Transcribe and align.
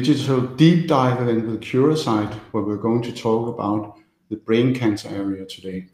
Digital 0.00 0.40
deep 0.40 0.88
dive 0.88 1.22
event 1.22 1.46
with 1.46 1.60
Curasight, 1.60 2.34
where 2.50 2.64
we're 2.64 2.84
going 2.88 3.00
to 3.02 3.12
talk 3.12 3.46
about 3.46 3.96
the 4.28 4.34
brain 4.34 4.74
cancer 4.74 5.08
area 5.08 5.44
today. 5.46 5.86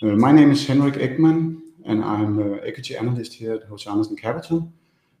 Uh, 0.00 0.14
my 0.14 0.30
name 0.30 0.52
is 0.52 0.64
Henrik 0.64 0.94
Ekman, 0.94 1.60
and 1.84 2.04
I'm 2.04 2.38
an 2.38 2.60
equity 2.64 2.96
analyst 2.96 3.32
here 3.32 3.54
at 3.54 3.62
HC 3.64 3.88
Andersen 3.88 4.16
Capital. 4.16 4.72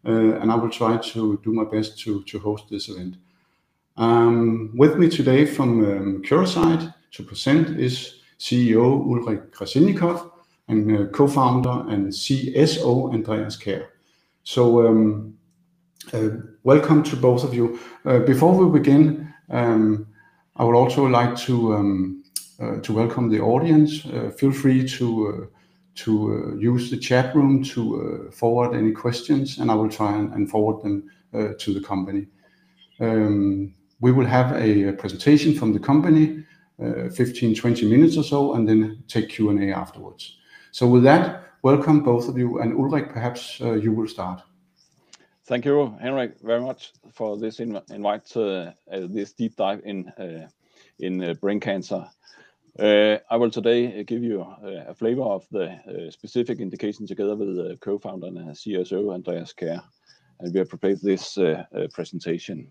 Uh, 0.06 0.38
and 0.38 0.52
I 0.52 0.54
will 0.54 0.70
try 0.70 0.96
to 0.96 1.40
do 1.42 1.52
my 1.52 1.64
best 1.64 1.98
to 2.02 2.22
to 2.22 2.38
host 2.38 2.66
this 2.70 2.88
event. 2.88 3.16
Um, 3.96 4.70
with 4.76 4.96
me 4.96 5.08
today 5.08 5.44
from 5.44 5.70
um, 5.84 6.22
Curasight 6.22 6.94
to 7.14 7.24
present 7.24 7.80
is 7.80 8.20
CEO 8.38 8.84
Ulrich 9.10 9.40
Krasilnikoff 9.50 10.30
and 10.68 11.12
Co-founder 11.12 11.90
and 11.92 12.12
CSO 12.12 13.12
Andreas 13.12 13.56
Kjær. 16.06 16.42
Welcome 16.62 17.02
to 17.04 17.16
both 17.16 17.44
of 17.44 17.54
you. 17.54 17.78
Uh, 18.04 18.20
before 18.20 18.54
we 18.54 18.78
begin, 18.78 19.32
um, 19.50 20.06
I 20.56 20.64
would 20.64 20.74
also 20.76 21.06
like 21.06 21.36
to 21.46 21.74
um, 21.74 22.24
uh, 22.60 22.80
to 22.80 22.92
welcome 22.92 23.30
the 23.30 23.40
audience. 23.40 24.00
Feel 24.38 24.52
free 24.52 24.86
to 24.88 25.48
to 25.94 26.56
use 26.58 26.90
the 26.90 26.96
chat 26.96 27.34
room 27.34 27.62
to 27.64 28.30
forward 28.32 28.74
any 28.74 28.92
questions, 28.92 29.58
and 29.58 29.70
I 29.70 29.74
will 29.74 29.90
try 29.90 30.16
and 30.16 30.50
forward 30.50 30.82
them 30.82 31.10
to 31.32 31.74
the 31.74 31.80
company. 31.80 32.26
Um, 33.00 33.74
we 34.00 34.12
will 34.12 34.26
have 34.26 34.52
a 34.56 34.92
presentation 34.92 35.54
from 35.54 35.72
the 35.72 35.78
company, 35.78 36.44
15-20 36.80 37.88
minutes 37.90 38.16
or 38.16 38.24
so, 38.24 38.54
and 38.54 38.66
then 38.66 39.02
take 39.08 39.28
Q&A 39.28 39.72
afterwards. 39.72 40.38
So 40.70 40.86
with 40.86 41.02
that, 41.02 41.44
welcome 41.62 42.02
both 42.02 42.28
of 42.28 42.38
you. 42.38 42.60
And 42.60 42.72
Ulrich, 42.72 43.10
perhaps 43.10 43.60
you 43.60 43.92
will 43.92 44.08
start. 44.08 44.42
Thank 45.50 45.64
you, 45.64 45.98
Henrik, 46.00 46.38
very 46.42 46.60
much 46.60 46.92
for 47.12 47.36
this 47.36 47.58
invite 47.58 48.24
to 48.26 48.68
uh, 48.68 48.72
this 49.08 49.32
deep 49.32 49.56
dive 49.56 49.80
in 49.84 50.06
uh, 50.16 50.46
uh, 51.04 51.34
brain 51.34 51.58
cancer. 51.58 52.06
I 52.78 53.36
will 53.36 53.50
today 53.50 54.04
give 54.04 54.22
you 54.22 54.42
a 54.62 54.94
flavor 54.94 55.22
of 55.22 55.44
the 55.50 56.08
specific 56.12 56.60
indication 56.60 57.04
together 57.04 57.34
with 57.34 57.56
the 57.56 57.76
Co-founder 57.80 58.28
and 58.28 58.50
CSO, 58.50 59.12
Andreas 59.12 59.52
Kjær, 59.52 59.82
and 60.38 60.54
we 60.54 60.60
have 60.60 60.68
prepared 60.68 61.00
this 61.02 61.36
presentation. 61.92 62.70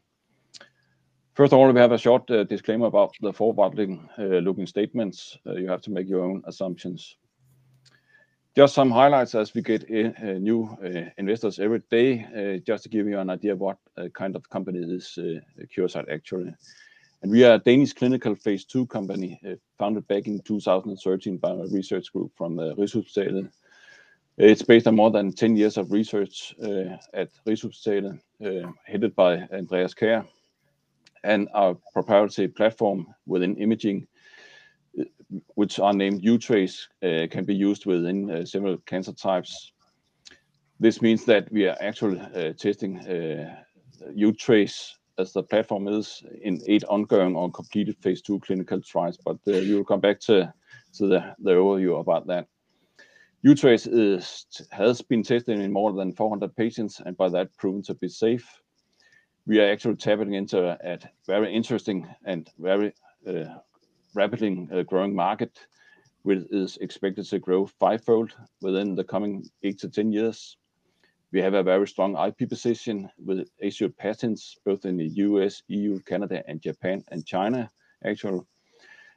First 1.33 1.52
of 1.52 1.59
all, 1.59 1.69
we 1.69 1.81
have 1.81 1.91
a 1.91 1.97
short 1.97 2.27
disclaimer 2.27 2.86
about 2.86 3.11
the 3.19 3.33
forward-looking 3.33 4.67
statements. 4.67 5.38
You 5.45 5.67
have 5.67 5.81
to 5.81 5.91
make 5.91 6.08
your 6.08 6.23
own 6.23 6.43
assumptions. 6.45 7.17
Just 8.55 8.73
some 8.73 8.89
highlights 8.89 9.36
as 9.36 9.53
we 9.53 9.61
get 9.61 9.86
eh, 9.92 10.11
eh, 10.17 10.33
new 10.39 10.75
eh, 10.83 11.09
investors 11.19 11.59
every 11.59 11.81
day, 11.92 12.59
just 12.66 12.83
to 12.83 12.89
give 12.89 13.08
you 13.08 13.19
an 13.19 13.30
idea 13.30 13.53
of 13.53 13.59
what 13.59 13.78
kind 14.14 14.36
of 14.36 14.50
company 14.50 14.80
is 14.80 15.19
Curasight 15.75 16.11
actually. 16.11 16.53
And 17.22 17.31
we 17.31 17.44
are 17.44 17.55
a 17.55 17.59
Danish 17.59 17.94
clinical 17.94 18.33
phase 18.33 18.66
II 18.73 18.88
company, 18.88 19.39
founded 19.77 20.08
back 20.08 20.25
in 20.25 20.39
2013 20.39 21.38
by 21.38 21.52
a 21.52 21.67
research 21.67 22.11
group 22.11 22.31
from 22.36 22.55
Rigshospitalet. 22.58 23.52
It's 24.38 24.61
based 24.64 24.88
on 24.88 24.95
more 24.95 25.11
than 25.11 25.33
10 25.33 25.55
years 25.55 25.77
of 25.77 25.92
research 25.92 26.55
at 27.14 27.30
Rigshospitalet, 27.45 28.20
headed 28.86 29.16
by 29.16 29.47
Andreas 29.53 29.94
Kjær. 29.94 30.25
And 31.23 31.50
our 31.53 31.77
proprietary 31.94 32.47
platform 32.47 33.14
within 33.27 33.58
imaging, 33.58 34.08
which 35.55 35.80
are 35.80 35.94
named 35.94 36.23
uTRACE, 36.23 36.88
uh, 37.03 37.27
can 37.30 37.45
be 37.45 37.55
used 37.55 37.85
within 37.85 38.30
uh, 38.30 38.45
several 38.45 38.77
cancer 38.85 39.13
types. 39.13 39.71
This 40.80 41.02
means 41.02 41.25
that 41.25 41.52
we 41.52 41.67
are 41.67 41.77
actually 41.81 42.19
uh, 42.19 42.53
testing 42.53 42.99
uTRACE 44.16 44.94
as 45.17 45.33
the 45.33 45.44
platform 45.44 45.88
is 45.88 46.23
in 46.41 46.61
eight 46.67 46.86
ongoing 46.86 47.36
or 47.36 47.52
completed 47.52 47.97
phase 47.97 48.23
II 48.27 48.39
clinical 48.39 48.81
trials. 48.81 49.17
But 49.17 49.38
we 49.45 49.75
will 49.75 49.83
come 49.83 49.99
back 49.99 50.21
to 50.21 50.53
the 50.97 51.36
overview 51.43 51.99
about 51.99 52.27
that. 52.27 52.47
uTRACE 53.45 54.67
has 54.71 55.02
been 55.02 55.23
tested 55.23 55.59
in 55.59 55.71
more 55.71 55.92
than 55.92 56.14
400 56.14 56.55
patients, 56.55 57.02
and 57.05 57.17
by 57.17 57.30
that 57.30 57.55
proven 57.58 57.82
to 57.83 57.93
be 57.93 58.08
safe. 58.08 58.61
We 59.45 59.59
are 59.59 59.70
actually 59.70 59.95
tapping 59.95 60.33
into 60.33 60.64
a 60.64 60.99
very 61.27 61.53
interesting 61.53 62.08
and 62.23 62.49
very 62.58 62.93
rapidly 64.14 64.67
uh, 64.71 64.83
growing 64.83 65.15
market, 65.15 65.59
which 66.23 66.43
is 66.52 66.77
expected 66.77 67.25
to 67.25 67.39
grow 67.39 67.65
fivefold 67.65 68.33
within 68.61 68.95
the 68.95 69.03
coming 69.03 69.49
eight 69.64 69.80
to 69.80 69.89
ten 69.89 70.11
years. 70.11 70.58
We 71.31 71.42
have 71.42 71.53
a 71.53 71.64
very 71.64 71.87
strong 71.87 72.17
IP 72.17 72.49
position 72.49 73.09
with 73.23 73.47
issued 73.59 73.95
patents 73.97 74.58
both 74.65 74.86
in 74.86 74.97
the 74.97 75.08
U.S., 75.08 75.61
EU, 75.67 75.99
Canada, 75.99 76.43
and 76.47 76.61
Japan, 76.61 77.03
and 77.11 77.25
China, 77.25 77.70
actually. 78.03 78.42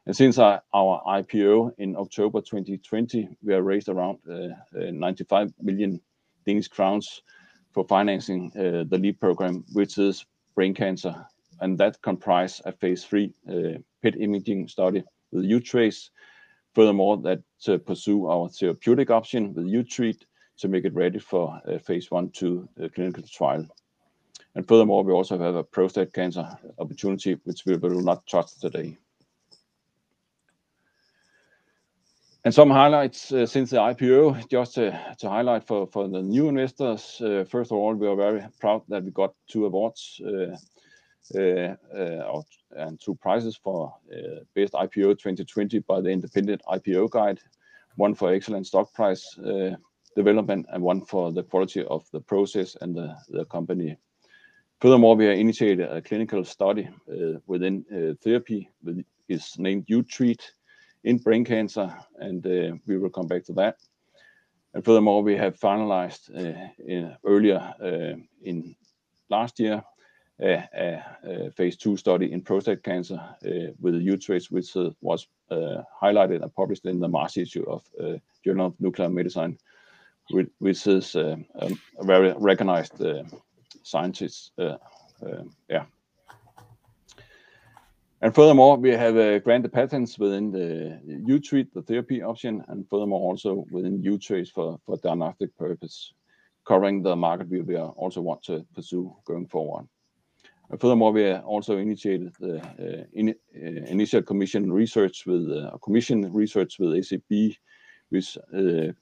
And 0.05 0.15
since 0.15 0.37
our 0.37 0.61
IPO 0.73 1.71
in 1.77 1.95
October 1.95 2.41
2020, 2.41 3.37
we 3.41 3.53
have 3.53 3.63
raised 3.63 3.89
around 3.89 4.19
uh, 4.29 4.49
uh, 4.77 4.91
95 4.91 5.53
million 5.61 6.01
Danish 6.45 6.67
crowns 6.67 7.23
for 7.71 7.85
financing 7.85 8.51
the 8.53 8.97
lead 8.97 9.19
program, 9.19 9.63
which 9.71 9.97
is 9.97 10.25
brain 10.55 10.73
cancer. 10.73 11.25
And 11.61 11.77
that 11.79 12.01
comprise 12.01 12.61
a 12.65 12.71
phase 12.71 13.07
III 13.11 13.33
PET 14.03 14.15
imaging 14.19 14.67
study 14.67 15.03
with 15.31 15.45
uTRACE. 15.45 16.09
Furthermore, 16.75 17.17
that 17.17 17.41
to 17.61 17.79
pursue 17.79 18.27
our 18.27 18.49
therapeutic 18.49 19.09
option 19.09 19.53
with 19.53 19.65
uTREAT 19.65 20.25
to 20.57 20.67
make 20.67 20.85
it 20.85 20.93
ready 20.93 21.19
for 21.19 21.59
a 21.65 21.79
phase 21.79 22.07
I/II 22.11 22.63
uh, 22.81 22.87
clinical 22.93 23.23
trial. 23.23 23.65
And 24.55 24.67
furthermore, 24.67 25.03
we 25.03 25.13
also 25.13 25.37
have 25.39 25.55
a 25.55 25.63
prostate 25.63 26.13
cancer 26.13 26.47
opportunity, 26.77 27.39
which 27.43 27.65
we 27.65 27.77
will 27.77 28.01
not 28.01 28.27
touch 28.27 28.59
today. 28.59 28.97
And 32.45 32.53
some 32.53 32.69
highlights 32.69 33.19
since 33.29 33.69
the 33.69 33.77
IPO, 33.77 34.49
just 34.49 34.75
to 34.75 34.91
highlight 35.21 35.65
for 35.65 35.87
the 35.93 36.21
new 36.21 36.49
investors. 36.49 37.21
First 37.49 37.71
of 37.71 37.77
all, 37.77 37.95
we 37.95 38.07
are 38.07 38.17
very 38.17 38.43
proud 38.59 38.83
that 38.89 39.03
we 39.03 39.11
got 39.11 39.33
two 39.47 39.65
awards 39.65 40.19
Uh, 41.33 41.75
uh, 41.97 42.41
and 42.75 42.99
two 42.99 43.15
prizes 43.15 43.55
for 43.55 43.93
uh, 44.11 44.43
best 44.55 44.73
IPO 44.73 45.17
2020 45.19 45.79
by 45.79 46.01
the 46.01 46.09
Independent 46.09 46.61
IPO 46.67 47.11
Guide. 47.11 47.39
One 47.95 48.13
for 48.13 48.33
excellent 48.33 48.67
stock 48.67 48.91
price 48.93 49.39
development 50.15 50.65
and 50.71 50.83
one 50.83 51.05
for 51.05 51.31
the 51.31 51.43
quality 51.43 51.85
of 51.85 52.03
the 52.11 52.19
process 52.19 52.75
and 52.81 52.95
the 52.95 53.45
company. 53.45 53.95
Furthermore, 54.81 55.15
we 55.15 55.25
have 55.25 55.37
initiated 55.37 55.89
a 55.89 56.01
clinical 56.01 56.43
study 56.43 56.89
within 57.45 58.17
therapy 58.23 58.69
with 58.83 59.03
is 59.29 59.53
named 59.57 59.85
uTREAT 59.87 60.41
in 61.03 61.17
brain 61.17 61.45
cancer, 61.45 61.95
and 62.17 62.43
we 62.87 62.97
will 62.97 63.11
come 63.11 63.27
back 63.27 63.45
to 63.45 63.53
that. 63.53 63.77
And 64.73 64.83
furthermore, 64.83 65.21
we 65.21 65.37
have 65.37 65.59
finalized 65.59 66.31
earlier 67.23 67.73
in 68.41 68.75
last 69.29 69.59
year 69.59 69.83
a 70.41 71.51
phase 71.55 71.77
II 71.85 71.95
study 71.97 72.31
in 72.31 72.41
prostate 72.41 72.83
cancer 72.83 73.19
øh, 73.45 73.69
with 73.79 73.95
uTRACE, 73.95 74.51
which 74.51 74.75
uh, 74.75 74.89
was 75.01 75.27
uh, 75.51 75.83
highlighted 76.01 76.41
and 76.41 76.55
published 76.55 76.85
in 76.85 76.99
the 76.99 77.07
March 77.07 77.37
issue 77.37 77.63
of 77.69 77.83
uh, 77.99 78.17
Journal 78.45 78.67
of 78.67 78.79
Nuclear 78.79 79.09
Medicine, 79.09 79.57
which 80.59 80.87
is 80.87 81.15
um, 81.15 81.45
a 81.99 82.03
very 82.03 82.33
recognized 82.37 83.01
scientist. 83.83 84.51
Um, 84.57 85.51
yeah. 85.69 85.85
And 88.21 88.33
furthermore, 88.33 88.77
we 88.77 88.91
have 88.91 89.43
granted 89.43 89.73
patents 89.73 90.17
within 90.17 90.49
the 90.51 90.99
uTREAT, 91.27 91.73
the 91.73 91.81
therapy 91.81 92.23
option, 92.23 92.63
and 92.69 92.87
furthermore 92.89 93.19
also 93.19 93.65
within 93.69 94.01
uTRACE 94.01 94.49
for 94.49 94.79
diagnostic 95.03 95.55
purpose, 95.57 96.13
covering 96.65 97.03
the 97.03 97.15
market 97.15 97.49
we 97.49 97.77
also 97.77 98.21
want 98.21 98.41
to 98.43 98.65
pursue 98.73 99.13
going 99.25 99.45
forward. 99.47 99.87
Furthermore, 100.79 101.11
we 101.11 101.31
also 101.31 101.77
initiated 101.77 102.31
the 102.39 102.61
øh, 102.79 103.33
øh, 103.55 103.91
initial 103.91 104.23
commission 104.23 104.73
research 104.73 105.27
with 106.79 107.03
SAB, 107.05 107.55
which 108.09 108.37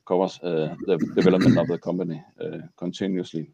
covers 0.08 0.40
the 0.40 0.98
development 1.16 1.58
of 1.58 1.68
the 1.68 1.78
company 1.78 2.22
øh, 2.42 2.62
continuously. 2.78 3.54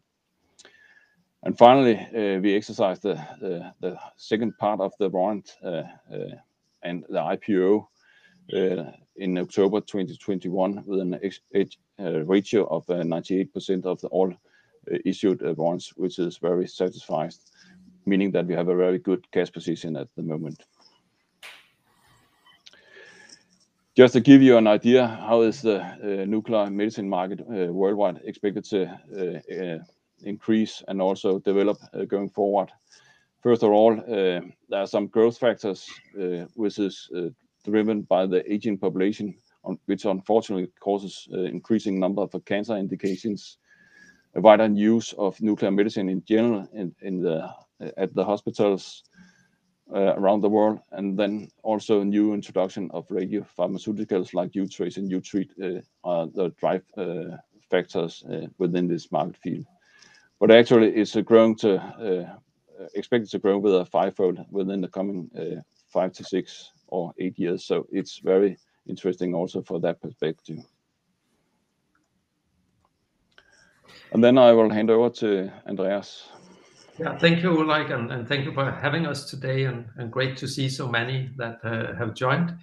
And 1.42 1.56
finally, 1.58 1.96
we 2.42 2.56
exercised 2.56 3.02
the 3.02 3.96
second 4.16 4.52
part 4.60 4.80
of 4.80 4.92
the 4.98 5.08
warrant 5.08 5.56
and 6.82 7.04
the 7.08 7.20
IPO 7.20 7.86
in 9.18 9.38
October 9.38 9.80
2021 9.80 10.82
with 10.86 11.00
a 11.00 11.68
uh, 11.98 12.24
ratio 12.24 12.64
of 12.66 12.88
uh, 12.88 13.02
98% 13.02 13.84
of 13.84 14.02
all 14.04 14.30
uh, 14.30 14.98
issued 15.04 15.42
warrants, 15.56 15.92
which 15.96 16.18
is 16.18 16.38
very 16.38 16.66
satisfying, 16.66 17.32
meaning 18.08 18.32
that 18.32 18.46
we 18.46 18.54
have 18.54 18.68
a 18.68 18.76
very 18.76 18.98
good 18.98 19.30
cash 19.30 19.52
position 19.52 19.96
at 19.96 20.08
the 20.16 20.22
moment. 20.22 20.64
Just 23.98 24.12
to 24.12 24.20
give 24.20 24.42
you 24.42 24.56
an 24.56 24.68
idea 24.68 25.08
how 25.08 25.42
is 25.42 25.60
the 25.60 25.80
uh, 25.82 26.24
nuclear 26.24 26.70
medicine 26.70 27.08
market 27.08 27.40
uh, 27.40 27.72
worldwide 27.72 28.20
expected 28.24 28.62
to 28.66 28.86
uh, 28.86 29.78
increase 30.22 30.84
and 30.86 31.02
also 31.02 31.40
develop 31.40 31.78
going 32.06 32.30
forward. 32.30 32.70
First 33.42 33.64
of 33.64 33.70
all, 33.70 33.96
there 33.96 34.42
are 34.72 34.86
some 34.86 35.08
growth 35.08 35.38
factors, 35.38 35.88
which 36.54 36.78
is 36.78 37.10
driven 37.64 38.02
by 38.02 38.26
the 38.26 38.42
aging 38.52 38.78
population, 38.78 39.34
which 39.86 40.04
unfortunately 40.04 40.68
causes 40.78 41.28
increasing 41.32 41.98
number 41.98 42.22
of 42.22 42.34
cancer 42.44 42.76
indications, 42.76 43.58
a 44.34 44.40
wider 44.40 44.66
use 44.66 45.12
of 45.18 45.40
nuclear 45.40 45.70
medicine 45.70 46.08
in 46.08 46.22
general 46.24 46.68
at 47.96 48.14
the 48.14 48.24
hospitals 48.24 49.04
uh, 49.94 50.14
around 50.16 50.42
the 50.42 50.48
world, 50.48 50.80
and 50.92 51.18
then 51.18 51.48
also 51.62 52.00
a 52.00 52.04
new 52.04 52.34
introduction 52.34 52.90
of 52.92 53.10
radio 53.10 53.46
pharmaceuticals 53.58 54.34
like 54.34 54.52
uTRACE 54.52 54.96
and 54.96 55.10
uTREAT 55.10 55.50
uh, 55.62 55.80
are 56.04 56.26
the 56.26 56.50
drive 56.60 56.84
uh, 56.96 57.36
factors 57.70 58.24
within 58.58 58.88
this 58.88 59.10
market 59.12 59.36
field. 59.36 59.64
But 60.40 60.50
actually, 60.50 60.94
it's 60.94 61.16
growing 61.16 61.56
to 61.56 62.38
expected 62.94 63.28
to 63.30 63.38
grow 63.40 63.58
with 63.58 63.74
a 63.74 63.84
fivefold 63.84 64.38
within 64.50 64.80
the 64.80 64.88
coming 64.88 65.30
five 65.88 66.12
to 66.12 66.24
six 66.24 66.72
or 66.88 67.12
eight 67.18 67.38
years. 67.38 67.64
So 67.64 67.86
it's 67.90 68.18
very 68.18 68.56
interesting 68.86 69.34
also 69.34 69.62
for 69.62 69.80
that 69.80 70.00
perspective. 70.00 70.58
And 74.12 74.24
then 74.24 74.38
I 74.38 74.52
will 74.52 74.70
hand 74.70 74.90
over 74.90 75.10
to 75.20 75.52
Andreas. 75.66 76.28
Yeah, 76.98 77.16
thank 77.16 77.42
you, 77.44 77.50
Ulrich, 77.56 77.90
and 77.90 78.26
thank 78.26 78.44
you 78.44 78.52
for 78.52 78.72
having 78.72 79.06
us 79.06 79.30
today, 79.30 79.66
and 79.66 80.10
great 80.10 80.36
to 80.38 80.48
see 80.48 80.68
so 80.68 80.88
many 80.88 81.30
that 81.36 81.60
uh, 81.64 81.94
have 81.94 82.12
joined. 82.14 82.56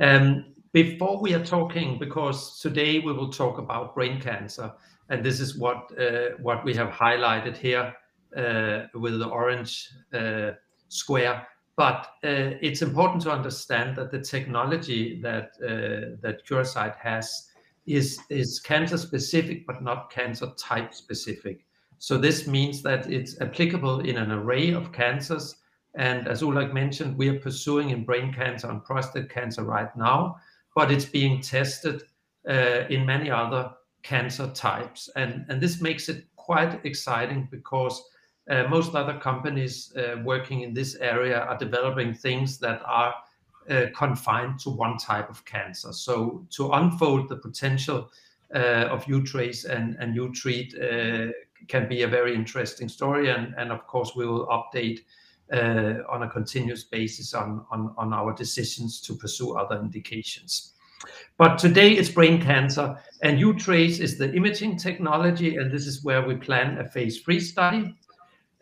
Um, 0.00 0.54
before 0.72 1.18
we 1.18 1.32
are 1.32 1.44
talking, 1.44 1.98
because 1.98 2.60
today 2.60 2.98
we 2.98 3.12
will 3.14 3.32
talk 3.32 3.56
about 3.58 3.94
brain 3.94 4.20
cancer, 4.20 4.70
and 5.08 5.24
this 5.24 5.40
is 5.40 5.56
what 5.56 5.90
uh, 5.98 6.36
what 6.42 6.62
we 6.62 6.74
have 6.74 6.90
highlighted 6.90 7.56
here 7.56 7.94
uh, 8.36 8.86
with 8.94 9.18
the 9.18 9.26
orange 9.26 9.88
square. 10.88 11.46
But 11.76 12.06
it's 12.22 12.82
important 12.82 13.22
to 13.22 13.30
understand 13.30 13.96
that 13.96 14.10
the 14.10 14.20
technology 14.20 15.18
that 15.22 15.58
Curasight 16.46 16.96
has 16.98 17.48
is 17.86 18.20
is 18.28 18.60
cancer-specific, 18.60 19.66
but 19.66 19.82
not 19.82 20.12
cancer 20.12 20.48
type-specific. 20.58 21.64
So 22.00 22.16
this 22.16 22.46
means 22.46 22.80
that 22.82 23.12
it's 23.12 23.38
applicable 23.42 24.00
in 24.00 24.16
an 24.16 24.32
array 24.32 24.72
of 24.72 24.90
cancers, 24.90 25.56
and 25.94 26.26
as 26.26 26.42
Ulrich 26.42 26.72
mentioned, 26.72 27.18
we 27.18 27.28
are 27.28 27.38
pursuing 27.38 27.90
in 27.90 28.06
brain 28.06 28.32
cancer 28.32 28.70
and 28.70 28.82
prostate 28.82 29.28
cancer 29.28 29.64
right 29.64 29.94
now, 29.94 30.36
but 30.74 30.90
it's 30.90 31.04
being 31.04 31.42
tested 31.42 32.04
uh, 32.48 32.86
in 32.88 33.04
many 33.04 33.30
other 33.30 33.70
cancer 34.02 34.46
types. 34.54 35.10
And 35.14 35.44
and 35.50 35.60
this 35.60 35.82
makes 35.82 36.08
it 36.08 36.24
quite 36.36 36.80
exciting 36.86 37.48
because 37.50 38.02
uh, 38.48 38.64
most 38.68 38.94
other 38.94 39.18
companies 39.18 39.92
uh, 39.94 40.22
working 40.24 40.62
in 40.62 40.72
this 40.72 40.94
area 40.96 41.40
are 41.40 41.58
developing 41.58 42.14
things 42.14 42.58
that 42.60 42.80
are 42.86 43.14
confined 43.94 44.58
to 44.58 44.70
one 44.70 44.96
type 44.96 45.30
of 45.30 45.44
cancer. 45.44 45.92
So 45.92 46.44
to 46.56 46.72
unfold 46.72 47.28
the 47.28 47.36
potential 47.36 48.10
of 48.52 49.04
uTRACE 49.04 49.64
and 49.64 50.16
uTREAT 50.16 50.74
can 51.68 51.88
be 51.88 52.02
a 52.02 52.08
very 52.08 52.34
interesting 52.34 52.88
story, 52.88 53.30
and 53.30 53.72
of 53.72 53.86
course, 53.86 54.12
we 54.16 54.26
will 54.26 54.46
update 54.46 55.00
uh, 55.52 56.02
on 56.08 56.22
a 56.22 56.28
continuous 56.28 56.84
basis 56.84 57.34
on 57.34 57.64
on 57.70 58.12
our 58.12 58.32
decisions 58.34 59.00
to 59.02 59.14
pursue 59.14 59.56
other 59.56 59.80
indications. 59.80 60.74
But 61.38 61.58
today 61.58 61.92
it's 61.92 62.10
brain 62.10 62.42
cancer, 62.42 62.98
and 63.22 63.38
uTRACE 63.38 64.00
is 64.00 64.18
the 64.18 64.32
imaging 64.34 64.76
technology, 64.76 65.56
and 65.56 65.70
this 65.70 65.86
is 65.86 66.04
where 66.04 66.22
we 66.26 66.34
plan 66.34 66.78
a 66.78 66.84
phase 66.84 67.20
three 67.22 67.40
study. 67.40 67.96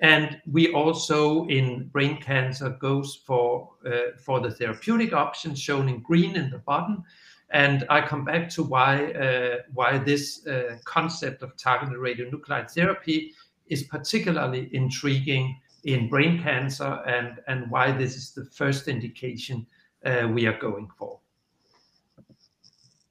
And 0.00 0.40
we 0.46 0.72
also, 0.72 1.46
in 1.48 1.88
brain 1.88 2.20
cancer, 2.22 2.70
goes 2.70 3.20
for 3.26 3.70
uh, 3.84 4.40
the 4.40 4.54
therapeutic 4.56 5.12
option, 5.12 5.56
shown 5.56 5.88
in 5.88 6.00
green 6.02 6.36
in 6.36 6.50
the 6.50 6.58
bottom. 6.58 7.02
And 7.50 7.86
I 7.88 8.06
come 8.06 8.24
back 8.24 8.50
to 8.50 8.62
why 8.62 9.12
uh, 9.12 9.62
why 9.72 9.98
this 9.98 10.46
uh, 10.46 10.76
concept 10.84 11.42
of 11.42 11.56
targeted 11.56 11.96
radionuclide 11.96 12.70
therapy 12.70 13.34
is 13.68 13.84
particularly 13.84 14.68
intriguing 14.72 15.58
in 15.84 16.08
brain 16.08 16.42
cancer, 16.42 17.02
and 17.06 17.40
and 17.46 17.70
why 17.70 17.92
this 17.92 18.16
is 18.16 18.32
the 18.32 18.44
first 18.44 18.88
indication 18.88 19.66
uh, 20.04 20.28
we 20.30 20.46
are 20.46 20.58
going 20.58 20.88
for. 20.98 21.20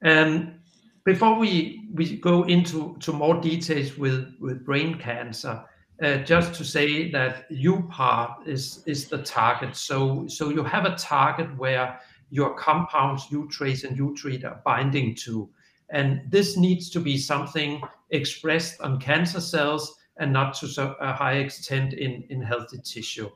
And 0.01 0.59
before 1.03 1.39
we 1.39 1.87
we 1.93 2.17
go 2.17 2.43
into 2.43 2.95
to 2.99 3.11
more 3.11 3.41
details 3.41 3.97
with 3.97 4.35
with 4.39 4.63
brain 4.63 4.99
cancer, 4.99 5.63
just 6.25 6.53
to 6.53 6.63
say 6.63 7.09
that 7.11 7.49
uPAR 7.49 8.47
is 8.47 8.83
is 8.85 9.07
the 9.07 9.17
target. 9.23 9.75
So, 9.75 10.27
So 10.27 10.49
you 10.49 10.63
have 10.63 10.85
a 10.85 10.95
target 10.95 11.57
where 11.57 11.99
your 12.29 12.53
compounds, 12.55 13.27
trace, 13.49 13.83
and 13.83 13.97
uTREAT, 13.97 14.43
are 14.43 14.61
binding 14.65 15.15
to, 15.15 15.49
and 15.89 16.21
this 16.29 16.57
needs 16.57 16.89
to 16.89 16.99
be 16.99 17.17
something 17.17 17.81
expressed 18.09 18.81
on 18.81 18.99
cancer 18.99 19.39
cells 19.39 19.97
and 20.17 20.33
not 20.33 20.53
to 20.55 20.97
a 20.99 21.13
high 21.13 21.35
extent 21.35 21.93
in 21.93 22.23
in 22.29 22.41
healthy 22.41 22.79
tissue. 22.83 23.29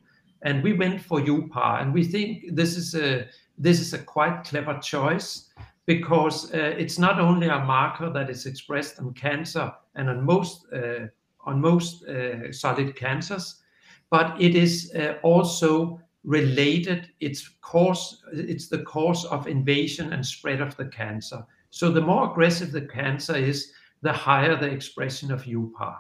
And 0.44 0.64
we 0.64 0.74
went 0.74 1.02
for 1.02 1.22
uPAR, 1.22 1.82
and 1.82 1.94
we 1.94 2.04
think 2.04 2.56
this 2.56 2.76
is 2.76 2.96
a 2.96 3.28
this 3.58 3.80
is 3.80 3.94
a 3.94 4.00
quite 4.00 4.44
clever 4.44 4.78
choice 4.80 5.50
because 5.86 6.54
uh, 6.54 6.76
it's 6.78 6.98
not 6.98 7.20
only 7.20 7.48
a 7.48 7.60
marker 7.60 8.10
that 8.10 8.30
is 8.30 8.46
expressed 8.46 9.00
on 9.00 9.14
cancer 9.14 9.72
and 9.96 10.10
on 10.10 10.26
most 10.26 10.66
uh, 10.74 11.08
on 11.46 11.62
most 11.62 12.04
uh, 12.08 12.52
solid 12.52 12.96
cancers, 12.96 13.62
but 14.10 14.40
it 14.42 14.56
is 14.56 14.94
also 15.24 16.00
related. 16.24 17.10
It's 17.20 17.48
cause, 17.62 18.24
it's 18.32 18.68
the 18.68 18.84
cause 18.84 19.26
of 19.26 19.48
invasion 19.48 20.14
and 20.14 20.26
spread 20.26 20.62
of 20.62 20.76
the 20.78 20.86
cancer. 20.86 21.46
So 21.70 21.92
the 21.92 22.02
more 22.02 22.30
aggressive 22.32 22.72
the 22.72 22.82
cancer 22.82 23.36
is, 23.36 23.72
the 24.02 24.12
higher 24.12 24.56
the 24.56 24.70
expression 24.70 25.32
of 25.32 25.44
uPAR. 25.44 25.98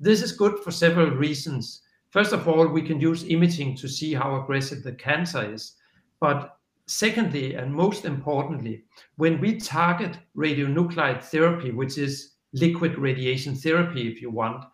This 0.00 0.22
is 0.22 0.32
good 0.32 0.58
for 0.60 0.70
several 0.70 1.10
reasons. 1.10 1.82
First 2.10 2.32
of 2.32 2.48
all, 2.48 2.68
we 2.68 2.82
can 2.82 3.00
use 3.00 3.24
imaging 3.24 3.76
to 3.76 3.88
see 3.88 4.14
how 4.14 4.40
aggressive 4.40 4.82
the 4.82 4.92
cancer 4.92 5.52
is. 5.52 5.74
But 6.20 6.58
secondly, 6.86 7.54
and 7.54 7.72
most 7.72 8.04
importantly, 8.04 8.84
when 9.16 9.40
we 9.40 9.58
target 9.58 10.18
radionuclide 10.36 11.22
therapy, 11.22 11.70
which 11.70 11.98
is 11.98 12.34
liquid 12.52 12.98
radiation 12.98 13.54
therapy, 13.54 14.08
if 14.08 14.22
you 14.22 14.30
want, 14.30 14.64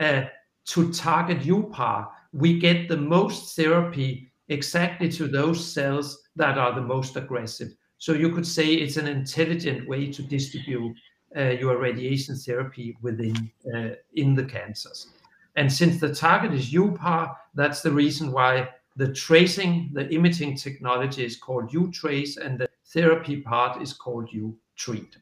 uh, 0.00 0.24
to 0.66 0.92
target 0.92 1.40
uPAR, 1.40 2.08
we 2.32 2.58
get 2.58 2.88
the 2.88 2.96
most 2.96 3.54
therapy 3.56 4.32
exactly 4.48 5.08
to 5.10 5.26
those 5.26 5.72
cells 5.72 6.22
that 6.36 6.58
are 6.58 6.74
the 6.74 6.80
most 6.80 7.16
aggressive. 7.16 7.68
So 7.98 8.12
you 8.12 8.30
could 8.30 8.46
say 8.46 8.74
it's 8.74 8.96
an 8.96 9.06
intelligent 9.06 9.88
way 9.88 10.10
to 10.12 10.22
distribute 10.22 10.96
uh, 11.36 11.50
your 11.50 11.78
radiation 11.78 12.36
therapy 12.36 12.96
within 13.00 13.50
uh, 13.74 13.90
in 14.14 14.34
the 14.34 14.44
cancers. 14.44 15.08
And 15.56 15.70
since 15.70 16.00
the 16.00 16.14
target 16.14 16.52
is 16.52 16.72
uPAR, 16.72 17.34
that's 17.54 17.82
the 17.82 17.92
reason 17.92 18.32
why 18.32 18.68
the 18.96 19.12
tracing, 19.12 19.90
the 19.92 20.12
imaging 20.12 20.56
technology 20.56 21.24
is 21.24 21.36
called 21.36 21.70
uTRACE, 21.70 22.36
and 22.38 22.58
the 22.58 22.68
therapy 22.92 23.40
part 23.40 23.80
is 23.80 23.92
called 23.92 24.28
uTREAT. 24.30 25.16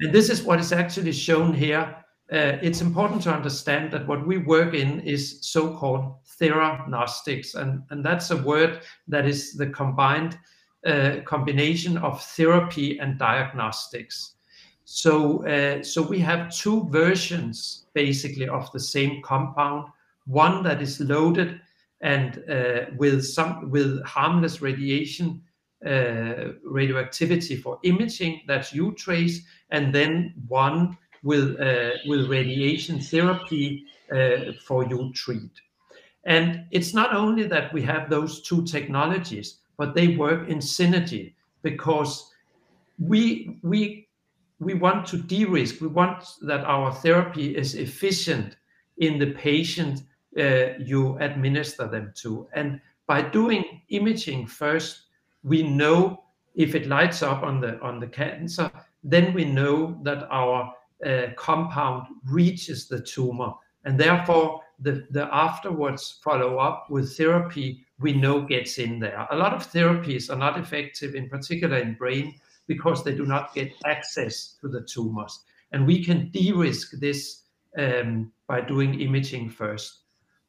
And 0.00 0.12
this 0.12 0.30
is 0.30 0.42
what 0.42 0.60
is 0.60 0.72
actually 0.72 1.12
shown 1.12 1.52
here. 1.52 1.96
Uh, 2.32 2.58
it's 2.62 2.80
important 2.80 3.20
to 3.20 3.34
understand 3.34 3.90
that 3.92 4.06
what 4.06 4.24
we 4.24 4.38
work 4.38 4.72
in 4.72 5.00
is 5.00 5.38
so-called 5.40 6.14
theranostics, 6.40 7.56
and 7.56 7.82
and 7.90 8.04
that's 8.04 8.30
a 8.30 8.36
word 8.36 8.82
that 9.08 9.26
is 9.26 9.54
the 9.54 9.66
combined 9.66 10.38
uh, 10.86 11.16
combination 11.24 11.98
of 11.98 12.22
therapy 12.22 13.00
and 13.00 13.18
diagnostics. 13.18 14.36
So 14.84 15.44
uh, 15.44 15.82
so 15.82 16.02
we 16.02 16.20
have 16.20 16.54
two 16.54 16.88
versions, 16.90 17.86
basically, 17.94 18.48
of 18.48 18.70
the 18.70 18.80
same 18.80 19.22
compound. 19.22 19.88
One 20.26 20.62
that 20.62 20.80
is 20.80 21.00
loaded 21.00 21.60
and 22.00 22.44
with 22.96 23.24
some 23.24 23.70
with 23.70 24.02
harmless 24.04 24.62
radiation 24.62 25.42
radioactivity 25.82 27.56
for 27.56 27.78
imaging, 27.82 28.42
that's 28.46 28.72
trace, 28.96 29.42
and 29.70 29.92
then 29.94 30.34
one 30.48 30.96
with 31.22 31.60
uh, 31.60 31.90
with 32.06 32.28
radiation 32.28 33.00
therapy 33.00 33.84
uh, 34.12 34.52
for 34.64 34.84
uTREAT, 34.84 35.50
And 36.24 36.64
it's 36.70 36.94
not 36.94 37.14
only 37.14 37.46
that 37.46 37.72
we 37.72 37.82
have 37.82 38.10
those 38.10 38.42
two 38.42 38.64
technologies, 38.64 39.58
but 39.76 39.94
they 39.94 40.16
work 40.16 40.48
in 40.48 40.58
synergy 40.58 41.34
because 41.62 42.32
we 42.98 43.58
we, 43.62 44.08
we 44.58 44.74
want 44.74 45.06
to 45.06 45.16
de-risk. 45.16 45.80
We 45.80 45.88
want 45.88 46.24
that 46.42 46.64
our 46.64 46.92
therapy 46.92 47.56
is 47.56 47.74
efficient 47.74 48.56
in 48.98 49.18
the 49.18 49.32
patient 49.32 50.02
uh, 50.38 50.78
you 50.78 51.16
administer 51.18 51.88
them 51.88 52.12
to. 52.16 52.46
And 52.52 52.80
by 53.06 53.22
doing 53.22 53.82
imaging 53.88 54.46
first, 54.46 55.02
we 55.42 55.62
know 55.62 56.22
if 56.54 56.74
it 56.74 56.86
lights 56.86 57.22
up 57.22 57.42
on 57.42 57.60
the 57.60 57.80
on 57.80 58.00
the 58.00 58.06
cancer, 58.06 58.70
then 59.02 59.32
we 59.32 59.44
know 59.44 59.98
that 60.02 60.28
our 60.30 60.74
compound 61.36 62.06
reaches 62.26 62.88
the 62.88 63.00
tumor, 63.00 63.52
and 63.84 63.98
therefore, 63.98 64.60
the, 64.80 65.06
the 65.10 65.28
afterwards 65.34 66.20
follow 66.22 66.58
up 66.58 66.86
with 66.90 67.16
therapy 67.16 67.84
we 68.00 68.14
know 68.14 68.40
gets 68.42 68.78
in 68.78 68.98
there. 68.98 69.26
A 69.30 69.36
lot 69.36 69.52
of 69.52 69.70
therapies 69.70 70.30
are 70.30 70.38
not 70.38 70.58
effective, 70.58 71.14
in 71.14 71.28
particular 71.28 71.78
in 71.78 71.94
brain, 71.94 72.34
because 72.66 73.04
they 73.04 73.14
do 73.14 73.26
not 73.26 73.54
get 73.54 73.72
access 73.84 74.56
to 74.60 74.68
the 74.68 74.82
tumors. 74.82 75.40
And 75.72 75.86
we 75.86 76.02
can 76.02 76.30
de-risk 76.30 76.92
this 76.98 77.42
um, 77.78 78.32
by 78.46 78.62
doing 78.62 79.00
imaging 79.00 79.50
first. 79.50 80.00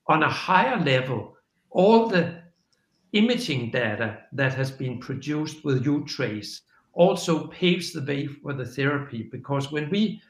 On 0.08 0.24
a 0.24 0.30
higher 0.30 0.80
level, 0.80 1.36
all 1.70 2.08
the 2.08 2.42
imaging 3.14 3.72
data 3.72 4.20
that 4.32 4.54
has 4.54 4.72
been 4.72 4.98
produced 5.00 5.64
with 5.66 5.86
uTRACE 5.86 6.62
also 6.94 7.48
paves 7.48 7.92
the 7.92 8.04
way 8.04 8.28
for 8.28 8.54
the 8.54 8.66
therapy 8.66 9.24
because 9.32 9.72
when 9.72 9.90
we 9.90 10.22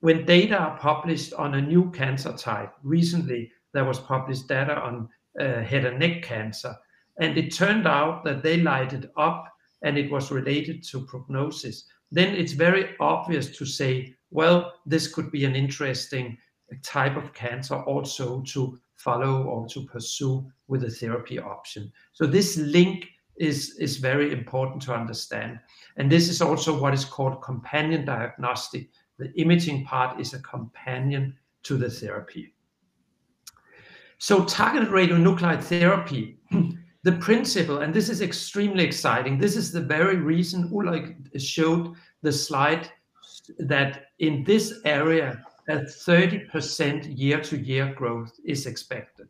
when 0.00 0.24
data 0.24 0.56
are 0.56 0.78
published 0.78 1.32
on 1.34 1.54
a 1.54 1.62
new 1.62 1.90
cancer 1.90 2.32
type, 2.32 2.72
recently 2.82 3.50
there 3.72 3.84
was 3.84 4.00
published 4.00 4.48
data 4.48 4.80
on 4.80 5.08
uh, 5.38 5.62
head 5.62 5.84
and 5.84 5.98
neck 5.98 6.22
cancer, 6.22 6.74
and 7.20 7.36
it 7.36 7.54
turned 7.54 7.86
out 7.86 8.24
that 8.24 8.42
they 8.42 8.56
lighted 8.56 9.10
up 9.16 9.46
and 9.82 9.96
it 9.96 10.10
was 10.10 10.30
related 10.30 10.82
to 10.84 11.06
prognosis, 11.06 11.84
then 12.10 12.34
it's 12.34 12.52
very 12.52 12.90
obvious 13.00 13.56
to 13.56 13.64
say, 13.64 14.14
well, 14.30 14.72
this 14.86 15.12
could 15.12 15.30
be 15.30 15.44
an 15.44 15.54
interesting 15.54 16.36
type 16.82 17.16
of 17.16 17.32
cancer 17.34 17.76
also 17.76 18.42
to 18.42 18.78
follow 18.96 19.44
or 19.44 19.66
to 19.68 19.84
pursue 19.86 20.46
with 20.68 20.84
a 20.84 20.90
therapy 20.90 21.38
option. 21.38 21.90
So 22.12 22.26
this 22.26 22.56
link 22.56 23.08
is, 23.38 23.76
is 23.78 23.96
very 23.96 24.32
important 24.32 24.82
to 24.82 24.94
understand. 24.94 25.58
And 25.96 26.10
this 26.10 26.28
is 26.28 26.42
also 26.42 26.78
what 26.78 26.94
is 26.94 27.04
called 27.04 27.42
companion 27.42 28.04
diagnostic. 28.04 28.90
The 29.20 29.32
imaging 29.40 29.84
part 29.84 30.18
is 30.18 30.32
a 30.32 30.40
companion 30.40 31.36
to 31.64 31.76
the 31.76 31.90
therapy. 31.90 32.54
So 34.16 34.44
targeted 34.44 34.88
radionuclide 34.88 35.62
therapy, 35.62 36.38
the 37.02 37.12
principle, 37.12 37.78
and 37.78 37.92
this 37.92 38.08
is 38.08 38.22
extremely 38.22 38.82
exciting. 38.84 39.38
This 39.38 39.56
is 39.56 39.72
the 39.72 39.80
very 39.80 40.16
reason 40.16 40.70
Ulrich 40.72 41.16
showed 41.36 41.94
the 42.22 42.32
slide 42.32 42.90
that 43.58 44.06
in 44.18 44.42
this 44.44 44.80
area, 44.84 45.44
a 45.68 45.76
30% 45.76 47.18
year-to-year 47.18 47.94
growth 47.94 48.32
is 48.44 48.66
expected. 48.66 49.28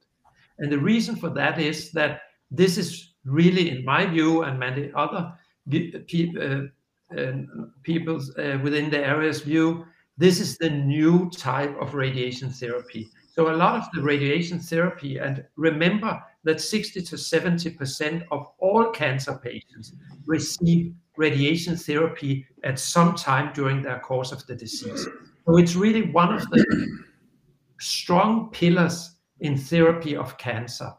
And 0.59 0.71
the 0.71 0.79
reason 0.79 1.17
for 1.17 1.31
that 1.31 1.59
is 1.59 1.91
that 1.93 2.23
this 2.51 2.79
is 2.79 3.15
really, 3.25 3.71
in 3.71 3.85
my 3.85 4.07
view, 4.07 4.43
and 4.43 4.59
many 4.59 4.93
other 4.95 5.33
uh, 5.73 6.61
people 7.83 8.21
uh, 8.39 8.59
within 8.63 8.91
the 8.91 8.99
area's 8.99 9.41
view, 9.41 9.85
this 10.17 10.41
is 10.41 10.59
the 10.59 10.71
new 10.71 11.31
type 11.31 11.75
of 11.81 11.95
radiation 11.95 12.51
therapy. 12.51 13.11
So 13.33 13.51
a 13.51 13.57
lot 13.57 13.77
of 13.77 13.89
the 13.93 14.03
radiation 14.03 14.59
therapy, 14.59 15.19
and 15.19 15.45
remember 15.57 16.23
that 16.45 16.61
60 16.61 17.03
to 17.03 17.17
70% 17.17 18.27
of 18.31 18.47
all 18.59 18.91
cancer 18.91 19.39
patients 19.43 19.95
receive 20.27 20.93
radiation 21.17 21.77
therapy 21.77 22.47
at 22.65 22.79
some 22.79 23.15
time 23.15 23.53
during 23.55 23.83
their 23.83 24.01
course 24.01 24.33
of 24.33 24.47
the 24.47 24.55
disease. 24.55 25.07
So 25.47 25.57
it's 25.57 25.75
really 25.75 26.11
one 26.11 26.35
of 26.35 26.49
the 26.51 26.99
strong 27.79 28.51
pillars 28.51 29.17
in 29.41 29.57
therapy 29.57 30.17
of 30.17 30.37
cancer. 30.39 30.93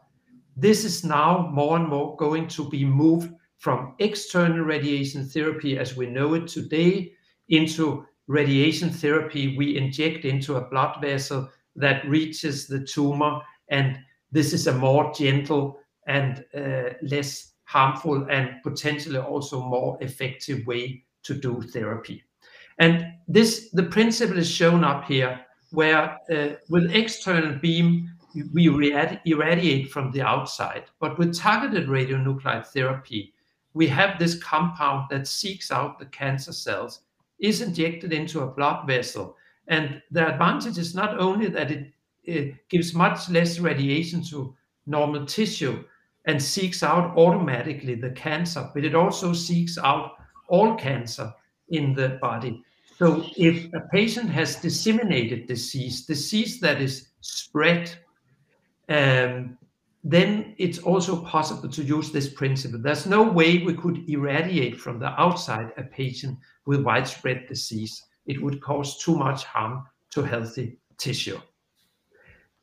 This 0.56 0.84
is 0.84 1.04
now 1.04 1.48
more 1.52 1.76
and 1.76 1.88
more 1.88 2.16
going 2.16 2.48
to 2.48 2.68
be 2.68 2.84
moved 2.84 3.32
from 3.62 3.94
external 4.00 4.64
radiation 4.64 5.24
therapy 5.24 5.78
as 5.78 5.96
we 5.96 6.04
know 6.04 6.34
it 6.34 6.48
today 6.48 7.12
into 7.48 8.04
radiation 8.26 8.90
therapy 8.90 9.56
we 9.56 9.76
inject 9.76 10.24
into 10.24 10.56
a 10.56 10.68
blood 10.68 11.00
vessel 11.00 11.48
that 11.76 12.04
reaches 12.08 12.66
the 12.66 12.82
tumor. 12.84 13.40
And 13.68 14.00
this 14.32 14.52
is 14.52 14.66
a 14.66 14.74
more 14.74 15.14
gentle 15.14 15.78
and 16.08 16.44
uh, 16.56 16.94
less 17.02 17.52
harmful 17.62 18.26
and 18.28 18.60
potentially 18.64 19.20
also 19.20 19.62
more 19.62 19.96
effective 20.00 20.66
way 20.66 21.04
to 21.22 21.32
do 21.32 21.62
therapy. 21.62 22.24
And 22.80 23.06
this, 23.28 23.70
the 23.70 23.84
principle 23.84 24.38
is 24.38 24.50
shown 24.50 24.82
up 24.82 25.04
here, 25.04 25.40
where 25.70 26.18
uh, 26.32 26.56
with 26.68 26.90
external 26.92 27.56
beam, 27.60 28.10
we 28.52 28.66
irradiate 28.66 29.92
from 29.92 30.10
the 30.10 30.22
outside. 30.22 30.86
But 30.98 31.16
with 31.16 31.38
targeted 31.38 31.86
radionuclide 31.86 32.66
therapy, 32.66 33.32
we 33.74 33.88
have 33.88 34.18
this 34.18 34.34
compound 34.42 35.06
that 35.10 35.26
seeks 35.26 35.70
out 35.70 35.98
the 35.98 36.06
cancer 36.06 36.52
cells, 36.52 37.00
is 37.40 37.60
injected 37.60 38.12
into 38.12 38.40
a 38.40 38.46
blood 38.46 38.86
vessel. 38.86 39.36
And 39.68 40.02
the 40.10 40.32
advantage 40.32 40.78
is 40.78 40.94
not 40.94 41.18
only 41.18 41.48
that 41.48 41.70
it, 41.70 41.92
it 42.24 42.68
gives 42.68 42.94
much 42.94 43.28
less 43.30 43.58
radiation 43.58 44.22
to 44.24 44.54
normal 44.86 45.26
tissue 45.26 45.84
and 46.26 46.40
seeks 46.40 46.82
out 46.82 47.16
automatically 47.16 47.94
the 47.94 48.10
cancer, 48.10 48.70
but 48.74 48.84
it 48.84 48.94
also 48.94 49.32
seeks 49.32 49.78
out 49.78 50.12
all 50.48 50.74
cancer 50.76 51.32
in 51.68 51.94
the 51.94 52.18
body. 52.20 52.62
So 52.98 53.24
if 53.36 53.72
a 53.72 53.80
patient 53.92 54.30
has 54.30 54.56
disseminated 54.56 55.46
disease, 55.46 56.06
disease 56.06 56.60
that 56.60 56.80
is 56.80 57.08
spread, 57.20 57.90
um, 58.88 59.58
then 60.04 60.54
it's 60.58 60.78
also 60.78 61.24
possible 61.24 61.68
to 61.68 61.82
use 61.82 62.10
this 62.10 62.28
principle. 62.28 62.80
There's 62.80 63.06
no 63.06 63.22
way 63.22 63.58
we 63.58 63.74
could 63.74 64.08
irradiate 64.08 64.80
from 64.80 64.98
the 64.98 65.08
outside 65.20 65.72
a 65.76 65.84
patient 65.84 66.38
with 66.66 66.82
widespread 66.82 67.46
disease. 67.46 68.02
It 68.26 68.42
would 68.42 68.60
cause 68.60 68.98
too 68.98 69.16
much 69.16 69.44
harm 69.44 69.84
to 70.10 70.22
healthy 70.22 70.78
tissue. 70.98 71.40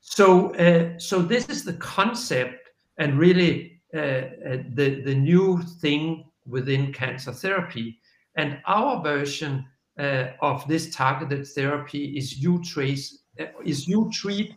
So, 0.01 0.53
uh, 0.55 0.98
so 0.98 1.22
this 1.22 1.48
is 1.50 1.63
the 1.63 1.74
concept 1.74 2.69
and 2.98 3.17
really 3.17 3.81
uh, 3.93 4.00
uh, 4.00 4.58
the, 4.74 5.01
the 5.05 5.15
new 5.15 5.62
thing 5.81 6.25
within 6.46 6.91
cancer 6.91 7.31
therapy. 7.31 8.00
And 8.36 8.60
our 8.65 9.01
version 9.01 9.65
uh, 9.98 10.27
of 10.41 10.67
this 10.67 10.93
targeted 10.93 11.48
therapy 11.48 12.17
is 12.17 12.39
uTRACE, 12.43 13.13
uh, 13.39 13.46
is 13.63 13.88
uTREAT, 13.88 14.55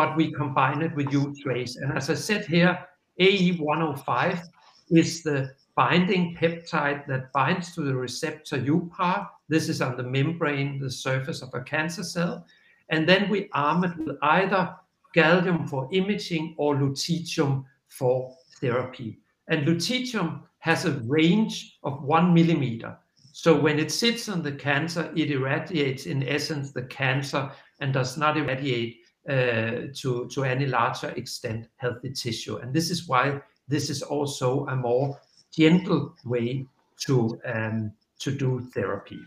but 0.00 0.16
we 0.16 0.32
combine 0.32 0.80
it 0.80 0.94
with 0.94 1.08
uTRACE. 1.08 1.76
And 1.76 1.92
as 1.92 2.08
I 2.08 2.14
said 2.14 2.46
here, 2.46 2.86
AE105 3.20 4.40
is 4.88 5.22
the 5.22 5.50
binding 5.76 6.34
peptide 6.40 7.06
that 7.06 7.30
binds 7.34 7.74
to 7.74 7.82
the 7.82 7.94
receptor 7.94 8.56
UPAR. 8.56 9.28
This 9.50 9.68
is 9.68 9.82
on 9.82 9.98
the 9.98 10.02
membrane, 10.02 10.78
the 10.78 10.90
surface 10.90 11.42
of 11.42 11.50
a 11.52 11.60
cancer 11.60 12.02
cell. 12.02 12.46
And 12.88 13.06
then 13.06 13.28
we 13.28 13.50
arm 13.52 13.84
it 13.84 13.94
with 13.98 14.16
either 14.22 14.74
gallium 15.14 15.68
for 15.68 15.86
imaging 15.92 16.54
or 16.56 16.76
lutetium 16.76 17.66
for 17.88 18.34
therapy. 18.58 19.18
And 19.48 19.66
lutetium 19.66 20.44
has 20.60 20.86
a 20.86 20.92
range 21.18 21.76
of 21.82 22.02
one 22.02 22.32
millimeter. 22.32 22.96
So 23.32 23.54
when 23.54 23.78
it 23.78 23.92
sits 23.92 24.30
on 24.30 24.42
the 24.42 24.52
cancer, 24.52 25.12
it 25.14 25.30
irradiates 25.30 26.06
in 26.06 26.26
essence 26.26 26.72
the 26.72 26.84
cancer 26.84 27.52
and 27.80 27.92
does 27.92 28.16
not 28.16 28.38
irradiate 28.38 28.99
to, 29.28 30.28
to 30.30 30.44
any 30.44 30.66
larger 30.66 31.10
extent 31.10 31.68
healthy 31.76 32.10
tissue. 32.10 32.56
And 32.56 32.72
this 32.72 32.90
is 32.90 33.08
why 33.08 33.40
this 33.68 33.90
is 33.90 34.02
also 34.02 34.66
a 34.66 34.76
more 34.76 35.18
gentle 35.52 36.14
way 36.24 36.66
to, 37.00 37.40
um, 37.44 37.92
to 38.18 38.30
do 38.30 38.60
therapy. 38.74 39.18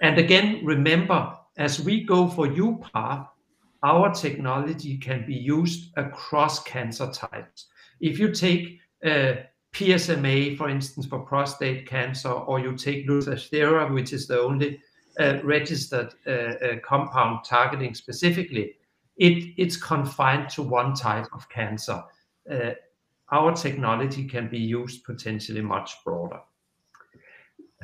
And 0.00 0.18
again, 0.18 0.64
remember, 0.64 1.36
as 1.56 1.80
we 1.80 2.04
go 2.04 2.28
for 2.28 2.48
UPAR, 2.48 3.28
our 3.82 4.14
technology 4.14 4.96
can 4.98 5.26
be 5.26 5.34
used 5.34 5.90
across 5.96 6.62
cancer 6.62 7.10
types. 7.12 7.66
If 8.00 8.18
you 8.18 8.32
take 8.32 8.78
uh, 9.04 9.34
PSMA, 9.72 10.56
for 10.56 10.68
instance, 10.68 11.06
for 11.06 11.20
prostate 11.20 11.86
cancer, 11.86 12.30
or 12.30 12.60
you 12.60 12.76
take 12.76 13.08
Lutathera, 13.08 13.92
which 13.92 14.12
is 14.12 14.26
the 14.26 14.40
only 14.40 14.80
uh, 15.18 15.38
registered 15.42 16.14
uh, 16.26 16.30
uh, 16.30 16.76
compound 16.84 17.44
targeting 17.44 17.94
specifically, 17.94 18.74
it, 19.16 19.54
it's 19.56 19.76
confined 19.76 20.48
to 20.50 20.62
one 20.62 20.94
type 20.94 21.26
of 21.32 21.48
cancer. 21.48 22.02
Uh, 22.50 22.70
our 23.30 23.54
technology 23.54 24.28
can 24.28 24.48
be 24.48 24.58
used 24.58 25.04
potentially 25.04 25.62
much 25.62 25.92
broader. 26.04 26.40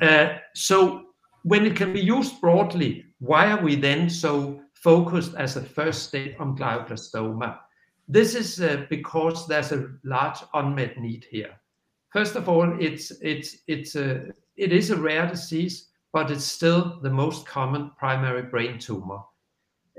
Uh, 0.01 0.37
so 0.53 1.05
when 1.43 1.65
it 1.65 1.75
can 1.75 1.93
be 1.93 2.01
used 2.01 2.39
broadly, 2.39 3.05
why 3.19 3.51
are 3.51 3.61
we 3.61 3.75
then 3.75 4.09
so 4.09 4.61
focused 4.73 5.35
as 5.35 5.55
a 5.55 5.61
first 5.61 6.03
step 6.03 6.35
on 6.39 6.57
glioblastoma? 6.57 7.59
This 8.07 8.35
is 8.35 8.61
uh, 8.61 8.85
because 8.89 9.47
there's 9.47 9.71
a 9.71 9.89
large 10.03 10.39
unmet 10.53 10.99
need 10.99 11.25
here. 11.29 11.51
First 12.11 12.35
of 12.35 12.49
all, 12.49 12.75
it's 12.79 13.11
it's 13.21 13.57
it's 13.67 13.95
a 13.95 14.27
it 14.55 14.73
is 14.73 14.89
a 14.89 14.95
rare 14.95 15.27
disease, 15.27 15.89
but 16.11 16.31
it's 16.31 16.45
still 16.45 16.99
the 17.01 17.09
most 17.09 17.45
common 17.45 17.91
primary 17.97 18.43
brain 18.43 18.79
tumor. 18.79 19.19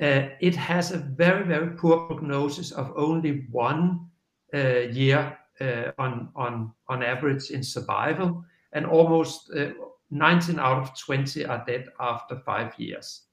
Uh, 0.00 0.30
it 0.40 0.56
has 0.56 0.92
a 0.92 0.96
very 0.96 1.44
very 1.44 1.76
poor 1.76 2.06
prognosis 2.06 2.72
of 2.72 2.90
only 2.96 3.46
one 3.50 4.08
uh, 4.54 4.88
year 4.92 5.36
uh, 5.60 5.92
on 5.98 6.30
on 6.34 6.72
on 6.88 7.02
average 7.02 7.50
in 7.50 7.62
survival, 7.62 8.42
and 8.72 8.86
almost 8.86 9.50
uh, 9.54 9.70
19 10.10 10.58
out 10.58 10.82
of 10.82 10.98
20 10.98 11.44
are 11.44 11.62
dead 11.66 11.86
after 12.00 12.36
five 12.46 12.72
years. 12.78 13.26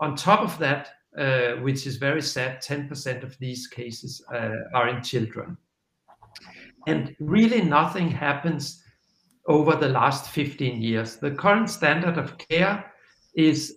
On 0.00 0.14
top 0.14 0.40
of 0.40 0.58
that, 0.58 0.90
which 1.62 1.86
is 1.86 1.96
very 1.96 2.22
sad, 2.22 2.62
10% 2.62 3.22
of 3.22 3.36
these 3.38 3.66
cases 3.66 4.24
are 4.30 4.88
in 4.88 5.02
children. 5.02 5.56
And 6.86 7.14
really 7.18 7.60
nothing 7.62 8.08
happens 8.08 8.82
over 9.46 9.74
the 9.74 9.88
last 9.88 10.30
15 10.30 10.80
years. 10.80 11.16
The 11.16 11.32
current 11.32 11.70
standard 11.70 12.18
of 12.18 12.38
care 12.38 12.91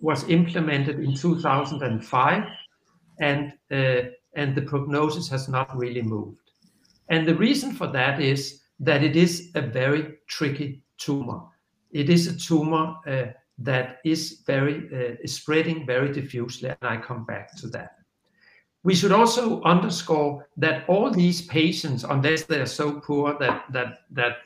was 0.02 0.28
implemented 0.28 1.00
in 1.00 1.14
2005, 1.14 2.44
and 3.20 3.52
uh, 3.70 4.02
and 4.34 4.54
the 4.54 4.62
prognosis 4.62 5.28
has 5.28 5.48
not 5.48 5.76
really 5.76 6.02
moved. 6.02 6.50
And 7.08 7.26
the 7.26 7.34
reason 7.34 7.72
for 7.72 7.86
that 7.88 8.20
is 8.20 8.62
that 8.80 9.02
it 9.02 9.16
is 9.16 9.50
a 9.54 9.62
very 9.62 10.18
tricky 10.28 10.82
tumor. 10.98 11.40
It 11.90 12.10
is 12.10 12.26
a 12.26 12.38
tumor 12.38 12.96
uh, 13.06 13.32
that 13.58 13.98
is 14.04 14.42
very 14.46 14.76
uh, 14.92 15.26
spreading 15.26 15.86
very 15.86 16.12
diffusely, 16.12 16.68
and 16.68 16.78
I 16.82 16.98
come 16.98 17.24
back 17.24 17.56
to 17.56 17.68
that. 17.68 17.92
We 18.82 18.94
should 18.94 19.12
also 19.12 19.62
underscore 19.62 20.46
that 20.58 20.88
all 20.88 21.10
these 21.10 21.46
patients, 21.46 22.04
unless 22.04 22.44
they 22.44 22.60
are 22.60 22.66
so 22.66 23.00
poor 23.00 23.36
that 23.38 23.64
that 23.72 24.00
that 24.10 24.36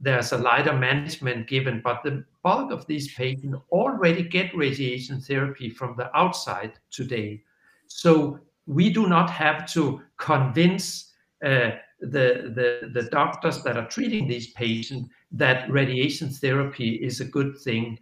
there's 0.00 0.32
a 0.32 0.38
lighter 0.38 0.72
management 0.72 1.48
given, 1.48 1.80
but 1.82 2.02
the 2.04 2.24
bulk 2.42 2.70
of 2.70 2.86
these 2.86 3.12
patients 3.14 3.58
already 3.70 4.22
get 4.22 4.56
radiation 4.56 5.20
therapy 5.20 5.70
from 5.70 5.96
the 5.96 6.16
outside 6.16 6.72
today. 6.90 7.42
So 7.88 8.38
we 8.66 8.90
do 8.90 9.08
not 9.08 9.30
have 9.30 9.66
to 9.72 10.00
convince 10.18 11.12
uh, 11.44 11.70
the 12.00 12.90
the 12.94 13.08
doctors 13.10 13.62
that 13.64 13.76
are 13.76 13.88
treating 13.88 14.28
these 14.28 14.52
patients 14.52 15.08
that 15.32 15.70
radiation 15.70 16.30
therapy 16.30 16.94
is 16.94 17.20
a 17.20 17.24
good 17.24 17.58
thing. 17.58 17.98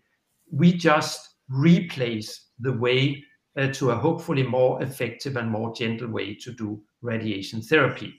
We 0.50 0.72
just 0.72 1.36
replace 1.48 2.48
the 2.60 2.72
way 2.72 3.24
uh, 3.56 3.68
to 3.72 3.90
a 3.90 3.96
hopefully 3.96 4.42
more 4.42 4.82
effective 4.82 5.36
and 5.36 5.50
more 5.50 5.74
gentle 5.74 6.08
way 6.08 6.34
to 6.34 6.52
do 6.52 6.82
radiation 7.00 7.62
therapy. 7.62 8.18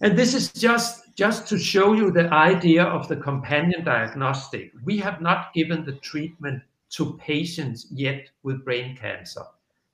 And 0.00 0.16
this 0.16 0.34
is 0.34 0.52
just 0.52 1.14
just 1.16 1.48
to 1.48 1.58
show 1.58 1.94
you 1.94 2.10
the 2.10 2.30
idea 2.30 2.84
of 2.84 3.08
the 3.08 3.16
companion 3.16 3.82
diagnostic. 3.84 4.72
We 4.84 4.98
have 4.98 5.22
not 5.22 5.54
given 5.54 5.84
the 5.84 5.96
treatment 6.10 6.62
to 6.90 7.14
patients 7.14 7.86
yet 7.90 8.28
with 8.42 8.64
brain 8.64 8.96
cancer, 8.96 9.42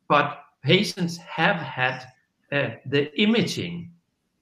but 0.09 0.43
patients 0.63 1.17
have 1.19 1.57
had 1.57 2.05
uh, 2.51 2.71
the 2.87 3.17
imaging. 3.21 3.93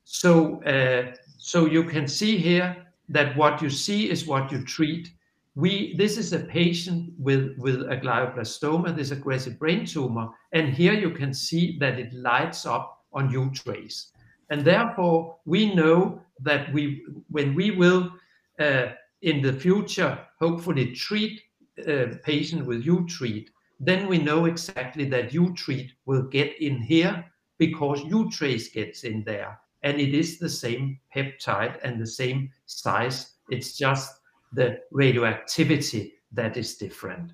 So 0.05 0.62
uh, 0.64 1.14
so 1.38 1.67
you 1.67 1.85
can 1.85 2.09
see 2.09 2.38
here 2.38 2.87
that 3.11 3.37
what 3.37 3.61
you 3.61 3.69
see 3.69 4.09
is 4.09 4.26
what 4.26 4.50
you 4.50 4.64
treat. 4.64 5.11
We, 5.57 5.95
This 5.97 6.17
is 6.17 6.33
a 6.33 6.38
patient 6.38 7.12
with 7.19 7.59
with 7.59 7.83
a 7.83 7.97
glioblastoma, 7.97 8.97
this 8.97 9.11
aggressive 9.11 9.59
brain 9.59 9.85
tumor, 9.85 10.29
and 10.52 10.73
here 10.73 10.95
you 10.95 11.11
can 11.11 11.35
see 11.35 11.76
that 11.81 11.99
it 11.99 12.14
lights 12.14 12.64
up 12.64 13.05
on 13.12 13.29
uTRACE. 13.31 14.12
And 14.50 14.64
therefore, 14.64 15.37
we 15.45 15.75
know 15.75 16.21
that 16.40 16.73
we, 16.73 17.04
when 17.28 17.54
we 17.54 17.71
will 17.71 18.12
uh, 18.59 18.88
in 19.23 19.42
the 19.42 19.52
future 19.52 20.19
hopefully 20.38 20.92
treat 20.92 21.40
a 21.87 22.19
patient 22.25 22.66
with 22.66 22.85
uTREAT, 22.85 23.49
then 23.78 24.09
we 24.09 24.19
know 24.19 24.45
exactly 24.45 25.04
that 25.09 25.30
uTREAT 25.30 25.90
will 26.04 26.23
get 26.23 26.61
in 26.61 26.83
here 26.83 27.25
because 27.59 28.00
uTRACE 28.02 28.73
gets 28.73 29.04
in 29.04 29.23
there, 29.25 29.59
and 29.83 30.00
it 30.00 30.14
is 30.14 30.38
the 30.38 30.49
same 30.49 30.99
peptide 31.14 31.78
and 31.83 32.00
the 32.00 32.07
same 32.07 32.50
size. 32.66 33.35
It's 33.50 33.76
just 33.76 34.21
the 34.52 34.80
radioactivity 34.90 36.14
that 36.33 36.57
is 36.57 36.76
different. 36.76 37.33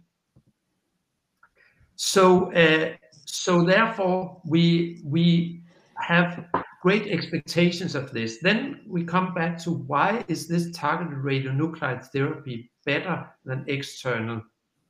So, 1.96 2.52
uh, 2.52 2.94
so 3.24 3.64
therefore, 3.64 4.40
we 4.44 5.00
we 5.04 5.62
have 5.98 6.44
great 6.86 7.08
expectations 7.08 7.96
of 7.96 8.12
this. 8.12 8.38
Then 8.38 8.82
we 8.86 9.02
come 9.02 9.34
back 9.34 9.58
to 9.64 9.72
why 9.72 10.24
is 10.28 10.46
this 10.46 10.70
targeted 10.70 11.18
radionuclide 11.18 12.06
therapy 12.12 12.70
better 12.84 13.28
than 13.44 13.64
external 13.66 14.40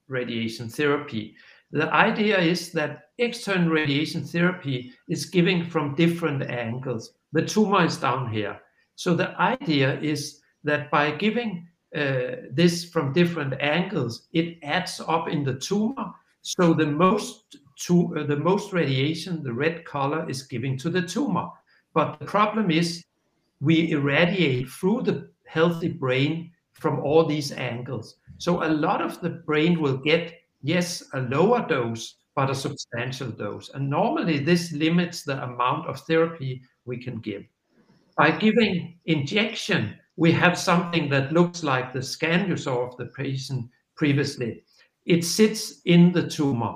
radiation 0.07 0.69
therapy? 0.69 1.35
The 1.71 1.91
idea 1.95 2.39
is 2.39 2.71
that 2.73 3.13
external 3.17 3.71
radiation 3.71 4.25
therapy 4.25 4.93
is 5.09 5.25
giving 5.25 5.65
from 5.65 5.95
different 5.95 6.43
angles. 6.43 7.15
The 7.33 7.47
tumor 7.47 7.87
is 7.87 7.97
down 7.97 8.31
here. 8.31 8.61
So 8.97 9.15
the 9.15 9.31
idea 9.41 9.99
is 10.01 10.43
that 10.65 10.91
by 10.91 11.13
giving 11.13 11.67
this 11.93 12.85
from 12.85 13.15
different 13.15 13.55
angles, 13.59 14.29
it 14.35 14.59
adds 14.63 15.01
up 15.09 15.31
in 15.31 15.45
the 15.45 15.55
tumor. 15.55 16.13
So 16.43 16.75
the 16.75 16.85
most 17.05 17.57
to, 17.87 18.19
uh, 18.19 18.25
the 18.25 18.37
most 18.37 18.73
radiation, 18.73 19.43
the 19.43 19.53
red 19.53 19.87
color, 19.87 20.29
is 20.29 20.43
giving 20.43 20.77
to 20.79 20.91
the 20.91 21.03
tumor. 21.03 21.49
But 21.97 22.19
the 22.19 22.27
problem 22.27 22.71
is 22.71 23.07
we 23.61 23.91
irradiate 23.91 24.69
through 24.69 25.05
the 25.05 25.31
healthy 25.47 25.89
brain 25.89 26.53
from 26.75 27.01
all 27.01 27.25
these 27.25 27.53
angles. 27.53 28.17
So 28.37 28.63
a 28.63 28.69
lot 28.69 29.01
of 29.01 29.19
the 29.23 29.31
brain 29.31 29.81
will 29.81 29.97
get, 29.97 30.35
yes, 30.63 31.03
a 31.15 31.21
lower 31.21 31.67
dose, 31.67 32.17
but 32.35 32.51
a 32.51 32.55
substantial 32.55 33.31
dose. 33.31 33.71
And 33.71 33.89
normally, 33.89 34.39
this 34.39 34.73
limits 34.73 35.23
the 35.23 35.43
amount 35.43 35.89
of 35.89 35.99
therapy 36.01 36.61
we 36.85 36.99
can 36.99 37.19
give. 37.21 37.45
By 38.19 38.33
giving 38.33 38.99
injection, 39.07 39.97
we 40.17 40.33
have 40.33 40.59
something 40.59 41.09
that 41.09 41.33
looks 41.33 41.63
like 41.63 41.95
the 41.95 42.03
scan 42.03 42.47
you 42.47 42.59
saw 42.59 42.87
of 42.87 42.99
the 42.99 43.07
patient 43.07 43.71
previously. 43.95 44.65
It 45.07 45.25
sits 45.25 45.81
in 45.87 46.13
the 46.13 46.29
tumor, 46.29 46.75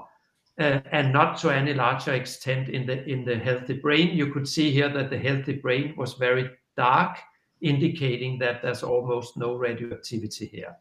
and 0.60 1.12
not 1.12 1.38
to 1.38 1.50
any 1.50 1.72
larger 1.72 2.12
extent 2.12 2.68
in 2.68 3.24
the 3.24 3.36
healthy 3.36 3.74
brain. 3.74 4.14
You 4.14 4.32
could 4.32 4.46
see 4.46 4.70
here 4.70 4.90
that 4.90 5.08
the 5.08 5.18
healthy 5.18 5.54
brain 5.54 5.94
was 5.96 6.14
very 6.14 6.50
dark, 6.76 7.18
indicating 7.62 8.38
that 8.40 8.62
there's 8.62 8.82
almost 8.82 9.36
no 9.36 9.54
radioactivity 9.54 10.46
here. 10.46 10.76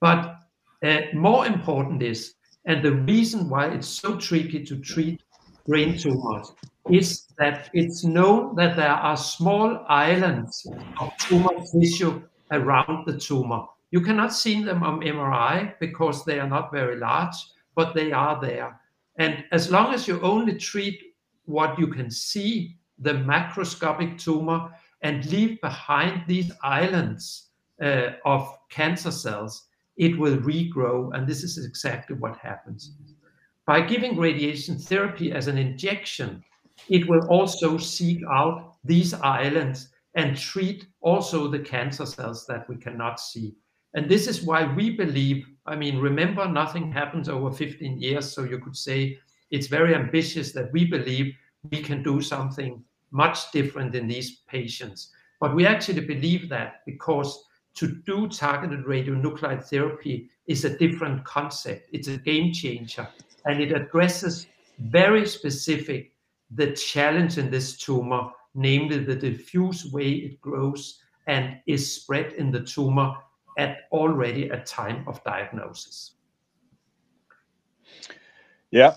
But 0.00 0.36
uh, 0.84 1.00
more 1.14 1.46
important 1.46 2.02
is, 2.02 2.34
and 2.64 2.84
the 2.84 2.92
reason 2.92 3.48
why 3.48 3.68
it's 3.68 3.88
so 3.88 4.16
tricky 4.16 4.64
to 4.64 4.76
treat 4.80 5.22
brain 5.66 5.96
tumors, 5.96 6.52
is 6.90 7.26
that 7.38 7.70
it's 7.74 8.02
known 8.04 8.56
that 8.56 8.74
there 8.76 8.88
are 8.88 9.16
small 9.16 9.84
islands 9.88 10.66
of 10.98 11.16
tumor 11.18 11.54
tissue 11.72 12.22
around 12.50 13.06
the 13.06 13.18
tumor. 13.18 13.64
You 13.90 14.00
cannot 14.00 14.32
see 14.32 14.62
them 14.62 14.82
on 14.82 15.00
MRI 15.00 15.74
because 15.78 16.24
they 16.24 16.40
are 16.40 16.48
not 16.48 16.72
very 16.72 16.96
large, 16.96 17.36
but 17.74 17.94
they 17.94 18.12
are 18.12 18.40
there. 18.40 18.80
And 19.18 19.44
as 19.52 19.70
long 19.70 19.92
as 19.92 20.08
you 20.08 20.20
only 20.20 20.54
treat 20.56 21.00
what 21.44 21.78
you 21.78 21.88
can 21.88 22.10
see, 22.10 22.76
the 22.98 23.14
macroscopic 23.14 24.18
tumor, 24.18 24.70
and 25.02 25.24
leave 25.30 25.60
behind 25.60 26.22
these 26.26 26.50
islands 26.62 27.50
uh, 27.82 28.10
of 28.24 28.56
cancer 28.70 29.10
cells, 29.10 29.68
it 29.96 30.18
will 30.18 30.36
regrow, 30.38 31.14
and 31.14 31.26
this 31.26 31.42
is 31.42 31.64
exactly 31.64 32.16
what 32.16 32.36
happens. 32.38 32.96
By 33.66 33.80
giving 33.80 34.16
radiation 34.16 34.78
therapy 34.78 35.32
as 35.32 35.48
an 35.48 35.58
injection, 35.58 36.42
it 36.88 37.08
will 37.08 37.26
also 37.28 37.76
seek 37.76 38.22
out 38.30 38.76
these 38.84 39.12
islands 39.14 39.90
and 40.14 40.36
treat 40.36 40.86
also 41.00 41.48
the 41.48 41.58
cancer 41.58 42.06
cells 42.06 42.46
that 42.46 42.68
we 42.68 42.76
cannot 42.76 43.20
see. 43.20 43.54
And 43.94 44.08
this 44.08 44.26
is 44.26 44.42
why 44.42 44.72
we 44.74 44.90
believe, 44.90 45.46
remember, 46.00 46.48
nothing 46.48 46.90
happens 46.92 47.28
over 47.28 47.50
15 47.50 48.00
years, 48.00 48.32
so 48.32 48.44
you 48.44 48.58
could 48.58 48.76
say 48.76 49.18
it's 49.50 49.66
very 49.66 49.94
ambitious 49.94 50.52
that 50.52 50.72
we 50.72 50.84
believe 50.84 51.34
we 51.70 51.82
can 51.82 52.02
do 52.02 52.20
something 52.20 52.82
much 53.10 53.50
different 53.52 53.94
in 53.94 54.06
these 54.06 54.40
patients. 54.48 55.12
But 55.40 55.54
we 55.54 55.66
actually 55.66 56.00
believe 56.00 56.48
that 56.48 56.82
because 56.86 57.44
to 57.74 57.86
do 58.06 58.28
targeted 58.28 58.84
radionuclide 58.84 59.64
therapy 59.64 60.30
is 60.46 60.64
a 60.64 60.76
different 60.76 61.24
concept. 61.24 61.88
It's 61.92 62.08
a 62.08 62.16
game 62.16 62.52
changer, 62.52 63.08
and 63.44 63.60
it 63.60 63.72
addresses 63.72 64.46
very 64.78 65.26
specific 65.26 66.12
the 66.50 66.72
challenge 66.72 67.38
in 67.38 67.50
this 67.50 67.76
tumor, 67.76 68.30
namely 68.54 68.98
the 68.98 69.14
diffuse 69.14 69.92
way 69.92 70.10
it 70.10 70.40
grows 70.40 71.00
and 71.26 71.58
is 71.66 71.94
spread 71.94 72.32
in 72.32 72.50
the 72.50 72.62
tumor 72.62 73.14
at 73.58 73.88
already 73.92 74.48
a 74.48 74.60
time 74.60 75.04
of 75.06 75.22
diagnosis. 75.24 76.12
Yeah. 78.70 78.94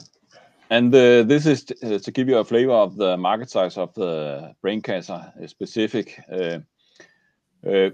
And 0.69 0.95
uh, 0.95 1.23
this 1.23 1.45
is 1.45 1.65
uh, 1.83 1.97
to 1.99 2.11
give 2.11 2.29
you 2.29 2.37
a 2.37 2.45
flavor 2.45 2.71
of 2.71 2.95
the 2.95 3.17
market 3.17 3.49
size 3.49 3.77
of 3.77 3.93
the 3.93 4.55
brain 4.61 4.81
cancer 4.81 5.33
uh, 5.41 5.47
specific. 5.47 6.21
Uh, 6.31 6.59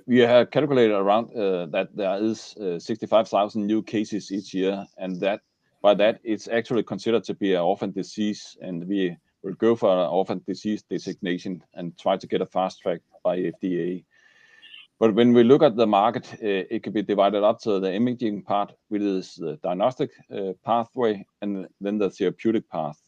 we 0.06 0.19
have 0.19 0.51
calculated 0.51 0.93
around 0.93 1.30
that 1.71 1.89
there 1.93 2.23
is 2.23 2.56
65,000 2.77 3.65
new 3.65 3.84
cases 3.84 4.32
each 4.32 4.53
year, 4.53 4.86
and 4.97 5.19
that 5.19 5.41
by 5.82 5.93
that, 5.95 6.19
it's 6.23 6.47
actually 6.47 6.84
considered 6.84 7.23
to 7.25 7.34
be 7.34 7.53
an 7.53 7.62
orphan 7.62 7.91
disease, 7.91 8.58
and 8.62 8.88
we 8.88 9.17
will 9.43 9.53
go 9.53 9.75
for 9.75 9.91
an 9.91 10.08
orphan 10.10 10.41
disease 10.47 10.84
designation 10.84 11.63
and 11.73 11.97
try 11.97 12.15
to 12.15 12.27
get 12.27 12.41
a 12.41 12.45
fast 12.45 12.82
track 12.82 13.01
by 13.23 13.39
FDA. 13.39 14.03
But 14.99 15.13
when 15.13 15.33
we 15.33 15.43
look 15.43 15.62
at 15.62 15.75
the 15.75 15.86
market, 15.86 16.33
uh, 16.33 16.65
it 16.71 16.81
can 16.81 16.91
be 16.91 17.03
divided 17.03 17.43
up 17.43 17.60
to 17.62 17.79
the 17.79 17.93
imaging 17.93 18.41
part, 18.41 18.73
which 18.89 19.03
is 19.03 19.36
the 19.36 19.57
diagnostic 19.62 20.10
uh, 20.31 20.53
pathway, 20.65 21.23
and 21.41 21.67
then 21.79 21.99
the 21.99 22.10
therapeutic 22.10 22.67
path. 22.69 22.99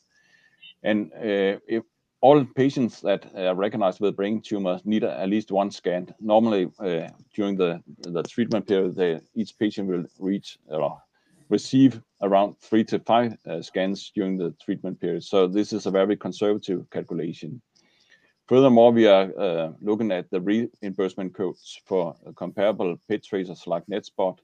And 0.84 1.12
uh, 1.14 1.58
if 1.68 1.84
all 2.22 2.46
patients 2.46 3.02
that 3.02 3.26
are 3.36 3.56
recognized 3.56 4.02
with 4.02 4.16
brain 4.16 4.42
tumors 4.42 4.86
need 4.86 5.04
at 5.04 5.30
least 5.30 5.52
one 5.52 5.72
scan, 5.72 6.14
normally 6.20 6.70
during 7.34 7.56
the 7.56 7.82
treatment 8.28 8.68
period, 8.68 9.24
each 9.36 9.58
patient 9.58 9.88
will 9.88 10.06
reach 10.20 10.60
or 10.68 11.02
receive 11.48 12.02
around 12.22 12.56
three 12.60 12.84
to 12.84 13.00
five 13.00 13.38
scans 13.62 14.12
during 14.14 14.38
the 14.38 14.54
treatment 14.62 15.00
period. 15.00 15.24
So 15.24 15.48
this 15.48 15.72
is 15.72 15.86
a 15.86 15.92
very 15.92 16.18
conservative 16.18 16.90
calculation. 16.92 17.62
Furthermore, 18.50 18.92
we 18.92 19.06
are 19.06 19.32
uh, 19.40 19.74
looking 19.80 20.12
at 20.12 20.32
the 20.32 20.42
reimbursement 20.42 21.36
codes 21.36 21.80
for 21.86 22.16
comparable 22.36 22.98
PET 23.08 23.24
tracers 23.24 23.68
like 23.68 23.86
NETSPOT, 23.86 24.40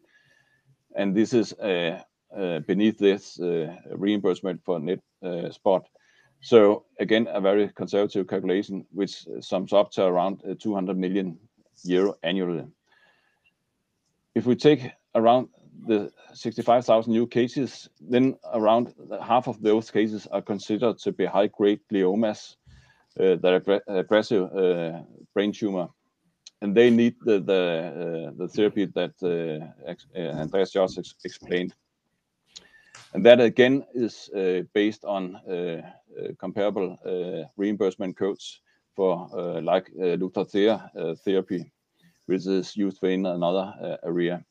and 0.96 1.16
this 1.16 1.34
is 1.34 1.54
uh, 1.54 2.04
uh, 2.38 2.60
beneath 2.60 3.00
this 3.00 3.40
reimbursement 3.90 4.62
for 4.64 4.80
NETSPOT. 4.80 5.86
So 6.40 6.86
again, 7.00 7.28
a 7.32 7.42
very 7.42 7.70
conservative 7.70 8.28
calculation, 8.28 8.86
which 8.92 9.26
sums 9.40 9.74
up 9.74 9.90
to 9.94 10.04
around 10.04 10.44
200 10.60 10.96
million 10.96 11.40
euro 11.84 12.14
annually. 12.22 12.68
If 14.36 14.46
we 14.46 14.56
take 14.56 14.92
around 15.16 15.48
the 15.88 16.12
65,000 16.32 17.12
new 17.12 17.26
cases, 17.26 17.90
then 18.00 18.36
around 18.54 18.94
half 19.20 19.48
of 19.48 19.64
those 19.64 19.90
cases 19.90 20.28
are 20.28 20.44
considered 20.44 21.00
to 21.00 21.12
be 21.12 21.26
high-grade 21.26 21.80
gliomas, 21.92 22.56
Øh, 23.20 23.42
the 23.42 23.82
aggressive 23.88 24.50
uh, 24.54 24.58
uh, 24.58 25.04
brain 25.34 25.54
tumor, 25.54 25.88
and 26.62 26.76
they 26.76 26.90
need 26.90 27.14
the 27.26 27.40
the 27.40 28.44
uh, 28.44 28.48
therapy 28.48 28.86
that 28.86 29.14
Andreas 30.16 30.72
just 30.72 31.26
explained. 31.26 31.74
And 33.14 33.26
that, 33.26 33.40
again, 33.40 33.84
is 33.94 34.30
based 34.74 35.06
on 35.06 35.38
comparable 36.38 36.98
reimbursement 37.58 38.18
codes 38.18 38.62
for 38.96 39.30
like 39.62 39.90
Lutathera 39.96 41.18
therapy, 41.24 41.72
which 42.26 42.46
is 42.48 42.76
used 42.76 43.04
in 43.04 43.26
another 43.26 44.00
area. 44.04 44.44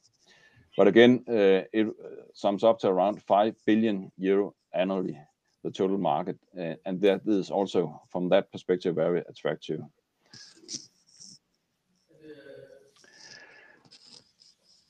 But 0.77 0.89
again, 0.89 1.25
it 1.27 1.87
sums 2.33 2.65
up 2.65 2.79
to 2.81 2.89
around 2.89 3.23
5 3.23 3.55
billion 3.67 4.11
euro 4.17 4.55
annually, 4.73 5.19
the 5.65 5.71
total 5.71 5.99
market, 5.99 6.39
uh, 6.59 6.75
and 6.85 7.01
that 7.01 7.23
is 7.27 7.51
also, 7.51 8.03
from 8.13 8.29
that 8.29 8.53
perspective, 8.53 8.95
very 8.95 9.25
attractive. 9.29 9.81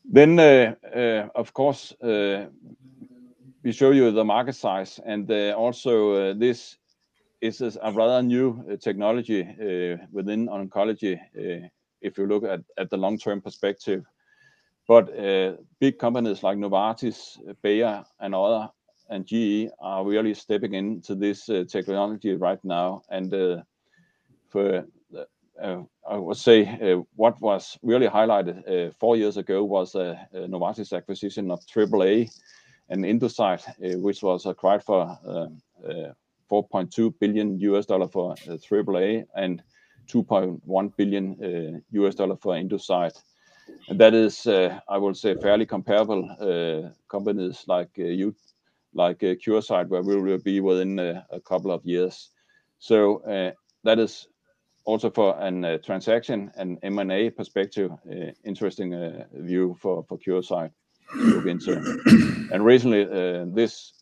Then, 0.05 0.39
uh, 0.39 0.75
uh, 0.95 1.29
of 1.35 1.55
course, 1.55 1.95
we 3.63 3.73
show 3.73 3.93
you 3.93 4.11
the 4.11 4.25
market 4.25 4.57
size, 4.57 5.01
and 5.07 5.31
also, 5.55 6.35
this 6.35 6.77
is 7.41 7.61
a 7.61 7.93
rather 7.93 8.23
new 8.23 8.77
technology 8.81 9.43
within 10.13 10.49
oncology, 10.49 11.19
if 12.03 12.19
you 12.19 12.27
look 12.27 12.45
at 12.45 12.91
the 12.91 12.97
long-term 12.97 13.41
perspective. 13.41 14.05
But 14.87 15.07
big 15.81 15.99
companies 15.99 16.43
like 16.43 16.59
Novartis, 16.59 17.39
Bayer, 17.63 18.05
and 18.21 18.35
other, 18.35 18.69
and 19.11 19.27
GE 19.27 19.71
are 19.81 20.05
really 20.05 20.35
stepping 20.35 20.75
into 20.75 21.15
this 21.15 21.49
uh, 21.49 21.65
technology 21.69 22.35
right 22.35 22.63
now. 22.65 23.03
And 23.11 23.33
uh, 23.33 23.63
for 24.49 24.87
uh, 25.63 25.83
I 26.09 26.17
would 26.17 26.37
say 26.37 26.65
what 27.15 27.41
was 27.41 27.79
really 27.83 28.09
highlighted 28.09 28.93
four 28.99 29.17
years 29.17 29.37
ago 29.37 29.63
was 29.63 29.95
Novartis 29.95 30.93
acquisition 30.97 31.51
of 31.51 31.61
AAA 31.67 32.29
and 32.89 33.05
Endocyte, 33.05 33.63
which 34.03 34.23
was 34.23 34.47
acquired 34.47 34.83
for 34.83 35.17
um, 35.25 35.63
$4.2 36.51 37.15
billion 37.21 37.59
for 38.09 38.35
AAA, 38.35 39.25
and 39.37 39.63
$2.1 40.09 40.97
billion 40.97 41.37
for 42.37 42.55
Endocyte. 42.55 43.23
And 43.89 43.99
that 44.01 44.13
is, 44.13 44.47
I 44.47 44.99
would 44.99 45.17
say, 45.17 45.37
fairly 45.37 45.67
comparable 45.67 46.91
companies 47.09 47.65
like 47.69 47.97
Curasight, 48.97 49.89
where 49.89 50.03
we 50.03 50.17
will 50.17 50.39
be 50.39 50.61
within 50.61 50.99
a 50.99 51.41
couple 51.41 51.71
of 51.71 51.85
years. 51.85 52.31
So 52.79 53.23
uh, 53.25 53.53
that 53.85 53.99
is 53.99 54.29
also 54.85 55.11
for 55.11 55.41
uh, 55.41 55.51
a 55.63 55.79
transaction 55.79 56.53
and 56.57 56.79
M&A 56.83 57.31
perspective, 57.31 57.91
uh, 57.93 58.31
interesting 58.45 59.25
view 59.33 59.77
for 59.81 60.05
Curasight 60.05 60.71
to 61.13 61.19
look 61.19 61.47
into. 61.47 61.81
And 62.53 62.65
recently, 62.65 63.05
this 63.55 63.95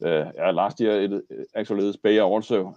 last 0.00 0.80
year, 0.80 1.22
actually, 1.54 1.84
this 1.86 1.96
Bayer 1.96 2.22
also 2.22 2.74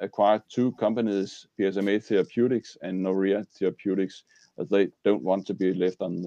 acquired 0.00 0.42
two 0.50 0.72
companies, 0.72 1.46
PSMA 1.58 2.04
Therapeutics 2.04 2.76
and 2.82 3.02
Noria 3.02 3.44
Therapeutics, 3.58 4.24
as 4.58 4.68
they 4.68 4.88
don't 5.04 5.22
want 5.22 5.46
to 5.46 5.54
be 5.54 5.72
left 5.72 6.02
on 6.02 6.22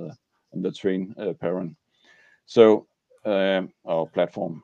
the 0.54 0.72
train 0.72 1.14
parent. 1.40 1.78
So 2.48 2.88
Øh, 3.26 3.64
our 3.86 4.06
platform. 4.14 4.64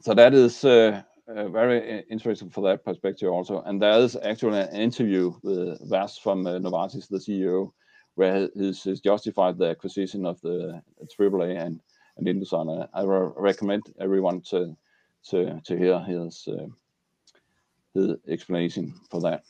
So 0.00 0.14
that 0.14 0.34
is 0.34 0.64
uh, 0.64 1.00
uh, 1.28 1.48
very 1.48 2.02
interesting 2.10 2.50
for 2.50 2.68
that 2.68 2.84
perspective 2.84 3.28
also. 3.28 3.62
And 3.66 3.80
there 3.80 4.04
is 4.04 4.16
actually 4.16 4.60
an 4.60 4.74
interview 4.74 5.32
with 5.42 5.78
Vas 5.88 6.18
from 6.18 6.46
uh, 6.46 6.58
Novartis, 6.58 7.08
the 7.08 7.18
CEO, 7.18 7.72
where 8.16 8.48
he's 8.54 9.00
justified 9.00 9.58
the 9.58 9.70
acquisition 9.70 10.26
of 10.26 10.40
the 10.40 10.82
AAA 11.18 11.56
and 11.56 11.80
Endocyte. 12.20 12.88
I 12.94 13.04
recommend 13.04 13.82
everyone 14.00 14.40
to 14.50 14.76
to 15.30 15.60
hear 15.68 16.00
his 16.00 16.48
his 17.94 18.16
explanation 18.26 18.94
for 19.10 19.20
that. 19.20 19.44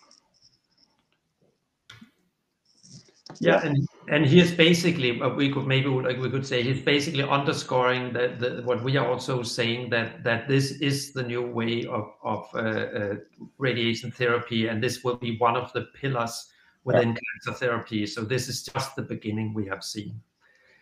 Yeah, 3.40 3.60
and 3.64 3.86
and 4.08 4.26
he 4.26 4.40
is 4.40 4.52
basically, 4.52 5.20
uh, 5.20 5.28
we 5.28 5.52
could 5.52 5.66
maybe, 5.66 5.88
like 5.88 6.18
we 6.18 6.30
could 6.30 6.46
say, 6.46 6.62
he's 6.62 6.80
basically 6.80 7.22
underscoring 7.22 8.12
that 8.14 8.64
what 8.64 8.82
we 8.82 8.96
are 8.96 9.06
also 9.06 9.42
saying, 9.42 9.90
that 9.90 10.24
that 10.24 10.48
this 10.48 10.72
is 10.80 11.12
the 11.12 11.22
new 11.22 11.42
way 11.42 11.84
of 11.86 12.10
of 12.22 12.48
uh, 12.54 12.58
uh, 12.58 13.14
radiation 13.58 14.10
therapy, 14.10 14.68
and 14.68 14.82
this 14.82 15.04
will 15.04 15.16
be 15.16 15.36
one 15.38 15.56
of 15.56 15.72
the 15.72 15.82
pillars 16.00 16.48
within 16.84 17.16
cancer 17.16 17.58
therapy. 17.58 18.06
So 18.06 18.22
this 18.22 18.48
is 18.48 18.62
just 18.62 18.96
the 18.96 19.02
beginning 19.02 19.52
we 19.52 19.66
have 19.66 19.84
seen. 19.84 20.20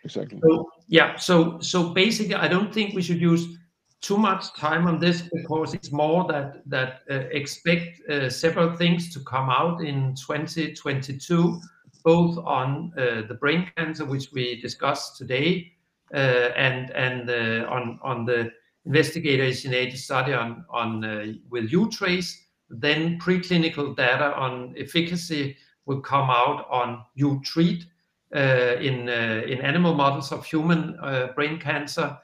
Exactly. 0.05 0.39
So, 0.41 0.71
yeah. 0.87 1.17
So 1.17 1.59
so 1.59 1.89
basically, 1.89 2.35
I 2.35 2.47
don't 2.47 2.73
think 2.73 2.95
we 2.95 3.01
should 3.01 3.21
use 3.21 3.57
too 3.99 4.17
much 4.17 4.53
time 4.53 4.87
on 4.87 4.99
this 4.99 5.21
because 5.21 5.73
it's 5.73 5.91
more 5.91 6.25
that 6.31 6.61
that 6.65 7.01
expect 7.09 7.99
several 8.31 8.75
things 8.77 9.13
to 9.13 9.19
come 9.21 9.49
out 9.49 9.81
in 9.81 10.15
2022, 10.15 11.59
both 12.07 12.37
on 12.37 12.93
uh, 12.97 13.27
the 13.27 13.33
brain 13.33 13.69
cancer, 13.75 14.05
which 14.05 14.31
we 14.31 14.61
discussed 14.61 15.17
today, 15.17 15.73
uh, 16.13 16.51
and 16.55 17.29
uh, 17.29 17.67
on 18.01 18.25
the 18.25 18.49
investigator-initiated 18.85 19.99
study 19.99 20.31
on 20.31 21.01
with 21.49 21.69
uTRACE. 21.69 22.31
Then 22.69 23.19
preclinical 23.19 23.93
data 23.93 24.33
on 24.37 24.73
efficacy 24.77 25.57
will 25.85 25.99
come 25.99 26.29
out 26.29 26.65
on 26.69 27.03
uTREAT 27.19 27.83
in 28.31 29.09
animal 29.71 29.93
models 29.93 30.31
of 30.31 30.45
human 30.45 30.97
brain 31.35 31.59
cancer. 31.59 32.17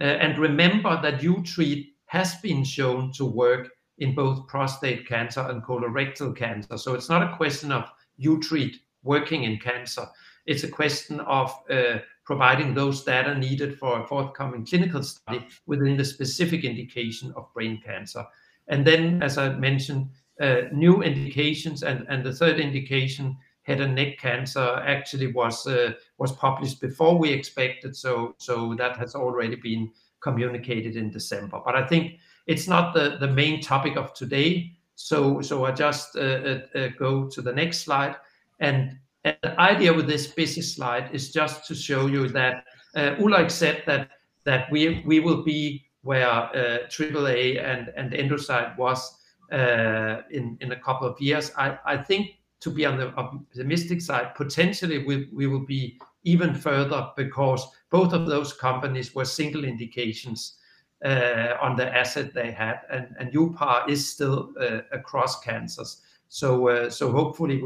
And 0.00 0.38
remember 0.38 1.00
that 1.00 1.22
uTREAT 1.22 1.92
has 2.04 2.34
been 2.42 2.62
shown 2.62 3.10
to 3.12 3.24
work 3.24 3.70
in 3.96 4.14
both 4.14 4.46
prostate 4.48 5.08
cancer 5.08 5.40
and 5.48 5.62
colorectal 5.62 6.36
cancer. 6.36 6.76
So 6.76 6.92
it's 6.92 7.08
not 7.08 7.22
a 7.22 7.36
question 7.38 7.72
of 7.72 7.84
uTREAT 8.20 8.76
working 9.02 9.44
in 9.44 9.58
cancer, 9.58 10.06
it's 10.46 10.64
a 10.64 10.68
question 10.68 11.20
of 11.20 11.54
uh, 11.70 11.98
providing 12.24 12.74
those 12.74 13.04
data 13.04 13.34
needed 13.36 13.78
for 13.78 14.00
a 14.00 14.06
forthcoming 14.06 14.64
clinical 14.64 15.02
study 15.02 15.46
within 15.66 15.96
the 15.96 16.04
specific 16.04 16.64
indication 16.64 17.32
of 17.36 17.52
brain 17.54 17.80
cancer. 17.84 18.24
And 18.68 18.86
then, 18.86 19.22
as 19.22 19.36
I 19.36 19.50
mentioned, 19.50 20.08
uh, 20.40 20.62
new 20.72 21.02
indications 21.02 21.82
and 21.82 22.24
the 22.24 22.32
third 22.32 22.60
indication, 22.60 23.36
head 23.62 23.80
and 23.80 23.94
neck 23.94 24.18
cancer, 24.18 24.82
actually 24.86 25.32
was 25.32 25.66
uh, 25.66 25.92
published 26.38 26.80
before 26.80 27.18
we 27.18 27.30
expected, 27.30 27.94
so 27.94 28.34
that 28.78 28.96
has 28.96 29.14
already 29.14 29.56
been 29.56 29.90
communicated 30.20 30.96
in 30.96 31.10
December. 31.10 31.60
But 31.64 31.76
I 31.76 31.86
think 31.86 32.18
it's 32.46 32.68
not 32.68 32.94
the 32.94 33.28
main 33.28 33.60
topic 33.60 33.96
of 33.96 34.14
today, 34.14 34.72
so 34.94 35.40
I 35.64 35.72
just 35.72 36.14
go 36.14 37.28
to 37.28 37.42
the 37.42 37.52
next 37.52 37.80
slide. 37.80 38.16
And 38.60 38.98
the 39.24 39.60
idea 39.60 39.92
with 39.92 40.06
this 40.06 40.28
busy 40.28 40.62
slide 40.62 41.10
is 41.12 41.32
just 41.32 41.66
to 41.66 41.74
show 41.74 42.06
you 42.06 42.28
that 42.28 42.64
Ulrich 42.94 43.50
said 43.50 43.82
that 43.86 44.10
that 44.44 44.70
we 44.70 45.02
we 45.06 45.20
will 45.20 45.42
be 45.42 45.84
where 46.02 46.28
uh, 46.28 46.88
AAA 46.88 47.62
and 47.62 47.92
and 47.96 48.12
Endocyte 48.12 48.76
was 48.76 49.18
uh, 49.52 50.22
in 50.30 50.56
in 50.60 50.72
a 50.72 50.80
couple 50.80 51.06
of 51.06 51.20
years. 51.20 51.52
I 51.56 51.78
I 51.84 51.96
think 51.96 52.30
to 52.60 52.70
be 52.70 52.86
on 52.86 52.98
the 52.98 53.08
optimistic 53.16 54.00
side, 54.00 54.34
potentially 54.34 55.04
we 55.04 55.28
we 55.32 55.46
will 55.46 55.66
be 55.66 55.98
even 56.24 56.54
further 56.54 57.10
because 57.16 57.66
both 57.90 58.12
of 58.12 58.26
those 58.26 58.52
companies 58.52 59.14
were 59.14 59.24
single 59.24 59.64
indications 59.64 60.58
uh, 61.04 61.54
on 61.60 61.76
the 61.76 61.96
asset 61.96 62.34
they 62.34 62.50
had, 62.50 62.80
and 62.90 63.14
and 63.18 63.32
uPAR 63.32 63.88
is 63.88 64.08
still 64.08 64.52
across 64.92 65.40
cancers. 65.40 66.02
So 66.28 66.88
so 66.88 67.12
hopefully 67.12 67.60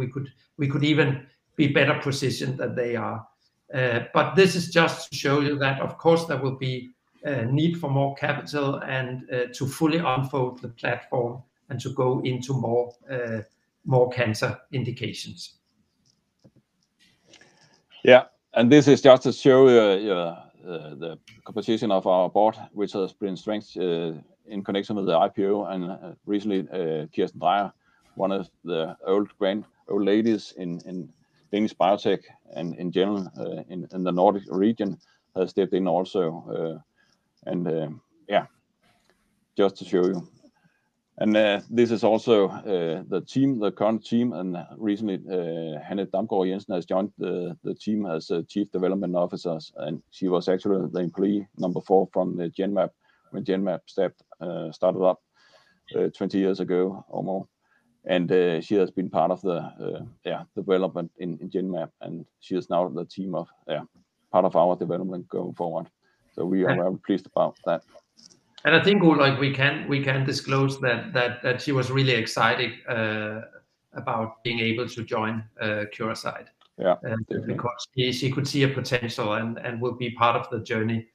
we 0.56 0.68
could 0.68 0.84
even 0.84 1.26
be 1.56 1.68
better 1.68 1.98
positioned 2.00 2.58
than 2.58 2.74
they 2.74 2.96
are. 2.96 3.26
Uh, 3.72 4.00
but 4.12 4.34
this 4.34 4.54
is 4.54 4.70
just 4.70 5.10
to 5.10 5.16
show 5.16 5.40
you 5.40 5.58
that, 5.58 5.80
of 5.80 5.98
course, 5.98 6.26
there 6.26 6.38
will 6.38 6.56
be 6.56 6.90
a 7.24 7.44
need 7.46 7.78
for 7.78 7.90
more 7.90 8.14
capital 8.14 8.76
and 8.76 9.28
uh, 9.32 9.46
to 9.52 9.66
fully 9.66 9.98
unfold 9.98 10.60
the 10.60 10.68
platform 10.68 11.42
and 11.70 11.80
to 11.80 11.90
go 11.90 12.20
into 12.24 12.52
more 13.84 14.10
cancer 14.10 14.58
indications. 14.72 15.54
Yeah, 18.04 18.24
and 18.52 18.70
this 18.70 18.86
is 18.86 19.00
just 19.00 19.22
to 19.22 19.32
show 19.32 19.68
you 19.68 20.36
the 20.62 21.18
composition 21.44 21.90
of 21.90 22.06
our 22.06 22.28
board, 22.28 22.56
which 22.72 22.92
has 22.92 23.12
been 23.14 23.36
strengthened 23.36 24.22
in 24.46 24.62
connection 24.62 24.96
with 24.96 25.06
the 25.06 25.12
IPO. 25.12 25.72
And 25.72 26.16
recently, 26.26 26.64
Kirsten 27.16 27.40
Drejer, 27.40 27.72
one 28.16 28.32
of 28.32 28.48
the 28.64 28.96
old 29.06 29.28
grand 29.38 29.64
old 29.88 30.04
ladies 30.04 30.54
in 30.56 31.12
Danish 31.54 31.74
biotech 31.74 32.22
and 32.56 32.74
in 32.76 32.90
general 32.90 33.30
uh, 33.38 33.62
in 33.68 34.02
the 34.04 34.10
Nordic 34.10 34.42
region, 34.48 34.98
has 35.36 35.50
stepped 35.50 35.72
in 35.72 35.86
also. 35.86 36.22
Uh, 36.50 37.50
and 37.50 37.68
uh, 37.68 37.88
yeah, 38.28 38.46
just 39.56 39.76
to 39.76 39.84
show 39.84 40.04
you. 40.06 40.28
And 41.18 41.36
this 41.70 41.92
is 41.92 42.02
also 42.02 42.48
the 43.08 43.20
team, 43.20 43.60
the 43.60 43.70
current 43.70 44.04
team, 44.04 44.32
and 44.32 44.56
recently 44.76 45.20
Hanne 45.80 46.08
Damgaard 46.12 46.48
Jensen 46.48 46.74
has 46.74 46.86
joined 46.86 47.12
the 47.18 47.76
team 47.80 48.04
as 48.06 48.32
Chief 48.48 48.68
Development 48.72 49.14
Officer, 49.14 49.56
and 49.76 50.02
she 50.10 50.26
was 50.26 50.48
actually 50.48 50.88
the 50.92 50.98
employee 50.98 51.46
number 51.56 51.80
four 51.80 52.08
from 52.12 52.36
the 52.36 52.50
Genmab 52.50 52.90
when 53.30 53.44
Genmab 53.44 53.78
started 54.74 55.04
up 55.04 55.22
20 55.92 56.36
years 56.36 56.58
ago 56.58 57.04
or 57.08 57.22
more. 57.22 57.46
And 58.06 58.30
uh, 58.30 58.60
she 58.60 58.74
has 58.74 58.90
been 58.90 59.08
part 59.08 59.30
of 59.30 59.40
the 59.40 60.06
uh, 60.26 60.44
development 60.54 61.10
in 61.18 61.38
Genmab, 61.38 61.90
and 62.02 62.26
she 62.40 62.54
is 62.54 62.68
now 62.68 62.88
the 62.88 63.04
team 63.06 63.34
of 63.34 63.48
part 64.30 64.44
of 64.44 64.56
our 64.56 64.76
development 64.76 65.28
going 65.28 65.54
forward. 65.54 65.86
So 66.34 66.44
we 66.44 66.64
are 66.64 66.74
very 66.74 66.98
pleased 66.98 67.26
about 67.26 67.56
that. 67.64 67.82
And 68.64 68.74
I 68.74 68.82
think, 68.82 69.02
oh, 69.02 69.10
like 69.10 69.38
we 69.38 69.52
can 69.54 69.88
we 69.88 70.02
can 70.02 70.24
disclose 70.24 70.80
that 70.80 71.12
that 71.12 71.42
that 71.42 71.62
she 71.62 71.72
was 71.72 71.90
really 71.90 72.12
excited 72.12 72.72
uh, 72.88 73.42
about 73.92 74.42
being 74.42 74.58
able 74.60 74.88
to 74.88 75.02
join 75.02 75.44
Curasight. 75.62 76.46
Yeah. 76.76 76.96
Because 77.46 77.86
she 77.96 78.12
she 78.12 78.30
could 78.30 78.48
see 78.48 78.64
a 78.64 78.68
potential 78.68 79.34
and 79.34 79.58
and 79.58 79.80
will 79.80 79.96
be 79.96 80.10
part 80.10 80.36
of 80.36 80.50
the 80.50 80.60
journey 80.60 81.06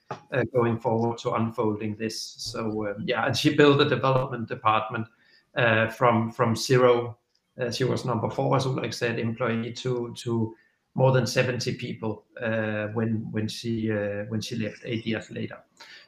going 0.54 0.80
forward 0.80 1.18
to 1.20 1.34
unfolding 1.34 1.96
this. 1.98 2.36
So, 2.38 2.88
um, 2.88 3.04
yeah, 3.06 3.26
and 3.26 3.38
she 3.38 3.56
built 3.56 3.82
a 3.82 3.90
development 3.90 4.48
department 4.48 5.08
Uh, 5.58 5.88
from 5.90 6.32
from 6.32 6.56
zero. 6.56 7.18
Uh, 7.60 7.72
she 7.72 7.84
was 7.84 8.06
number 8.06 8.30
four, 8.30 8.56
as 8.56 8.66
Ulrich 8.66 8.94
said, 8.94 9.18
employee 9.20 9.74
to 9.74 10.14
to 10.16 10.56
more 10.96 11.12
than 11.12 11.26
70 11.26 11.76
people 11.76 12.26
uh, 12.42 12.88
when 12.94 13.28
when 13.32 13.48
she 13.48 13.90
when 14.30 14.42
she 14.42 14.56
left 14.58 14.82
eight 14.86 15.06
years 15.06 15.32
later. 15.32 15.58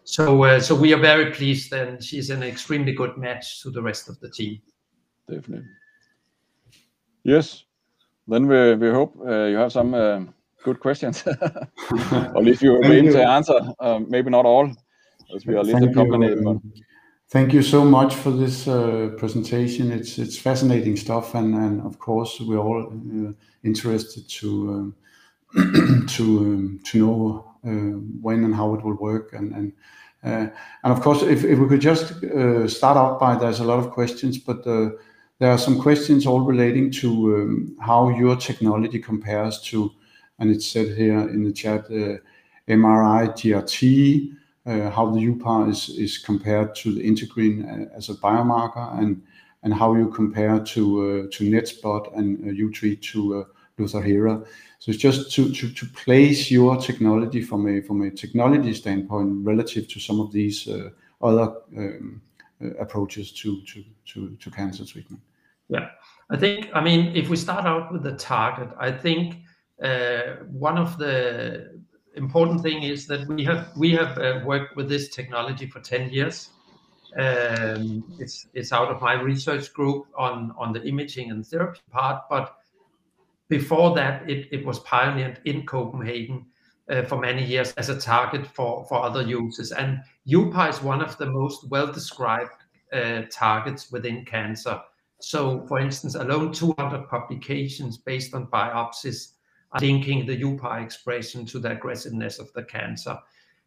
So, 0.04 0.60
so 0.60 0.76
we 0.76 0.94
are 0.94 1.02
very 1.02 1.32
pleased, 1.32 1.74
and 1.74 2.04
she's 2.04 2.30
an 2.30 2.44
extremely 2.44 2.94
good 2.94 3.18
match 3.18 3.62
to 3.64 3.72
the 3.72 3.82
rest 3.82 4.10
of 4.10 4.20
the 4.20 4.30
team. 4.30 4.62
Definitely. 5.28 5.68
Yes. 7.24 7.66
Then 8.28 8.48
we 8.48 8.76
we 8.76 8.90
hope 8.90 9.16
you 9.18 9.58
have 9.58 9.72
some 9.72 10.34
good 10.64 10.80
questions. 10.80 11.24
Or 12.12 12.38
at 12.38 12.44
least 12.44 12.62
you 12.62 12.74
will 12.74 12.82
be 12.82 12.98
able 12.98 13.14
to 13.14 13.28
answer, 13.28 13.60
maybe 14.08 14.30
not 14.30 14.46
all, 14.46 14.70
as 15.36 15.46
we 15.46 15.56
are 15.56 15.62
a 15.62 15.64
listed 15.64 15.94
company, 15.94 16.36
but- 16.36 16.62
Thank 17.32 17.54
you 17.54 17.62
so 17.62 17.86
much 17.86 18.16
for 18.16 18.30
this 18.30 18.68
uh, 18.68 19.12
presentation. 19.18 19.90
It's 19.90 20.38
fascinating 20.38 20.98
stuff, 20.98 21.34
and 21.34 21.80
of 21.80 21.98
course, 21.98 22.42
we're 22.42 22.58
all 22.58 22.88
uh, 22.88 23.32
interested 23.64 24.28
to 24.28 24.94
um, 25.56 26.08
um, 26.20 26.82
know 26.94 27.54
uh, 27.66 27.70
when 28.22 28.44
and 28.44 28.54
how 28.54 28.74
it 28.74 28.84
will 28.84 28.98
work. 28.98 29.32
And 29.32 29.72
of 30.84 31.00
course, 31.00 31.22
if 31.22 31.44
we 31.44 31.70
could 31.70 31.80
just 31.80 32.08
start 32.68 32.98
out 32.98 33.18
by... 33.18 33.38
There's 33.38 33.62
a 33.62 33.64
lot 33.64 33.80
of 33.80 33.92
questions, 33.92 34.38
but 34.38 34.66
there 34.66 35.52
are 35.52 35.58
some 35.58 35.80
questions 35.82 36.26
all 36.26 36.42
relating 36.42 36.92
to 37.00 37.08
um, 37.38 37.78
how 37.80 38.10
your 38.10 38.36
technology 38.36 39.00
compares 39.00 39.62
to, 39.70 39.90
and 40.40 40.52
it's 40.52 40.68
said 40.68 40.98
here 40.98 41.30
in 41.30 41.46
the 41.46 41.54
chat, 41.54 41.88
MRI-GRT, 42.68 44.36
Uh, 44.64 44.92
how 44.92 45.10
the 45.10 45.20
uPAR 45.20 45.68
is 45.70 46.20
compared 46.20 46.76
to 46.76 46.94
the 46.94 47.02
integrin 47.02 47.66
uh, 47.66 47.98
as 47.98 48.10
a 48.10 48.14
biomarker, 48.14 49.00
and 49.64 49.74
how 49.74 49.96
you 49.96 50.08
compare 50.10 50.60
to 50.60 50.84
uh, 51.02 51.28
NETSPOT 51.28 52.16
and 52.16 52.38
uTREAT 52.44 53.02
to 53.02 53.46
Lutathera. 53.80 54.46
So 54.78 54.92
just 54.92 55.32
to 55.32 55.86
place 56.06 56.52
your 56.52 56.78
technology 56.78 57.42
from 57.42 57.66
a 57.68 58.12
technology 58.12 58.74
standpoint 58.76 59.44
relative 59.44 59.88
to 59.88 60.00
some 60.00 60.20
of 60.20 60.32
these 60.32 60.68
other 61.22 61.56
um, 61.76 62.22
approaches 62.80 63.32
to 63.32 64.52
cancer 64.56 64.86
treatment. 64.86 65.24
Yeah. 65.70 65.90
I 66.30 66.38
think, 66.38 66.70
I 66.76 66.82
mean, 66.82 67.16
if 67.16 67.30
we 67.30 67.36
start 67.36 67.66
out 67.66 67.92
with 67.92 68.04
the 68.04 68.16
target, 68.16 68.70
I 68.80 68.92
think, 68.92 69.38
one 70.52 70.78
of 70.78 70.98
the 71.00 71.71
important 72.16 72.62
thing 72.62 72.84
is 72.84 73.08
that 73.08 73.28
we 73.28 73.44
have 73.46 73.70
we 73.76 73.92
have 73.92 74.18
uh, 74.18 74.42
worked 74.46 74.76
with 74.76 74.90
this 74.90 75.10
technology 75.10 75.68
for 75.68 75.80
10 75.80 76.10
years. 76.10 76.50
Um, 77.18 78.04
it's 78.20 78.48
it's 78.54 78.72
out 78.72 78.90
of 78.90 79.02
my 79.02 79.14
research 79.14 79.74
group 79.74 80.08
on 80.18 80.54
on 80.58 80.74
the 80.74 80.84
imaging 80.84 81.32
and 81.32 81.46
therapy 81.46 81.82
part, 81.92 82.24
but 82.30 82.58
before 83.50 83.94
that, 83.96 84.30
it 84.30 84.48
it 84.52 84.66
was 84.66 84.80
pioneered 84.80 85.42
in 85.46 85.66
Copenhagen 85.66 86.46
uh, 86.90 87.04
for 87.04 87.20
many 87.20 87.44
years 87.44 87.74
as 87.74 87.90
a 87.90 88.00
target 88.00 88.48
for 88.48 88.86
for 88.86 89.04
other 89.04 89.24
uses. 89.24 89.72
And 89.72 90.00
uPAR 90.28 90.70
is 90.70 90.82
one 90.82 91.02
of 91.02 91.18
the 91.18 91.26
most 91.26 91.70
well-described 91.70 92.64
uh, 92.94 93.24
targets 93.30 93.92
within 93.92 94.24
cancer. 94.26 94.80
So 95.20 95.66
for 95.68 95.80
instance, 95.80 96.16
alone 96.16 96.52
200 96.54 97.08
publications 97.10 97.98
based 97.98 98.34
on 98.34 98.48
biopsies 98.48 99.34
linking 99.80 100.26
the 100.26 100.42
uPAR 100.42 100.84
expression 100.84 101.46
to 101.46 101.60
the 101.60 101.72
aggressiveness 101.72 102.40
of 102.40 102.52
the 102.54 102.64
cancer. 102.64 103.18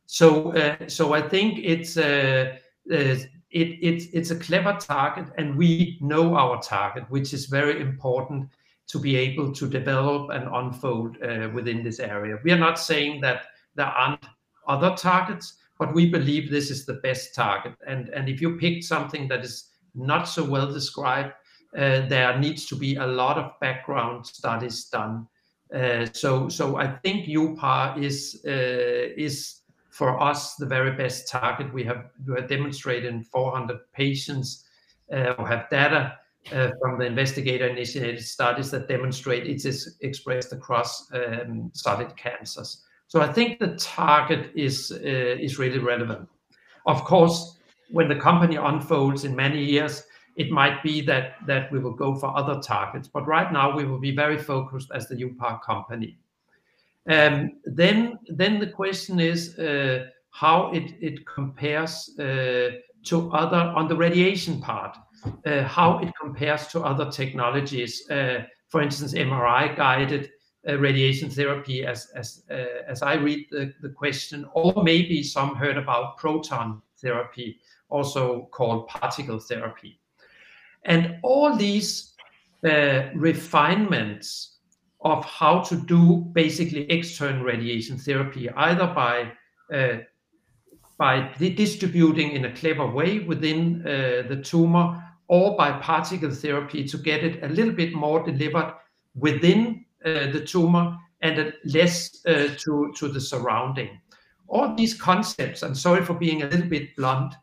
So 0.06 0.52
uh, 0.52 0.88
so 0.88 1.14
I 1.14 1.22
think 1.22 1.60
uh, 1.96 2.00
uh, 2.00 3.16
it's 3.50 4.30
a 4.30 4.38
clever 4.38 4.76
target, 4.78 5.26
and 5.38 5.56
we 5.56 5.98
know 6.00 6.34
our 6.34 6.60
target, 6.60 7.04
which 7.08 7.32
is 7.32 7.46
very 7.46 7.80
important 7.80 8.48
to 8.88 8.98
be 8.98 9.16
able 9.16 9.52
to 9.52 9.68
develop 9.68 10.30
and 10.30 10.48
unfold 10.52 11.16
within 11.54 11.82
this 11.82 12.00
area. 12.00 12.38
We 12.44 12.52
are 12.52 12.58
not 12.58 12.78
saying 12.78 13.20
that 13.22 13.46
there 13.76 13.86
aren't 13.86 14.26
other 14.68 14.94
targets, 14.96 15.54
but 15.78 15.94
we 15.94 16.10
believe 16.10 16.50
this 16.50 16.70
is 16.70 16.84
the 16.84 16.94
best 16.94 17.34
target. 17.34 17.74
And, 17.86 18.08
and 18.10 18.28
if 18.28 18.42
you 18.42 18.58
pick 18.58 18.82
something 18.82 19.28
that 19.28 19.44
is 19.44 19.70
not 19.94 20.24
so 20.24 20.44
well 20.44 20.70
described, 20.70 21.32
there 21.72 22.38
needs 22.38 22.66
to 22.66 22.76
be 22.76 22.96
a 22.96 23.06
lot 23.06 23.38
of 23.38 23.58
background 23.60 24.26
studies 24.26 24.84
done. 24.86 25.26
Uh, 25.72 26.06
so 26.12 26.48
so 26.48 26.76
I 26.76 26.86
think 26.86 27.26
uPAR 27.26 27.96
uh, 27.96 29.14
is 29.16 29.60
for 29.90 30.20
us 30.20 30.56
the 30.56 30.66
very 30.66 30.92
best 30.92 31.28
target. 31.28 31.72
We 31.72 31.84
have 31.84 32.10
demonstrated 32.48 33.12
in 33.12 33.22
400 33.22 33.78
patients 33.92 34.64
uh, 35.12 35.34
who 35.34 35.44
have 35.44 35.70
data 35.70 36.18
from 36.50 36.98
the 36.98 37.06
investigator-initiated 37.06 38.22
studies 38.22 38.70
that 38.70 38.86
demonstrate 38.86 39.46
it 39.46 39.64
is 39.64 39.96
expressed 40.02 40.52
across 40.52 41.10
um, 41.14 41.70
solid 41.72 42.14
cancers. 42.18 42.84
So 43.06 43.22
I 43.22 43.32
think 43.32 43.58
the 43.58 43.76
target 43.76 44.50
is 44.54 44.92
really 45.58 45.78
relevant. 45.78 46.28
Of 46.86 47.04
course, 47.04 47.56
when 47.90 48.08
the 48.08 48.16
company 48.16 48.56
unfolds 48.56 49.24
in 49.24 49.34
many 49.34 49.64
years, 49.64 50.02
it 50.36 50.50
might 50.50 50.82
be 50.82 51.00
that 51.02 51.36
that 51.46 51.70
we 51.70 51.78
will 51.78 51.94
go 51.94 52.14
for 52.14 52.36
other 52.36 52.60
targets, 52.60 53.08
but 53.08 53.26
right 53.26 53.52
now 53.52 53.74
we 53.76 53.84
will 53.84 54.00
be 54.00 54.14
very 54.14 54.38
focused 54.38 54.90
as 54.94 55.08
the 55.08 55.16
uPAR 55.16 55.62
company. 55.62 56.18
Um, 57.08 57.52
then 57.64 58.18
the 58.28 58.70
question 58.74 59.20
is 59.20 59.58
uh, 59.58 60.06
how 60.30 60.72
it 60.72 61.26
compares 61.26 62.10
uh, 62.18 62.70
to 63.04 63.30
other... 63.32 63.56
On 63.76 63.86
the 63.88 63.96
radiation 63.96 64.60
part, 64.60 64.96
uh, 65.44 65.62
how 65.64 65.98
it 65.98 66.12
compares 66.20 66.66
to 66.68 66.80
other 66.80 67.10
technologies, 67.10 68.06
for 68.68 68.80
instance, 68.80 69.12
MRI-guided 69.12 70.30
radiation 70.64 71.28
therapy, 71.28 71.84
as 71.84 73.02
I 73.02 73.14
read 73.14 73.46
the 73.50 73.92
question, 73.94 74.46
or 74.54 74.82
maybe 74.82 75.22
some 75.22 75.54
heard 75.54 75.76
about 75.76 76.16
proton 76.16 76.80
therapy, 76.96 77.60
also 77.90 78.48
called 78.50 78.88
particle 78.88 79.38
therapy. 79.38 80.00
And 80.84 81.16
all 81.22 81.56
these 81.56 82.14
uh, 82.64 83.10
refinements 83.14 84.56
of 85.00 85.24
how 85.24 85.60
to 85.60 85.76
do 85.76 86.16
basically 86.32 86.90
external 86.90 87.44
radiation 87.44 87.98
therapy, 87.98 88.48
either 88.50 88.86
by 88.86 89.32
uh, 89.72 89.98
by 90.96 91.28
distributing 91.38 92.30
in 92.30 92.44
a 92.44 92.54
clever 92.54 92.86
way 92.86 93.18
within 93.18 93.82
uh, 93.82 94.22
the 94.28 94.40
tumor 94.42 95.02
or 95.26 95.56
by 95.56 95.72
particle 95.72 96.30
therapy 96.30 96.84
to 96.84 96.96
get 96.96 97.24
it 97.24 97.42
a 97.42 97.48
little 97.48 97.72
bit 97.72 97.92
more 97.92 98.22
delivered 98.24 98.72
within 99.16 99.84
the 100.04 100.44
tumor 100.46 100.96
and 101.20 101.52
less 101.64 102.10
to 102.22 103.08
the 103.12 103.20
surrounding. 103.20 104.00
All 104.46 104.74
these 104.76 104.94
concepts, 104.94 105.62
I'm 105.62 105.74
sorry 105.74 106.04
for 106.04 106.14
being 106.14 106.42
a 106.42 106.46
little 106.46 106.68
bit 106.68 106.94
blunt, 106.94 107.34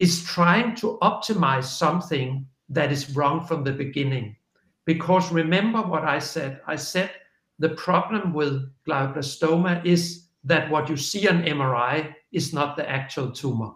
is 0.00 0.24
trying 0.24 0.74
to 0.76 0.98
optimize 1.02 1.64
something 1.64 2.46
that 2.72 2.90
is 2.90 3.14
wrong 3.14 3.46
from 3.46 3.64
the 3.64 3.72
beginning. 3.72 4.36
Because 4.84 5.30
remember 5.30 5.80
what 5.82 6.04
I 6.04 6.18
said, 6.18 6.60
I 6.66 6.76
said 6.76 7.10
the 7.58 7.70
problem 7.70 8.32
with 8.32 8.68
glioblastoma 8.86 9.84
is 9.84 10.28
that 10.44 10.70
what 10.70 10.88
you 10.88 10.96
see 10.96 11.28
on 11.28 11.44
MRI 11.44 12.14
is 12.32 12.52
not 12.52 12.76
the 12.76 12.88
actual 12.88 13.30
tumor. 13.30 13.72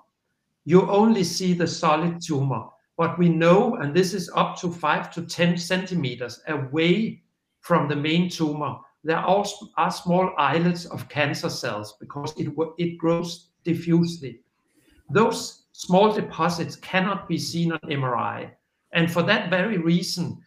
You 0.65 0.91
only 0.91 1.23
see 1.23 1.53
the 1.53 1.67
solid 1.67 2.21
tumor. 2.21 2.65
What 2.97 3.19
we 3.19 3.29
know, 3.29 3.77
and 3.77 3.95
this 3.95 4.15
is 4.15 4.31
up 4.35 4.57
to 4.61 4.73
five 4.73 5.13
to 5.13 5.23
10 5.23 5.59
centimeters 5.59 6.41
away 6.49 7.23
from 7.61 7.89
the 7.89 7.95
main 7.95 8.29
tumor, 8.29 8.77
there 9.05 9.19
are 9.19 9.45
small 9.91 10.33
islets 10.37 10.87
of 10.87 11.09
cancer 11.09 11.51
cells 11.51 11.95
because 12.01 12.33
it, 12.37 12.53
it 12.79 12.99
grows 12.99 13.51
diffusely. 13.63 14.41
Those 15.11 15.67
small 15.71 16.13
deposits 16.13 16.75
cannot 16.75 17.29
be 17.29 17.39
seen 17.39 17.71
on 17.71 17.79
MRI, 17.85 18.51
and 18.97 19.13
for 19.13 19.23
that 19.23 19.51
very 19.51 19.77
reason, 19.77 20.43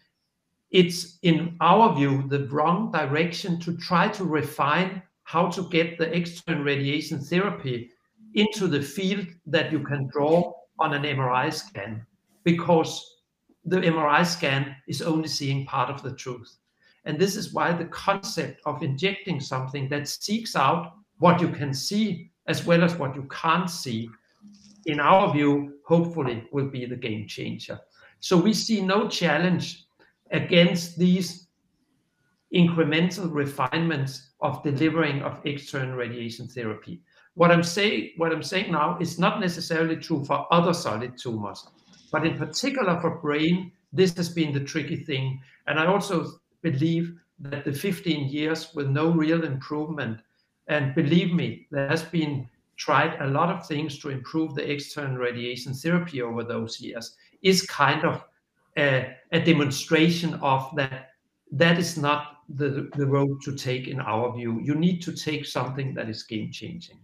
it's, 0.71 1.19
in 1.21 1.55
our 1.61 1.95
view, 1.95 2.23
the 2.27 2.47
wrong 2.47 2.91
direction 2.91 3.59
to 3.61 3.77
try 3.77 4.07
to 4.09 4.23
refine 4.23 5.01
how 5.23 5.49
to 5.49 5.69
get 5.69 5.97
the 5.97 6.11
external 6.15 6.63
radiation 6.63 7.19
therapy 7.19 7.91
into 8.33 8.67
the 8.67 8.81
field 8.81 9.27
that 9.45 9.71
you 9.71 9.79
can 9.79 10.07
draw 10.07 10.51
on 10.79 10.93
an 10.93 11.03
MRI 11.03 11.53
scan, 11.53 12.05
because 12.43 13.17
the 13.65 13.77
MRI 13.77 14.25
scan 14.25 14.75
is 14.87 15.03
only 15.03 15.27
seeing 15.27 15.65
part 15.65 15.91
of 15.91 16.01
the 16.01 16.15
truth. 16.15 16.57
And 17.05 17.19
this 17.19 17.35
is 17.35 17.53
why 17.53 17.71
the 17.71 17.85
concept 17.85 18.61
of 18.65 18.81
injecting 18.81 19.39
something 19.39 19.89
that 19.89 20.07
seeks 20.07 20.55
out 20.55 20.93
what 21.19 21.39
you 21.39 21.49
can 21.49 21.73
see 21.73 22.31
as 22.47 22.65
well 22.65 22.83
as 22.83 22.95
what 22.95 23.15
you 23.15 23.27
can't 23.29 23.69
see, 23.69 24.09
in 24.87 24.99
our 24.99 25.31
view, 25.31 25.75
hopefully 25.85 26.47
will 26.51 26.67
be 26.67 26.85
the 26.85 26.95
game 26.95 27.27
changer. 27.27 27.79
So 28.19 28.37
we 28.37 28.53
see 28.53 28.81
no 28.81 29.07
challenge 29.07 29.85
against 30.31 30.97
these 30.97 31.47
incremental 32.53 33.29
refinements 33.31 34.31
of 34.41 34.63
delivering 34.63 35.21
of 35.21 35.39
external 35.45 35.95
radiation 35.95 36.47
therapy. 36.47 37.01
What 37.35 37.51
I'm 37.51 37.63
saying 37.63 38.11
what 38.17 38.31
I'm 38.31 38.43
saying 38.43 38.71
now 38.71 38.97
is 38.99 39.19
not 39.19 39.39
necessarily 39.39 39.95
true 39.95 40.25
for 40.25 40.51
other 40.51 40.73
solid 40.73 41.17
tumors, 41.17 41.67
but 42.11 42.25
in 42.25 42.37
particular 42.37 42.99
for 42.99 43.19
brain, 43.21 43.71
this 43.93 44.15
has 44.17 44.29
been 44.29 44.51
the 44.53 44.59
tricky 44.59 44.97
thing. 44.97 45.41
And 45.67 45.79
I 45.79 45.85
also 45.85 46.39
believe 46.61 47.13
that 47.39 47.63
the 47.63 47.71
15 47.71 48.29
years 48.29 48.73
with 48.73 48.89
no 48.89 49.11
real 49.11 49.43
improvement, 49.43 50.19
and 50.67 50.93
believe 50.93 51.33
me, 51.33 51.67
there 51.71 51.87
has 51.87 52.03
been 52.03 52.49
tried 52.77 53.19
a 53.21 53.27
lot 53.27 53.49
of 53.49 53.67
things 53.67 53.99
to 53.99 54.09
improve 54.09 54.55
the 54.55 54.71
external 54.71 55.17
radiation 55.17 55.73
therapy 55.73 56.21
over 56.21 56.43
those 56.43 56.79
years, 56.79 57.15
is 57.41 57.61
kind 57.63 58.03
of 58.05 58.23
a 58.77 59.39
demonstration 59.45 60.33
of 60.35 60.69
that, 60.75 61.09
that 61.51 61.77
is 61.77 61.97
not 61.97 62.37
the 62.55 62.89
the 62.95 63.05
road 63.05 63.41
to 63.43 63.55
take 63.55 63.87
in 63.87 63.99
our 63.99 64.35
view. 64.35 64.59
You 64.63 64.75
need 64.75 65.01
to 65.03 65.11
take 65.11 65.45
something 65.45 65.93
that 65.93 66.09
is 66.09 66.23
game-changing. 66.23 66.97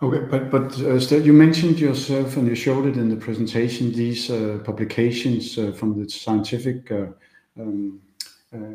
Okay, 0.00 0.46
but 0.48 0.78
uh, 0.80 1.00
still, 1.00 1.24
you 1.24 1.32
mentioned 1.32 1.80
yourself, 1.80 2.36
and 2.36 2.46
you 2.46 2.54
showed 2.54 2.86
it 2.86 2.96
in 2.96 3.08
the 3.08 3.16
presentation, 3.16 3.92
these 3.92 4.30
uh, 4.30 4.60
publications 4.64 5.58
uh, 5.58 5.72
from 5.72 6.00
the 6.00 6.08
scientific 6.08 6.92
um, 7.58 8.00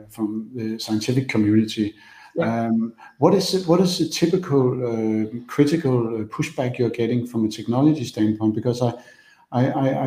from 0.09 0.49
the 0.53 0.77
scientific 0.79 1.29
community. 1.29 1.95
Yeah. 2.35 2.65
Um, 2.65 2.93
what 3.19 3.35
is 3.35 3.51
the 3.65 4.09
typical 4.11 5.29
critical 5.47 6.25
pushback 6.25 6.77
you're 6.77 6.89
getting 6.89 7.27
from 7.27 7.45
a 7.45 7.49
technology 7.49 8.03
standpoint? 8.03 8.55
Because 8.55 8.81
I 8.81 8.93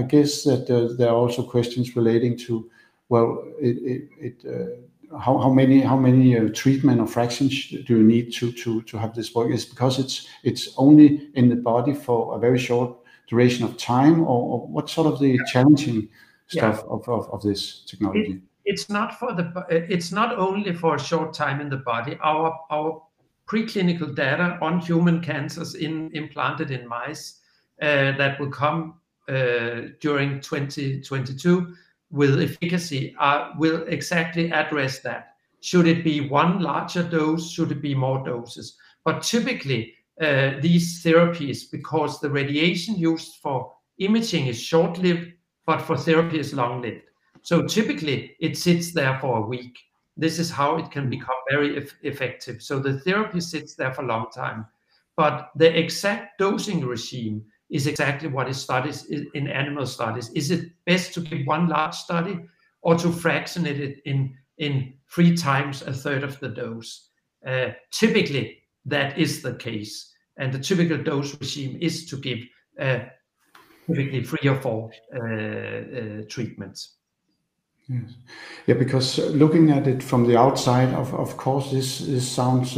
guess 0.02 0.42
that 0.42 0.68
uh, 0.68 0.94
there 0.96 1.08
are 1.08 1.14
also 1.14 1.42
questions 1.42 1.94
relating 1.94 2.36
to, 2.38 2.68
well, 3.08 3.44
uh, 3.62 5.18
how 5.20 5.48
many 5.50 6.36
uh, 6.36 6.48
treatment 6.52 7.00
or 7.00 7.06
fractions 7.06 7.68
do 7.68 7.98
you 7.98 8.02
need 8.02 8.32
to 8.32 8.98
have 8.98 9.14
this 9.14 9.34
work? 9.34 9.52
Is 9.52 9.64
it 9.64 9.70
because 9.70 10.26
it's 10.42 10.74
only 10.76 11.30
in 11.34 11.48
the 11.48 11.56
body 11.56 11.94
for 11.94 12.34
a 12.36 12.38
very 12.40 12.58
short 12.58 12.96
duration 13.28 13.64
of 13.64 13.76
time, 13.76 14.24
or 14.24 14.66
what 14.66 14.90
sort 14.90 15.06
of 15.06 15.20
the 15.20 15.38
challenging 15.46 16.08
stuff- 16.48 16.84
of 16.84 17.42
this 17.42 17.84
technology? 17.86 18.40
It's 18.64 20.10
not 20.10 20.36
only 20.36 20.72
for 20.72 20.96
a 20.96 21.00
short 21.00 21.32
time 21.34 21.60
in 21.60 21.68
the 21.70 21.76
body. 21.76 22.18
Our 22.20 23.02
preclinical 23.46 24.12
data 24.12 24.58
on 24.60 24.80
human 24.80 25.20
cancers 25.20 25.76
implanted 25.76 26.72
in 26.72 26.88
mice 26.88 27.40
that 27.80 28.40
will 28.40 28.50
come 28.50 28.94
Uh, 29.28 29.88
during 30.00 30.40
2022 30.40 31.74
with 32.12 32.40
efficacy 32.40 33.12
will 33.58 33.82
exactly 33.88 34.52
address 34.52 35.00
that. 35.00 35.34
Should 35.60 35.88
it 35.88 36.04
be 36.04 36.28
one 36.28 36.60
larger 36.60 37.02
dose? 37.02 37.50
Should 37.50 37.72
it 37.72 37.82
be 37.82 37.92
more 37.92 38.24
doses? 38.24 38.76
But 39.04 39.22
typically, 39.22 39.94
uh, 40.20 40.60
these 40.60 41.02
therapies, 41.02 41.68
because 41.70 42.20
the 42.20 42.30
radiation 42.30 42.94
used 42.94 43.36
for 43.42 43.72
imaging 43.98 44.46
is 44.46 44.60
short-lived, 44.60 45.32
but 45.66 45.82
for 45.82 45.96
therapy 45.96 46.38
is 46.38 46.54
long-lived. 46.54 47.02
So 47.42 47.62
typically, 47.66 48.36
it 48.40 48.56
sits 48.56 48.92
there 48.92 49.18
for 49.20 49.38
a 49.38 49.46
week. 49.46 49.76
This 50.16 50.38
is 50.38 50.50
how 50.50 50.76
it 50.76 50.90
can 50.90 51.02
mm-hmm. 51.02 51.10
become 51.10 51.36
very 51.50 51.84
effective. 52.02 52.62
So 52.62 52.78
the 52.78 53.00
therapy 53.00 53.40
sits 53.40 53.74
there 53.74 53.92
for 53.92 54.02
a 54.02 54.06
long 54.06 54.26
time, 54.32 54.66
but 55.16 55.50
the 55.56 55.76
exact 55.76 56.38
dosing 56.38 56.86
regime 56.86 57.44
is 57.70 57.86
exactly 57.86 58.28
what 58.28 58.48
is 58.48 58.60
studied 58.60 58.96
in 59.34 59.48
animal 59.48 59.86
studies. 59.86 60.30
Is 60.34 60.50
it 60.50 60.70
best 60.84 61.14
to 61.14 61.20
give 61.20 61.46
one 61.46 61.68
large 61.68 61.94
study 61.94 62.38
or 62.82 62.96
to 62.96 63.10
fractionate 63.10 63.80
it 63.80 64.00
in 64.04 64.34
in 64.58 64.94
three 65.10 65.36
times 65.36 65.82
a 65.82 65.92
third 65.92 66.22
of 66.22 66.38
the 66.40 66.48
dose? 66.48 67.10
Uh, 67.46 67.70
typically, 67.90 68.58
that 68.84 69.18
is 69.18 69.42
the 69.42 69.54
case, 69.54 70.14
and 70.36 70.52
the 70.52 70.58
typical 70.58 70.96
dose 70.96 71.38
regime 71.40 71.78
is 71.80 72.06
to 72.06 72.16
give 72.16 72.38
uh, 72.80 73.00
typically 73.86 74.22
three 74.22 74.48
or 74.48 74.60
four 74.60 74.90
uh, 75.14 76.22
treatments. 76.28 76.96
Yes. 77.88 78.14
Yeah, 78.66 78.74
because 78.74 79.18
looking 79.18 79.70
at 79.70 79.86
it 79.86 80.02
from 80.02 80.26
the 80.26 80.36
outside, 80.36 80.92
of 80.92 81.36
course, 81.36 81.70
this 81.70 82.28
sounds 82.28 82.76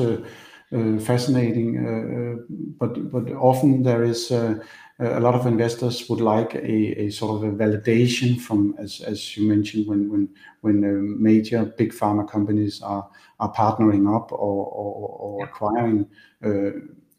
Uh, 0.70 0.98
fascinating, 0.98 1.78
uh, 1.78 2.34
uh, 2.42 2.44
but 2.78 3.10
but 3.10 3.32
often 3.32 3.82
there 3.82 4.04
is 4.04 4.30
a 4.30 4.60
lot 4.98 5.34
of 5.34 5.46
investors 5.46 6.06
would 6.10 6.20
like 6.20 6.54
a 6.56 7.08
sort 7.08 7.42
of 7.42 7.42
a 7.48 7.56
validation 7.56 8.38
from, 8.38 8.74
as 8.78 9.00
as 9.00 9.34
you 9.34 9.48
mentioned, 9.48 9.86
when 9.86 10.10
when 10.10 10.28
when 10.60 11.22
major 11.22 11.64
big 11.78 11.90
pharma 11.94 12.28
companies 12.28 12.82
are 12.82 13.08
partnering 13.40 14.14
up 14.14 14.30
or 14.30 15.42
acquiring 15.42 16.06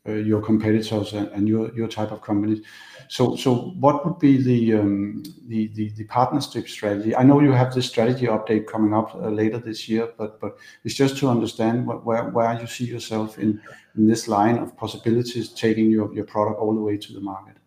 Uh, 0.10 0.14
your 0.14 0.42
competitors 0.42 1.14
and 1.14 1.48
your 1.48 1.88
type 1.88 2.12
of 2.12 2.22
companies. 2.22 2.60
So 3.10 3.36
what 3.80 4.06
would 4.06 4.18
be 4.20 4.74
um, 4.74 5.24
the 5.48 6.06
partnership 6.10 6.68
strategy? 6.68 7.16
I 7.16 7.24
know 7.24 7.42
you 7.42 7.52
have 7.52 7.74
the 7.74 7.82
strategy 7.82 8.26
update 8.26 8.66
coming 8.66 8.94
up 8.94 9.14
uh, 9.14 9.30
later 9.30 9.60
this 9.60 9.88
year, 9.88 10.06
but 10.18 10.40
it's 10.84 10.96
just 10.96 11.18
to 11.18 11.30
understand 11.30 11.76
where 11.86 12.60
you 12.60 12.68
see 12.68 12.86
yourself 12.86 13.38
in 13.38 13.62
this 13.96 14.28
line 14.28 14.58
of 14.58 14.76
possibilities, 14.76 15.50
taking 15.50 15.92
your 15.92 16.26
product 16.26 16.60
all 16.60 16.74
the 16.74 16.82
way 16.82 16.98
to 16.98 17.14
the 17.14 17.22
market. 17.22 17.58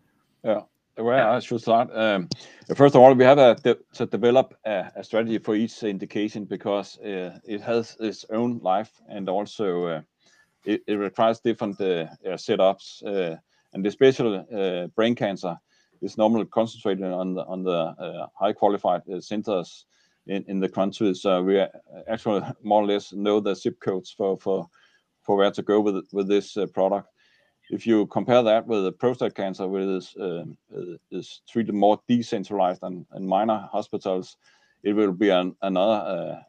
Yeah. 0.43 0.61
Where 0.95 1.27
I 1.27 1.39
should 1.39 1.61
start, 1.61 1.89
um, 1.95 2.29
first 2.75 2.95
of 2.95 3.01
all, 3.01 3.13
we 3.15 3.23
have 3.23 3.61
to 3.63 4.05
develop 4.05 4.53
a 4.65 5.03
strategy 5.03 5.39
for 5.39 5.55
each 5.55 5.81
indication 5.83 6.45
because 6.45 6.99
uh, 6.99 7.39
it 7.45 7.61
has 7.61 7.97
its 7.99 8.25
own 8.29 8.59
life, 8.61 8.91
and 9.09 9.27
also 9.27 10.03
it 10.65 10.97
requires 10.97 11.39
different 11.39 11.79
uh, 11.79 12.07
uh, 12.25 12.37
setups. 12.37 13.03
Uh, 13.05 13.37
and 13.73 13.83
the 13.83 13.89
especially 13.89 14.87
brain 14.95 15.15
cancer 15.15 15.57
is 16.01 16.17
normally 16.17 16.45
concentrated 16.45 17.05
on 17.05 17.33
the 17.33 18.27
high 18.39 18.53
qualified 18.53 19.01
centers 19.19 19.85
in 20.27 20.59
the 20.59 20.69
country. 20.69 21.13
So 21.15 21.41
we 21.41 21.65
actually 22.07 22.43
more 22.61 22.83
or 22.83 22.85
less 22.85 23.13
know 23.13 23.39
the 23.39 23.55
zip 23.55 23.79
codes 23.79 24.11
for 24.11 24.37
for 24.37 25.37
where 25.37 25.51
to 25.51 25.63
go 25.63 25.79
with 25.79 26.05
with 26.11 26.27
this 26.27 26.55
product. 26.73 27.09
If 27.71 27.87
you 27.87 28.05
compare 28.07 28.43
that 28.43 28.67
with 28.67 28.83
the 28.83 28.91
prostate 28.91 29.33
cancer, 29.33 29.67
where 29.67 29.99
um, 30.19 30.57
is 31.09 31.41
treated 31.49 31.73
more 31.73 31.99
decentralized 32.07 32.83
and 32.83 33.07
minor 33.27 33.67
hospitals, 33.71 34.37
it 34.83 34.93
will 34.93 35.13
be 35.13 35.29
another 35.29 36.45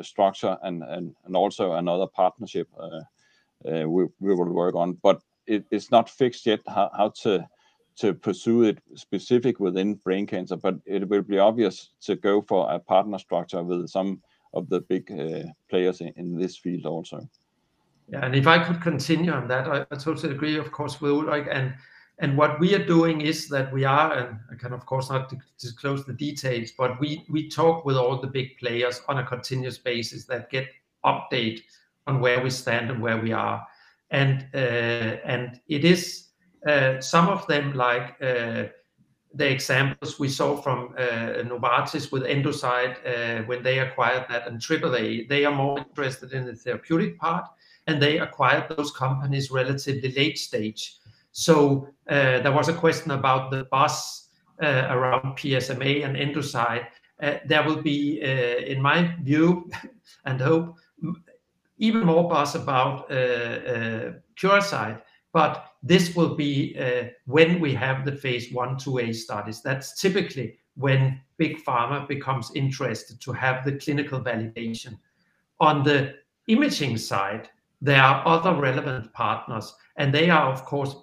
structure 0.00 0.56
and 0.62 1.14
also 1.34 1.72
another 1.72 2.06
partnership 2.06 2.68
Uh, 3.64 3.88
we 3.88 4.06
will 4.20 4.52
work 4.52 4.74
on. 4.74 4.92
But 5.02 5.20
it's 5.46 5.90
not 5.90 6.10
fixed 6.10 6.46
yet 6.46 6.60
how 6.66 7.12
to 7.16 8.14
pursue 8.14 8.62
it 8.62 8.78
specific 8.94 9.58
within 9.58 9.94
brain 9.94 10.26
cancer, 10.26 10.56
but 10.56 10.76
it 10.86 11.08
will 11.08 11.22
be 11.22 11.38
obvious 11.38 11.90
to 12.02 12.16
go 12.16 12.42
for 12.42 12.70
a 12.70 12.78
partner 12.78 13.18
structure 13.18 13.62
with 13.62 13.88
some 13.88 14.20
of 14.54 14.68
the 14.68 14.80
big 14.82 15.10
uh, 15.10 15.50
players 15.68 16.00
in 16.00 16.36
this 16.38 16.56
field 16.56 16.86
also. 16.86 17.28
Yeah, 18.08 18.24
and 18.24 18.34
if 18.34 18.46
I 18.46 18.62
could 18.62 18.80
continue 18.80 19.32
on 19.32 19.48
that, 19.48 19.68
I 19.68 19.96
totally 19.96 20.32
agree, 20.32 20.56
of 20.56 20.72
course, 20.72 21.00
with. 21.00 21.28
And 21.28 21.74
and 22.20 22.36
what 22.36 22.58
we 22.58 22.74
are 22.74 22.84
doing 22.84 23.20
is 23.20 23.48
that 23.48 23.72
we 23.72 23.84
are, 23.84 24.12
and 24.12 24.38
I 24.50 24.56
can, 24.56 24.72
of 24.72 24.84
course, 24.86 25.08
not 25.10 25.32
disclose 25.58 26.04
the 26.04 26.14
details, 26.14 26.72
but 26.76 26.98
we 27.00 27.48
talk 27.48 27.84
with 27.84 27.96
all 27.96 28.20
the 28.20 28.26
big 28.26 28.58
players 28.58 29.02
on 29.08 29.18
a 29.18 29.24
continuous 29.24 29.78
basis 29.78 30.24
that 30.24 30.50
get 30.50 30.68
update 31.04 31.60
on 32.08 32.20
where 32.20 32.42
we 32.42 32.50
stand 32.50 32.90
and 32.90 33.00
where 33.00 33.20
we 33.20 33.32
are. 33.32 33.64
And 34.10 34.46
uh, 34.54 35.18
and 35.24 35.60
it 35.68 35.84
is 35.84 36.28
uh, 36.66 37.00
some 37.00 37.28
of 37.28 37.46
them, 37.46 37.74
like 37.74 38.16
uh, 38.22 38.64
the 39.34 39.50
examples 39.50 40.18
we 40.18 40.28
saw 40.28 40.56
from 40.56 40.94
Novartis 40.96 42.10
with 42.10 42.24
Endocyte, 42.24 43.46
when 43.46 43.62
they 43.62 43.80
acquired 43.80 44.24
that, 44.30 44.48
and 44.48 44.58
AAA, 44.58 45.28
they 45.28 45.44
are 45.44 45.54
more 45.54 45.78
interested 45.78 46.32
in 46.32 46.46
the 46.46 46.56
therapeutic 46.56 47.18
part, 47.18 47.44
and 47.86 48.02
they 48.02 48.18
acquired 48.18 48.74
those 48.74 48.90
companies 48.90 49.50
relatively 49.50 50.10
late 50.12 50.38
stage. 50.38 50.96
So 51.32 51.88
there 52.06 52.52
was 52.52 52.68
a 52.68 52.72
question 52.72 53.10
about 53.10 53.50
the 53.50 53.64
buzz 53.70 54.28
around 54.60 55.36
PSMA 55.36 56.04
and 56.06 56.16
Endocyte. 56.16 56.86
There 57.46 57.64
will 57.64 57.82
be, 57.82 58.20
in 58.22 58.80
my 58.80 59.14
view 59.22 59.70
and 60.24 60.40
hope, 60.40 60.78
even 61.78 62.04
more 62.04 62.28
buzz 62.28 62.54
about 62.54 63.10
uh, 63.10 63.14
uh, 63.14 64.12
Curasight, 64.36 65.00
but 65.32 65.72
this 65.82 66.14
will 66.14 66.34
be 66.34 66.76
uh, 66.78 67.08
when 67.26 67.60
we 67.60 67.72
have 67.74 68.04
the 68.04 68.12
phase 68.12 68.52
one 68.52 68.74
I/IIa 68.74 69.14
studies. 69.14 69.62
That's 69.62 70.00
typically 70.00 70.58
when 70.76 71.20
big 71.36 71.64
pharma 71.64 72.06
becomes 72.06 72.50
interested 72.54 73.20
to 73.20 73.32
have 73.32 73.64
the 73.64 73.72
clinical 73.72 74.20
validation. 74.20 74.98
On 75.60 75.82
the 75.82 76.14
imaging 76.48 76.98
side, 76.98 77.48
there 77.80 78.02
are 78.02 78.26
other 78.26 78.54
relevant 78.54 79.12
partners, 79.12 79.74
and 79.96 80.12
they 80.12 80.30
are, 80.30 80.50
of 80.50 80.64
course, 80.64 80.96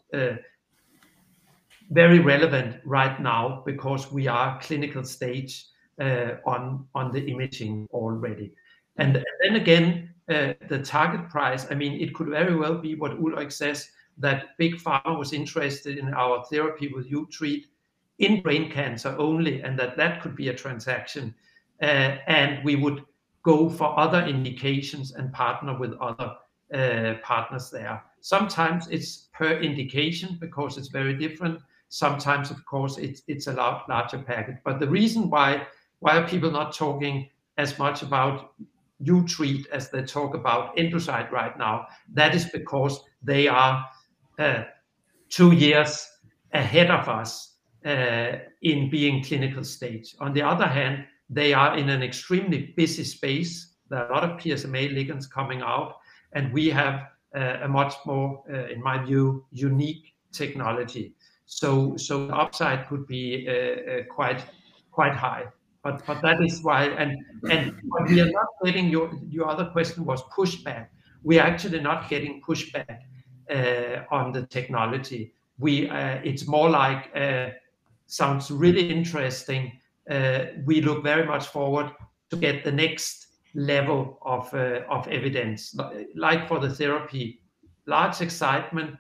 very 1.91 2.19
relevant 2.19 2.77
right 2.83 3.19
now 3.21 3.63
because 3.65 4.11
we 4.11 4.27
are 4.27 4.59
clinical 4.61 5.03
stage 5.03 5.65
on 6.45 6.85
on 6.93 7.11
the 7.11 7.25
imaging 7.29 7.87
already. 7.91 8.53
And 8.97 9.23
then 9.41 9.55
again, 9.55 10.14
Uh, 10.27 10.53
the 10.69 10.79
target 10.79 11.29
price, 11.29 11.67
I 11.69 11.75
mean, 11.75 12.01
it 12.01 12.13
could 12.15 12.27
very 12.27 12.55
well 12.55 12.77
be 12.77 12.95
what 12.95 13.19
Ulrich 13.19 13.51
says, 13.51 13.89
that 14.17 14.57
big 14.57 14.75
pharma 14.75 15.17
was 15.17 15.33
interested 15.33 15.97
in 15.97 16.13
our 16.13 16.43
therapy 16.45 16.87
with 16.87 17.11
uTREAT 17.11 17.65
in 18.19 18.41
brain 18.41 18.71
cancer 18.71 19.15
only, 19.19 19.61
and 19.61 19.77
that 19.77 19.97
that 19.97 20.21
could 20.21 20.35
be 20.35 20.47
a 20.49 20.53
transaction. 20.53 21.35
Uh, 21.81 22.17
and 22.27 22.63
we 22.63 22.75
would 22.75 23.03
go 23.43 23.69
for 23.69 23.97
other 23.99 24.25
indications 24.25 25.13
and 25.13 25.31
partner 25.33 25.77
with 25.77 25.93
other 25.99 26.35
uh, 26.73 27.15
partners 27.21 27.69
there. 27.69 28.01
Sometimes 28.21 28.87
it's 28.87 29.27
per 29.33 29.59
indication 29.59 30.37
because 30.39 30.77
it's 30.77 30.87
very 30.87 31.13
different. 31.13 31.59
Sometimes, 31.89 32.49
of 32.49 32.65
course, 32.65 32.97
it's 32.97 33.21
it's 33.27 33.47
a 33.47 33.53
larger 33.53 34.17
package. 34.17 34.57
But 34.63 34.79
the 34.79 34.89
reason 34.89 35.29
why 35.29 35.67
why 35.99 36.17
are 36.17 36.27
people 36.27 36.51
not 36.51 36.73
talking 36.73 37.29
as 37.57 37.77
much 37.77 38.01
about 38.01 38.53
uTREAT 39.05 39.67
as 39.69 39.89
they 39.89 40.03
talk 40.03 40.35
about 40.35 40.75
Endocyte 40.77 41.31
right 41.31 41.57
now? 41.57 41.87
That 42.13 42.35
is 42.35 42.45
because 42.45 42.99
they 43.21 43.47
are 43.47 43.85
uh, 44.39 44.63
two 45.29 45.51
years 45.51 46.07
ahead 46.53 46.91
of 46.91 47.07
us 47.07 47.55
uh, 47.85 48.39
in 48.61 48.89
being 48.89 49.23
clinical 49.23 49.63
stage. 49.63 50.15
On 50.19 50.33
the 50.33 50.41
other 50.41 50.67
hand, 50.67 51.05
they 51.29 51.53
are 51.53 51.77
in 51.77 51.89
an 51.89 52.03
extremely 52.03 52.73
busy 52.77 53.03
space. 53.03 53.75
There 53.89 53.99
are 53.99 54.11
a 54.11 54.13
lot 54.13 54.23
of 54.23 54.37
PSMA 54.37 54.93
ligands 54.93 55.29
coming 55.29 55.61
out, 55.61 55.95
and 56.33 56.51
we 56.53 56.69
have 56.69 57.07
uh, 57.35 57.57
a 57.63 57.67
much 57.67 57.93
more, 58.05 58.43
in 58.69 58.81
my 58.81 59.03
view, 59.03 59.45
unique 59.51 60.13
technology. 60.31 61.13
So 61.45 61.95
the 61.97 62.35
upside 62.35 62.87
could 62.87 63.05
be 63.07 63.47
quite 64.09 64.43
quite 64.95 65.13
high. 65.13 65.43
But 65.85 66.03
but 66.07 66.21
that 66.23 66.41
is 66.41 66.63
why... 66.63 66.85
And 66.85 67.11
what 67.91 68.09
we 68.09 68.19
are 68.19 68.31
not 68.39 68.47
getting, 68.65 68.89
your 68.89 69.07
your 69.29 69.47
other 69.47 69.65
question 69.75 70.03
was 70.03 70.23
pushback. 70.37 70.87
We 71.23 71.39
are 71.39 71.47
actually 71.47 71.81
not 71.81 72.09
getting 72.09 72.41
pushback 72.41 72.97
uh, 73.55 74.15
on 74.17 74.31
the 74.31 74.47
technology. 74.47 75.33
We 75.59 75.87
uh, 75.89 76.19
It's 76.29 76.47
more 76.47 76.69
like 76.69 77.11
uh, 77.15 77.49
sounds 78.07 78.49
really 78.49 78.89
interesting. 78.89 79.63
We 80.65 80.81
look 80.81 81.03
very 81.03 81.25
much 81.25 81.45
forward 81.47 81.91
to 82.29 82.35
get 82.37 82.63
the 82.63 82.71
next 82.71 83.27
level 83.53 84.17
of 84.21 85.07
evidence. 85.07 85.77
Like 86.15 86.47
for 86.47 86.59
the 86.59 86.69
therapy, 86.69 87.41
large 87.85 88.21
excitement, 88.21 88.97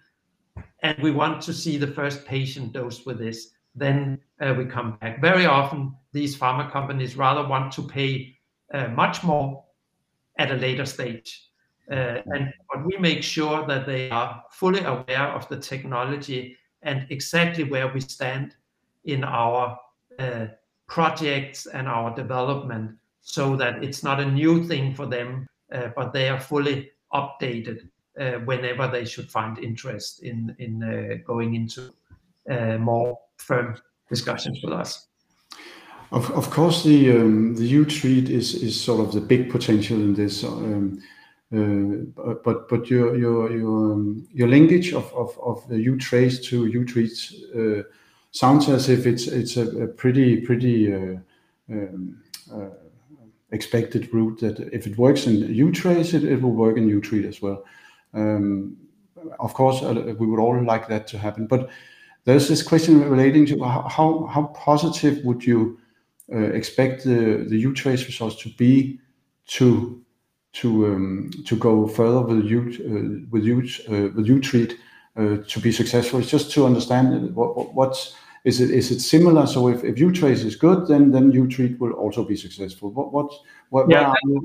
and 0.83 0.97
we 0.99 1.11
want 1.11 1.41
to 1.45 1.53
see 1.53 1.77
the 1.77 1.93
first 1.99 2.25
patient 2.25 2.73
dose 2.73 3.05
with 3.07 3.17
this, 3.17 3.55
then 3.75 4.19
uh, 4.41 4.53
we 4.57 4.65
come 4.65 4.97
back. 5.01 5.21
Very 5.21 5.45
often, 5.45 5.95
these 6.11 6.37
pharma 6.37 6.71
companies 6.71 7.17
rather 7.17 7.47
want 7.47 7.71
to 7.73 7.81
pay 7.81 8.37
uh, 8.73 8.87
much 8.87 9.23
more 9.23 9.63
at 10.39 10.51
a 10.51 10.55
later 10.55 10.85
stage. 10.85 11.49
Uh, 11.91 12.21
but 12.73 12.85
we 12.85 12.97
make 12.97 13.21
sure 13.21 13.67
that 13.67 13.85
they 13.85 14.09
are 14.09 14.43
fully 14.51 14.83
aware 14.83 15.27
of 15.27 15.47
the 15.49 15.57
technology 15.57 16.57
and 16.81 17.05
exactly 17.09 17.63
where 17.63 17.93
we 17.93 17.99
stand 17.99 18.55
in 19.03 19.23
our 19.23 19.77
projects 20.87 21.67
and 21.67 21.87
our 21.87 22.15
development, 22.15 22.97
so 23.21 23.55
that 23.55 23.83
it's 23.83 24.03
not 24.03 24.19
a 24.19 24.31
new 24.31 24.63
thing 24.63 24.95
for 24.95 25.05
them, 25.05 25.45
but 25.95 26.11
they 26.11 26.29
are 26.29 26.39
fully 26.39 26.91
updated 27.13 27.87
whenever 28.45 28.87
they 28.87 29.05
should 29.05 29.29
find 29.29 29.59
interest 29.59 30.23
in 30.23 31.21
going 31.25 31.53
into 31.55 31.93
Uh, 32.49 32.77
more 32.77 33.17
firm 33.37 33.75
discussions 34.07 34.61
with 34.63 34.73
us. 34.73 35.07
Of 36.11 36.51
course, 36.51 36.83
the 36.83 37.11
um, 37.11 37.55
uTREAT 37.55 38.29
is 38.29 38.53
is 38.53 38.79
sort 38.79 38.99
of 38.99 39.11
the 39.11 39.19
big 39.19 39.49
potential 39.49 39.97
in 39.97 40.13
this. 40.13 40.43
Um, 40.43 41.01
uh, 41.51 42.35
but 42.43 42.69
but 42.69 42.89
your 42.89 43.17
your 43.17 43.51
your 43.51 43.93
um, 43.93 44.27
your 44.31 44.47
linkage 44.47 44.93
of 44.93 45.11
of 45.13 45.37
of 45.39 45.67
the 45.67 45.75
uTRACE 45.75 46.43
to 46.43 46.65
uTREAT 46.65 47.79
uh, 47.79 47.83
sounds 48.31 48.69
as 48.69 48.89
if 48.89 49.05
it's 49.07 49.27
it's 49.27 49.57
a 49.57 49.87
pretty 49.87 50.41
pretty 50.41 50.93
expected 53.51 54.13
route, 54.13 54.39
that 54.39 54.59
if 54.71 54.85
it 54.85 54.97
works 54.97 55.25
in 55.25 55.41
uTRACE 55.41 56.13
it 56.13 56.23
it 56.23 56.41
will 56.41 56.53
work 56.53 56.77
in 56.77 56.87
uTREAT 56.87 57.25
as 57.27 57.41
well. 57.41 57.63
Of 59.39 59.53
course, 59.53 59.81
we 59.81 60.27
would 60.27 60.39
all 60.39 60.63
like 60.63 60.87
that 60.87 61.07
to 61.07 61.17
happen. 61.17 61.47
But 61.47 61.69
there's 62.25 62.47
this 62.47 62.63
question 62.63 63.07
relating 63.09 63.45
to 63.45 63.63
how 63.63 64.51
positive 64.55 65.23
would 65.23 65.45
you 65.45 65.79
uh, 66.33 66.37
expect 66.37 67.03
the 67.03 67.45
uTRACE 67.51 68.05
results 68.07 68.35
to 68.41 68.49
be 68.57 68.99
to 69.47 70.03
um, 70.63 71.31
go 71.59 71.87
further 71.87 72.21
with 72.21 72.45
uh, 72.45 73.45
uh, 73.87 74.09
uTREAT 74.23 74.77
to 75.47 75.59
be 75.61 75.71
successful? 75.71 76.19
It's 76.19 76.29
just 76.29 76.51
to 76.51 76.65
understand 76.65 77.33
what... 77.35 78.13
Is 78.43 78.61
Is 78.61 78.91
it 78.91 78.99
similar? 78.99 79.47
So 79.47 79.69
if 79.69 79.81
uTRACE 79.81 80.45
is 80.45 80.55
good, 80.55 80.87
then 80.87 81.11
uTREAT 81.31 81.79
will 81.79 81.93
also 81.93 82.23
be 82.23 82.35
successful. 82.35 82.91
What- 82.91 83.89
Yeah... 83.89 83.89
where 83.89 84.07
are 84.07 84.17
you 84.23 84.41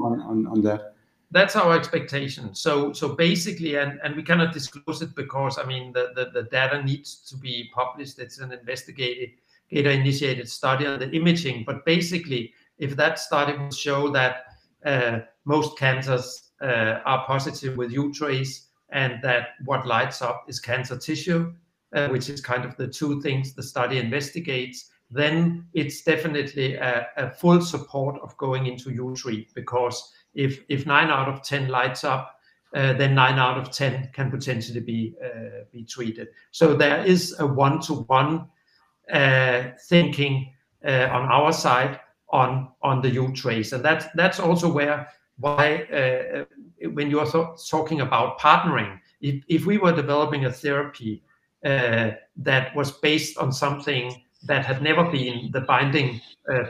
on 0.49 0.63
that? 0.63 0.90
That's 1.33 1.55
our 1.55 1.77
expectation. 1.77 2.55
So 2.55 2.93
so 2.93 3.15
basically, 3.15 3.77
and 3.77 4.01
and 4.03 4.17
we 4.17 4.23
cannot 4.23 4.53
disclose 4.53 5.01
it 5.01 5.15
because, 5.15 5.59
I 5.59 5.65
mean, 5.65 5.93
the 5.93 6.31
the 6.35 6.43
data 6.51 6.83
needs 6.83 7.17
to 7.31 7.37
be 7.37 7.71
published. 7.73 8.19
It's 8.19 8.39
an 8.41 8.53
investigated 8.53 9.31
data-initiated 9.71 10.49
study 10.49 10.87
on 10.87 10.99
the 10.99 11.11
imaging. 11.13 11.65
But 11.65 11.85
basically, 11.85 12.53
if 12.79 12.97
that 12.97 13.19
study 13.19 13.57
will 13.57 13.71
show 13.71 14.11
that 14.11 14.47
uh, 14.85 15.21
most 15.45 15.79
cancers 15.79 16.51
uh, 16.61 16.99
are 17.05 17.25
positive 17.27 17.77
with 17.77 17.93
uTRACE, 17.93 18.67
and 18.91 19.23
that 19.23 19.51
what 19.65 19.87
lights 19.87 20.23
up 20.23 20.45
is 20.49 20.59
cancer 20.59 20.99
tissue, 20.99 21.53
uh, 21.95 22.09
which 22.09 22.29
is 22.29 22.41
kind 22.41 22.65
of 22.65 22.77
the 22.77 22.89
two 22.89 23.21
things 23.21 23.55
the 23.55 23.63
study 23.63 23.99
investigates, 23.99 24.91
then 25.13 25.67
it's 25.75 26.03
definitely 26.03 26.75
a 26.75 27.33
full 27.39 27.61
support 27.61 28.21
of 28.23 28.37
going 28.37 28.67
into 28.67 28.91
uTREAT. 28.91 29.55
Because 29.55 30.13
if 30.35 30.65
if 30.69 30.87
nine 30.87 31.11
out 31.11 31.29
of 31.29 31.43
10 31.43 31.69
lights 31.69 32.05
up, 32.05 32.41
uh, 32.75 32.93
then 32.93 33.15
nine 33.15 33.39
out 33.39 33.59
of 33.59 33.71
10 33.71 34.11
can 34.13 34.31
potentially 34.31 34.81
be 34.81 35.15
uh, 35.25 35.65
be 35.73 35.85
treated. 35.85 36.29
So 36.53 36.75
there 36.75 37.05
is 37.05 37.35
a 37.41 37.47
one-to-one 37.47 38.47
uh, 39.13 39.63
thinking 39.89 40.53
on 40.85 41.25
our 41.33 41.53
side. 41.53 42.01
on 42.33 42.69
on 42.83 43.03
the 43.03 43.11
uTRACE, 43.11 43.73
And 43.73 43.85
that's 43.85 44.07
that's 44.15 44.39
also 44.39 44.73
where 44.73 45.09
why 45.39 45.67
when 46.95 47.11
you 47.11 47.21
are 47.21 47.31
talking 47.71 48.01
about 48.01 48.39
partnering, 48.39 49.01
if 49.21 49.67
we 49.67 49.79
were 49.79 49.93
developing 49.93 50.45
a 50.45 50.53
therapy 50.53 51.23
that 51.63 52.75
was 52.77 52.93
based 52.93 53.37
on 53.39 53.53
something 53.53 54.23
that 54.47 54.65
had 54.65 54.81
never 54.81 55.05
been 55.11 55.51
the 55.53 55.61
binding 55.61 56.21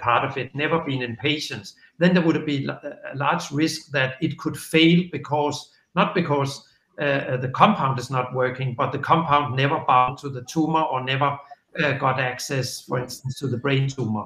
part 0.01 0.25
of 0.25 0.37
it, 0.39 0.55
never 0.55 0.79
been 0.81 1.03
in 1.03 1.17
patients, 1.17 1.77
then 2.01 2.15
there 2.15 2.23
would 2.23 2.47
be 2.47 2.67
a 2.67 3.15
large 3.15 3.51
risk 3.51 3.91
that 3.93 4.15
it 4.23 4.39
could 4.39 4.57
fail 4.57 5.05
because, 5.13 5.71
not 5.95 6.15
because 6.15 6.67
uh, 6.99 7.05
uh, 7.05 7.37
the 7.37 7.49
compound 7.51 7.99
is 7.99 8.11
not 8.11 8.35
working, 8.35 8.75
but 8.75 8.91
the 8.91 8.99
compound 8.99 9.55
never 9.55 9.79
bound 9.87 10.17
to 10.19 10.31
the 10.31 10.43
tumor 10.45 10.81
or 10.81 11.05
never 11.05 11.39
uh, 11.83 11.93
got 11.93 12.19
access, 12.19 12.81
for 12.83 12.99
instance, 12.99 13.39
to 13.39 13.47
the 13.49 13.59
brain 13.59 13.87
tumor. 13.87 14.25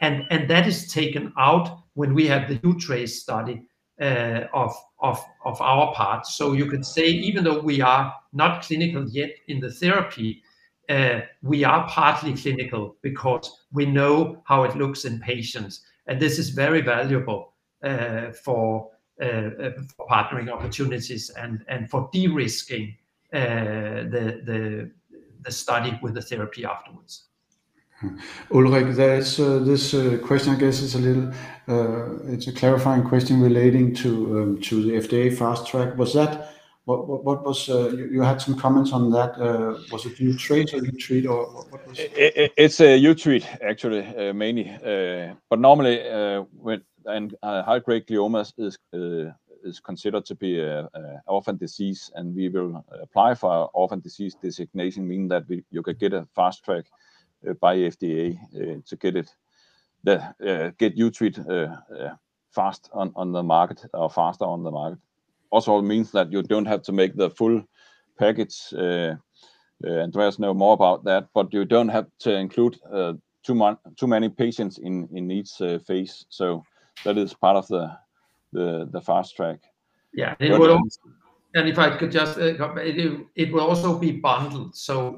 And 0.00 0.24
and 0.30 0.50
that 0.50 0.66
is 0.66 0.92
taken 0.92 1.32
out 1.38 1.78
when 1.94 2.12
we 2.12 2.26
have 2.26 2.48
the 2.48 2.58
uTRACE 2.58 3.20
study 3.20 3.62
of 4.00 4.76
our 5.60 5.94
part. 5.94 6.26
So 6.26 6.54
you 6.54 6.66
could 6.66 6.84
say, 6.84 7.06
even 7.06 7.44
though 7.44 7.60
we 7.60 7.80
are 7.80 8.12
not 8.32 8.62
clinical 8.62 9.08
yet 9.08 9.30
in 9.46 9.60
the 9.60 9.70
therapy, 9.70 10.42
we 11.42 11.62
are 11.62 11.88
partly 11.88 12.34
clinical 12.34 12.96
because 13.02 13.64
we 13.72 13.86
know 13.86 14.42
how 14.44 14.64
it 14.64 14.74
looks 14.74 15.04
in 15.04 15.20
patients, 15.20 15.82
and 16.06 16.20
this 16.20 16.38
is 16.38 16.50
very 16.50 16.80
valuable 16.80 17.54
uh, 17.84 17.86
uh, 17.86 17.90
uh, 17.90 18.32
for 18.44 18.90
partnering 20.10 20.50
opportunities 20.50 21.30
and 21.30 21.64
and 21.68 21.90
for 21.90 22.08
de-risking 22.12 22.96
the 23.30 24.90
the 25.40 25.50
study 25.50 25.98
with 26.02 26.14
the 26.14 26.22
therapy 26.22 26.64
afterwards. 26.64 27.24
Hmm. 28.00 28.16
Ulrich, 28.52 28.96
there's 28.96 29.36
this 29.36 29.92
question, 30.22 30.54
I 30.54 30.58
guess, 30.58 30.80
is 30.80 30.94
a 30.94 30.98
little, 30.98 31.32
it's 32.32 32.46
a 32.46 32.52
clarifying 32.52 33.04
question 33.04 33.40
relating 33.40 33.94
to 33.96 34.40
um, 34.40 34.60
to 34.62 34.82
the 34.82 34.92
FDA 34.92 35.36
Fast 35.36 35.66
Track. 35.66 35.96
Was 35.98 36.14
that... 36.14 36.48
What 36.84 37.44
was... 37.44 37.68
Uh, 37.68 37.90
you 37.90 38.22
had 38.22 38.40
some 38.40 38.58
comments 38.58 38.92
on 38.92 39.10
that. 39.12 39.38
Uh, 39.38 39.78
was 39.92 40.04
it 40.04 40.16
uTRACE 40.16 40.74
or 40.74 40.80
uTREAT, 40.80 41.30
or 41.30 41.46
what 41.70 41.86
was 41.86 41.98
it? 41.98 42.52
It's 42.56 42.80
uh, 42.80 42.84
a 42.84 43.00
uTREAT, 43.00 43.46
actually, 43.62 44.32
mainly. 44.32 44.76
But 45.48 45.60
normally, 45.60 46.00
when 46.54 46.82
high-grade 47.44 48.06
gliomas 48.08 48.52
is 49.64 49.78
considered 49.80 50.24
to 50.26 50.34
be 50.34 50.60
an 50.60 50.88
orphan 51.28 51.56
disease, 51.56 52.10
and 52.16 52.34
we 52.34 52.48
will 52.48 52.84
apply 53.00 53.34
for 53.34 53.70
orphan 53.74 54.00
disease 54.00 54.34
designation, 54.34 55.06
meaning 55.06 55.28
that 55.28 55.44
you 55.70 55.82
could 55.82 56.00
get 56.00 56.12
a 56.12 56.26
fast 56.34 56.64
track 56.64 56.86
by 57.60 57.76
FDA 57.76 58.36
to 58.84 58.96
get 60.78 60.96
uTREAT 60.96 62.18
fast 62.50 62.90
on 62.92 63.32
the 63.32 63.42
market 63.44 63.84
or 63.94 64.10
faster 64.10 64.46
on 64.46 64.64
the 64.64 64.72
market. 64.72 64.98
Also, 65.52 65.82
means 65.82 66.10
that 66.12 66.32
you 66.32 66.42
don't 66.42 66.66
have 66.66 66.82
to 66.82 66.92
make 66.92 67.14
the 67.14 67.30
full 67.30 67.62
package, 68.18 68.56
uh, 68.72 69.14
uh, 69.84 70.00
Andreas 70.02 70.38
know 70.38 70.54
more 70.54 70.72
about 70.74 71.04
that, 71.04 71.28
but 71.34 71.52
you 71.52 71.64
don't 71.64 71.90
have 71.90 72.06
to 72.20 72.34
include 72.34 72.80
uh, 72.92 73.12
too 73.44 74.06
many 74.06 74.28
patients 74.28 74.78
in 74.78 75.30
each 75.30 75.50
phase. 75.86 76.24
So 76.30 76.64
that 77.04 77.18
is 77.18 77.34
part 77.34 77.56
of 77.56 77.68
the 78.52 79.00
fast 79.02 79.36
track. 79.36 79.60
Yeah, 80.14 80.34
and 81.54 81.68
if 81.68 81.78
I 81.78 81.96
could 81.98 82.12
just, 82.12 82.38
it 82.38 83.52
will 83.52 83.60
also 83.60 83.98
be 83.98 84.12
bundled. 84.12 84.74
So 84.74 85.16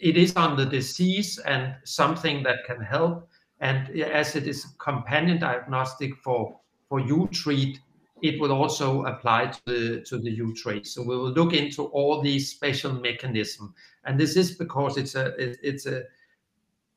it 0.00 0.16
is 0.16 0.34
on 0.36 0.56
the 0.56 0.66
disease 0.66 1.38
and 1.38 1.76
something 1.84 2.42
that 2.42 2.64
can 2.66 2.80
help, 2.80 3.28
and 3.60 3.90
as 4.00 4.34
it 4.34 4.48
is 4.48 4.74
companion 4.78 5.38
diagnostic 5.38 6.16
for 6.24 6.58
uTREAT, 6.90 7.78
it 8.22 8.40
will 8.40 8.52
also 8.52 9.04
apply 9.04 9.52
to 9.66 10.02
the 10.10 10.38
uTRACE. 10.38 10.88
So 10.88 11.02
we 11.02 11.16
will 11.16 11.30
look 11.30 11.52
into 11.52 11.84
all 11.84 12.20
these 12.20 12.50
special 12.50 12.92
mechanism, 12.92 13.74
and 14.04 14.18
this 14.18 14.36
is 14.36 14.52
because 14.52 14.96
it's 14.96 15.14
a 15.14 15.26
it, 15.36 15.58
it's 15.62 15.86
a 15.86 16.04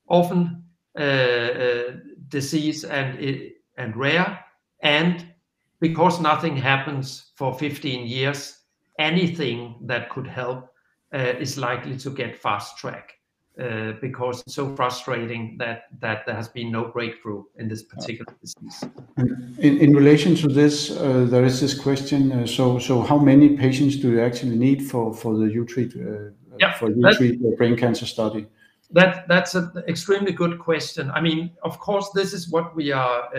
orphan 0.08 0.64
uh, 0.98 1.02
uh, 1.02 1.84
disease 2.28 2.84
and 2.84 3.96
rare, 3.96 4.40
and 4.82 5.26
because 5.80 6.22
nothing 6.22 6.56
happens 6.56 7.32
for 7.36 7.54
15 7.54 8.06
years, 8.06 8.60
anything 9.00 9.76
that 9.82 10.10
could 10.10 10.28
help 10.28 10.70
uh, 11.14 11.34
is 11.40 11.58
likely 11.58 11.98
to 11.98 12.10
get 12.10 12.38
fast 12.38 12.78
track, 12.78 13.14
Uh, 13.60 13.92
because 14.00 14.42
it's 14.42 14.56
so 14.56 14.74
frustrating 14.78 15.58
that 15.58 15.84
that 16.00 16.26
there 16.26 16.34
has 16.34 16.48
been 16.48 16.72
no 16.72 16.86
breakthrough 16.86 17.44
in 17.60 17.68
this 17.68 17.84
particular 17.84 18.34
disease. 18.40 18.82
In 19.60 19.78
in 19.78 19.94
relation 19.94 20.36
to 20.36 20.48
this, 20.48 20.90
uh, 20.90 21.26
there 21.30 21.44
is 21.44 21.60
this 21.60 21.78
question, 21.78 22.32
uh, 22.32 22.48
so 22.48 22.80
so 22.80 23.02
how 23.02 23.20
many 23.20 23.58
patients 23.58 23.98
do 23.98 24.10
you 24.10 24.22
actually 24.22 24.58
need 24.58 24.82
for 24.82 25.14
for 25.14 25.38
the 25.38 25.48
uTREAT? 25.48 25.94
Yeah... 26.60 26.78
for 26.78 26.90
uTREAT 26.90 27.58
brain 27.58 27.76
cancer 27.76 28.06
study? 28.06 28.48
That 28.90 29.28
That's 29.28 29.54
an 29.54 29.84
extremely 29.86 30.32
good 30.32 30.58
question. 30.58 31.12
I 31.12 31.20
mean, 31.20 31.52
of 31.62 31.78
course, 31.78 32.10
this 32.16 32.32
is 32.32 32.50
what 32.50 32.74
we 32.74 32.94
are 32.94 33.30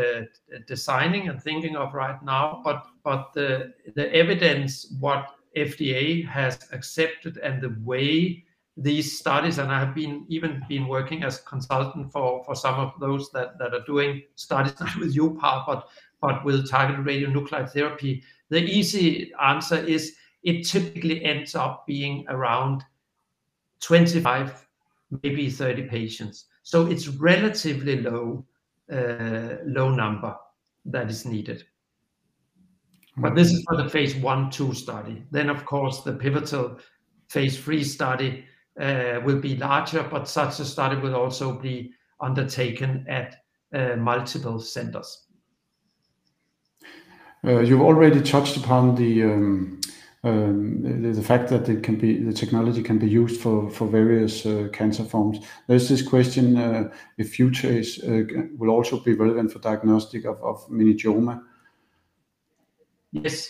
designing 0.67 1.31
and 1.31 1.43
thinking 1.43 1.75
of 1.75 1.95
right 1.95 2.23
now, 2.23 2.61
but 2.63 2.87
but 3.03 3.33
the 3.33 3.73
the 3.95 4.15
evidence 4.15 4.95
what 5.01 5.25
FDA 5.57 6.23
has 6.29 6.59
accepted 6.71 7.39
and 7.39 7.63
the 7.63 7.75
way 7.83 8.45
these 8.77 9.19
studies, 9.19 9.59
and 9.59 9.71
I 9.71 9.79
have 9.79 9.95
been 9.95 10.25
even 10.29 10.63
been 10.69 10.89
working 10.89 11.25
as 11.25 11.41
consultant 11.41 12.11
for 12.11 12.43
for 12.45 12.55
some 12.55 12.75
of 12.75 12.93
those 13.01 13.31
that 13.33 13.59
that 13.59 13.75
are 13.75 13.85
doing 13.85 14.23
studies 14.35 14.75
not 14.81 14.97
with 14.99 15.15
uPAR, 15.15 15.67
but 15.67 15.89
but 16.21 16.45
with 16.45 16.69
targeted 16.71 17.05
radionuclide 17.05 17.71
therapy. 17.71 18.23
The 18.49 18.63
easy 18.63 19.33
answer 19.43 19.77
is 19.77 20.15
it 20.43 20.67
typically 20.67 21.25
ends 21.25 21.55
up 21.55 21.87
being 21.87 22.25
around 22.29 22.85
25, 23.81 24.67
maybe 25.23 25.51
30 25.51 25.85
patients. 25.85 26.47
So 26.63 26.87
it's 26.87 27.09
relatively 27.09 28.01
low 28.01 28.45
uh, 28.91 29.57
low 29.65 29.91
number 29.91 30.37
that 30.87 31.11
is 31.11 31.25
needed. 31.25 31.65
But 33.17 33.35
this 33.35 33.53
is 33.53 33.63
for 33.69 33.77
the 33.77 33.89
phase 33.89 34.17
one, 34.17 34.51
two 34.51 34.73
study. 34.73 35.25
Then, 35.31 35.51
of 35.51 35.67
course, 35.67 36.01
the 36.01 36.13
pivotal 36.13 36.79
phase 37.29 37.59
three 37.59 37.85
study 37.85 38.47
Uh, 38.81 39.21
will 39.23 39.39
be 39.39 39.55
larger, 39.57 40.03
but 40.03 40.27
such 40.27 40.59
a 40.59 40.65
study 40.65 40.97
will 40.97 41.15
also 41.15 41.53
be 41.61 41.93
undertaken 42.21 43.05
at 43.07 43.37
uh, 43.75 43.97
multiple 43.97 44.59
centers. 44.59 45.27
Uh, 47.45 47.61
you've 47.61 47.83
already 47.83 48.23
touched 48.23 48.57
upon 48.57 48.95
the 48.95 49.25
um, 49.25 49.79
um, 50.25 51.23
fact 51.23 51.51
that 51.51 51.67
the 51.67 52.33
technology 52.35 52.83
can 52.83 52.99
be 52.99 53.07
used 53.07 53.43
for 53.43 53.69
various 53.71 54.47
cancer 54.73 55.05
forms. 55.05 55.41
There's 55.67 55.91
this 55.91 56.01
question 56.01 56.57
if 57.19 57.37
uTRACE 57.37 58.57
will 58.57 58.71
also 58.71 59.01
be 59.01 59.13
relevant 59.13 59.53
for 59.53 59.59
diagnostic 59.59 60.25
of 60.25 60.67
meningioma? 60.71 61.43
Yes. 63.11 63.49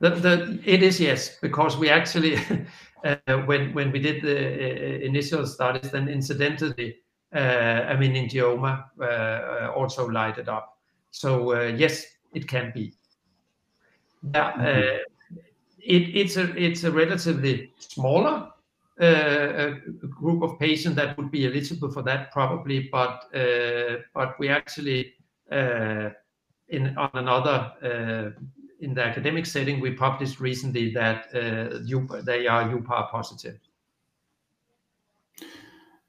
It 0.00 0.82
is 0.82 1.00
yes, 1.00 1.38
because 1.40 1.76
we 1.76 1.88
actually, 1.90 2.38
Uh, 3.04 3.16
when 3.44 3.74
when 3.74 3.92
we 3.92 3.98
did 3.98 4.22
the 4.22 4.34
uh, 4.34 5.04
initial 5.04 5.46
studies, 5.46 5.90
then 5.90 6.08
incidentally, 6.08 6.96
uh, 7.34 7.92
a 7.92 7.96
meningioma 7.96 8.84
also 9.76 10.08
lighted 10.08 10.48
up. 10.48 10.78
So, 11.10 11.52
yes, 11.68 12.06
it 12.32 12.48
can 12.48 12.72
be. 12.74 12.94
Mm-hmm. 14.24 15.36
It's 15.78 16.36
a 16.38 16.56
it's 16.56 16.84
a 16.84 16.90
relatively 16.90 17.74
smaller 17.76 18.50
group 18.98 20.42
of 20.42 20.58
patients 20.58 20.96
that 20.96 21.18
would 21.18 21.30
be 21.30 21.46
eligible 21.46 21.92
for 21.92 22.02
that, 22.02 22.32
probably, 22.32 22.88
but 22.90 23.26
but 24.14 24.38
we 24.38 24.48
actually, 24.48 25.12
in 25.50 26.96
on 26.96 27.10
another, 27.12 28.34
in 28.84 28.94
the 28.94 29.02
academic 29.02 29.46
setting, 29.46 29.80
we 29.80 29.92
published 29.92 30.40
recently 30.40 30.92
that 30.92 31.26
uh, 31.34 32.22
they 32.22 32.46
are 32.46 32.68
uPAR 32.68 33.10
positive. 33.10 33.58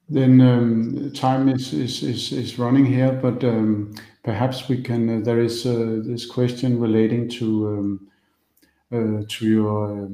Then, 0.07 0.41
um, 0.41 1.11
time 1.13 1.49
is 1.49 1.73
is 1.73 2.31
is 2.31 2.59
running 2.59 2.85
here, 2.85 3.11
but 3.11 3.43
um, 3.43 3.95
perhaps 4.23 4.69
we 4.69 4.81
can... 4.83 5.09
Uh, 5.09 5.25
there 5.25 5.39
is 5.39 5.65
uh, 5.65 6.01
this 6.05 6.25
question 6.27 6.79
relating 6.79 7.27
to 7.29 7.47
um, 7.73 9.25
to 9.27 9.45
your 9.45 10.09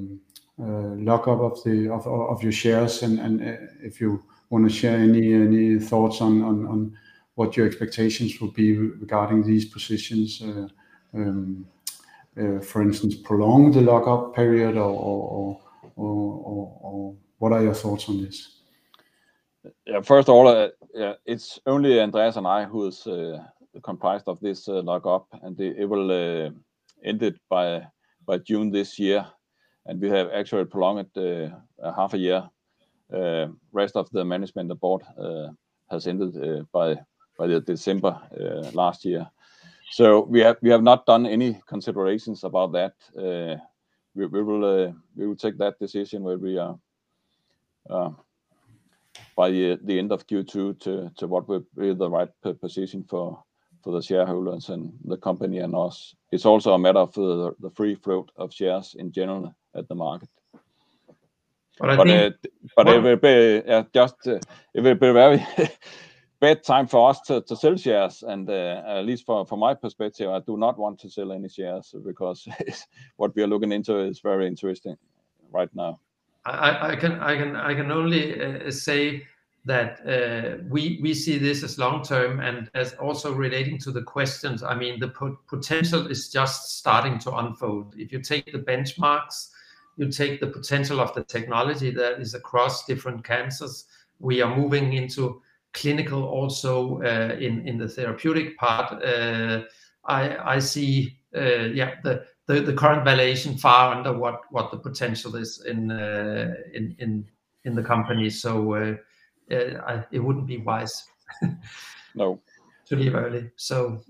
lockup 1.07 1.41
of 1.41 1.63
the 1.63 1.91
of 1.91 2.41
your 2.41 2.53
shares, 2.53 3.03
and 3.03 3.19
and 3.19 3.41
if 3.83 3.99
you 3.99 4.23
want 4.49 4.63
to 4.69 4.73
share 4.73 4.97
any 4.97 5.33
any 5.33 5.79
thoughts 5.79 6.21
on 6.21 6.41
on 6.43 6.97
what 7.35 7.57
your 7.57 7.65
expectations 7.67 8.39
will 8.39 8.51
be 8.51 8.77
regarding 8.77 9.43
these 9.43 9.65
positions. 9.65 10.41
Uh, 12.39 12.59
for 12.61 12.81
instance, 12.81 13.15
prolong 13.15 13.71
the 13.71 13.81
lockup 13.81 14.33
period 14.33 14.77
or 14.77 15.59
what 17.37 17.51
are 17.51 17.61
your 17.61 17.73
thoughts 17.73 18.07
on 18.07 18.21
this? 18.21 18.61
Yeah, 19.85 20.01
first 20.01 20.29
of 20.29 20.35
all, 20.35 20.47
uh, 20.47 20.69
yeah, 20.93 21.13
it's 21.25 21.59
only 21.65 21.99
Andreas 21.99 22.37
and 22.37 22.47
I 22.47 22.63
who 22.63 22.87
is 22.87 23.05
uh, 23.05 23.43
comprised 23.83 24.27
of 24.27 24.39
this 24.39 24.67
lockup, 24.67 25.27
and 25.43 25.59
it 25.59 25.85
will 25.89 26.11
end 27.03 27.23
it 27.23 27.39
by 27.49 27.83
June 28.45 28.71
this 28.71 28.97
year, 28.97 29.25
and 29.85 29.99
we 29.99 30.09
have 30.09 30.31
actually 30.31 30.65
prolonged 30.65 31.07
it 31.15 31.51
half 31.95 32.13
a 32.13 32.17
year. 32.17 32.49
Rest 33.73 33.95
of 33.95 34.09
the 34.11 34.23
management 34.23 34.79
board 34.79 35.03
has 35.89 36.07
ended 36.07 36.65
by 36.71 36.95
December 37.65 38.19
last 38.73 39.03
year. 39.03 39.29
So 39.91 40.21
we 40.21 40.39
have 40.39 40.83
not 40.83 41.05
done 41.05 41.25
any 41.25 41.59
considerations 41.67 42.43
about 42.45 42.71
that. 42.71 42.93
Uh, 43.17 43.57
uh, 44.21 44.91
we 45.15 45.27
will 45.27 45.35
take 45.35 45.57
that 45.57 45.79
decision 45.79 46.23
where 46.23 46.37
we 46.37 46.57
are 46.57 46.77
uh, 47.89 48.11
by 49.35 49.51
the 49.51 49.99
end 49.99 50.11
of 50.11 50.25
Q2 50.27 51.13
to 51.17 51.27
what 51.27 51.47
will 51.47 51.65
be 51.77 51.93
the 51.93 52.09
right 52.09 52.29
position 52.61 53.03
for 53.03 53.43
the 53.85 54.01
shareholders 54.01 54.69
and 54.69 54.93
the 55.05 55.17
company 55.17 55.59
and 55.59 55.75
us. 55.75 56.15
It's 56.31 56.45
also 56.45 56.73
a 56.73 56.79
matter 56.79 56.99
of 56.99 57.13
the 57.13 57.71
free 57.75 57.95
float 57.95 58.31
of 58.37 58.53
shares 58.53 58.95
in 58.97 59.11
general 59.11 59.53
at 59.75 59.87
the 59.89 59.95
market. 59.95 60.29
But 61.79 61.89
I 61.89 61.95
think- 61.97 62.35
But 62.75 62.87
it 62.87 63.03
will 63.03 63.17
be 63.17 63.85
just 63.93 64.27
it 64.27 64.81
will 64.81 64.95
be 64.95 65.11
very 65.11 65.45
bad 66.41 66.63
time 66.63 66.87
for 66.87 67.09
us 67.09 67.21
to 67.21 67.55
sell 67.55 67.77
shares, 67.77 68.23
and 68.23 68.49
uh, 68.49 68.81
at 68.85 69.05
least 69.05 69.25
for, 69.25 69.45
from 69.45 69.59
my 69.59 69.75
perspective, 69.75 70.29
I 70.29 70.39
do 70.39 70.57
not 70.57 70.77
want 70.77 70.99
to 70.99 71.09
sell 71.09 71.31
any 71.31 71.47
shares 71.47 71.93
because 72.03 72.47
what 73.17 73.33
we 73.35 73.43
are 73.43 73.47
looking 73.47 73.71
into 73.71 73.99
is 73.99 74.19
very 74.19 74.47
interesting 74.47 74.97
right 75.51 75.69
now. 75.73 75.99
I 76.43 76.95
can 76.95 77.19
I 77.19 77.37
can 77.37 77.55
I 77.55 77.75
can 77.75 77.91
only 77.91 78.41
uh, 78.41 78.71
say 78.71 79.27
that 79.65 79.99
uh, 80.07 80.63
we 80.69 81.13
see 81.13 81.37
this 81.37 81.63
as 81.63 81.77
long 81.77 82.03
term, 82.03 82.39
and 82.39 82.69
as 82.73 82.93
also 82.93 83.31
relating 83.31 83.77
to 83.79 83.91
the 83.91 84.01
questions, 84.01 84.63
I 84.63 84.73
mean, 84.73 84.99
the 84.99 85.13
potential 85.47 86.07
is 86.07 86.29
just 86.29 86.79
starting 86.79 87.19
to 87.19 87.35
unfold. 87.35 87.93
If 87.95 88.11
you 88.11 88.21
take 88.21 88.51
the 88.51 88.57
benchmarks, 88.57 89.49
you 89.97 90.09
take 90.09 90.39
the 90.39 90.47
potential 90.47 90.99
of 90.99 91.13
the 91.13 91.23
technology 91.23 91.91
that 91.91 92.19
is 92.19 92.33
across 92.33 92.85
different 92.85 93.23
cancers, 93.23 93.85
we 94.19 94.41
are 94.41 94.55
moving 94.55 94.93
into 94.93 95.43
clinical 95.73 96.23
also 96.23 97.01
uh, 97.01 97.35
in 97.39 97.67
in 97.67 97.77
the 97.77 97.87
therapeutic 97.87 98.57
part. 98.57 98.91
Uh, 99.03 99.63
I 100.05 100.55
I 100.55 100.59
see 100.59 101.17
uh, 101.35 101.69
yeah, 101.73 101.95
the 102.03 102.25
the 102.47 102.73
current 102.73 103.05
valuation 103.05 103.57
far 103.57 103.95
under 103.95 104.17
what 104.17 104.41
what 104.49 104.71
the 104.71 104.77
potential 104.77 105.35
is 105.35 105.63
in 105.65 105.91
in, 106.73 106.95
in, 106.99 107.25
in 107.63 107.75
the 107.75 107.83
company. 107.83 108.29
So, 108.29 108.97
it 109.47 110.19
wouldn't 110.19 110.47
be 110.47 110.57
wise. 110.57 111.05
No 112.13 112.41
To 112.87 112.97
leave 112.97 113.15
early, 113.15 113.51
so. 113.55 114.01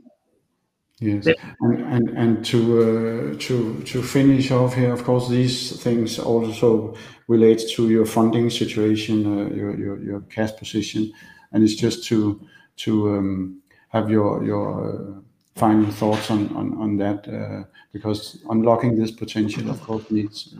Yes. 0.99 1.27
And 1.59 1.81
and, 1.93 2.09
and 2.17 2.45
to 2.45 3.35
to 3.37 3.83
to 3.83 4.01
finish 4.01 4.49
off 4.49 4.73
here, 4.73 4.91
of 4.91 5.03
course, 5.03 5.29
these 5.29 5.79
things 5.83 6.17
also 6.17 6.95
relate 7.27 7.61
to 7.75 7.89
your 7.89 8.05
funding 8.05 8.49
situation, 8.49 9.23
your 9.55 10.21
cash 10.21 10.55
position, 10.57 11.11
and 11.51 11.63
it's 11.63 11.75
just 11.75 12.05
to 12.09 12.39
to 12.77 13.15
um, 13.15 13.61
have 13.89 14.09
your 14.09 14.43
your 14.43 14.67
uh, 14.89 15.21
final 15.55 15.91
thoughts 15.91 16.31
on 16.31 16.49
on, 16.55 16.77
on 16.77 16.97
that, 16.97 17.27
uh, 17.27 17.63
because 17.91 18.39
unlocking 18.49 18.95
this 18.95 19.11
potential, 19.11 19.69
of 19.69 19.81
course, 19.81 20.09
needs... 20.11 20.55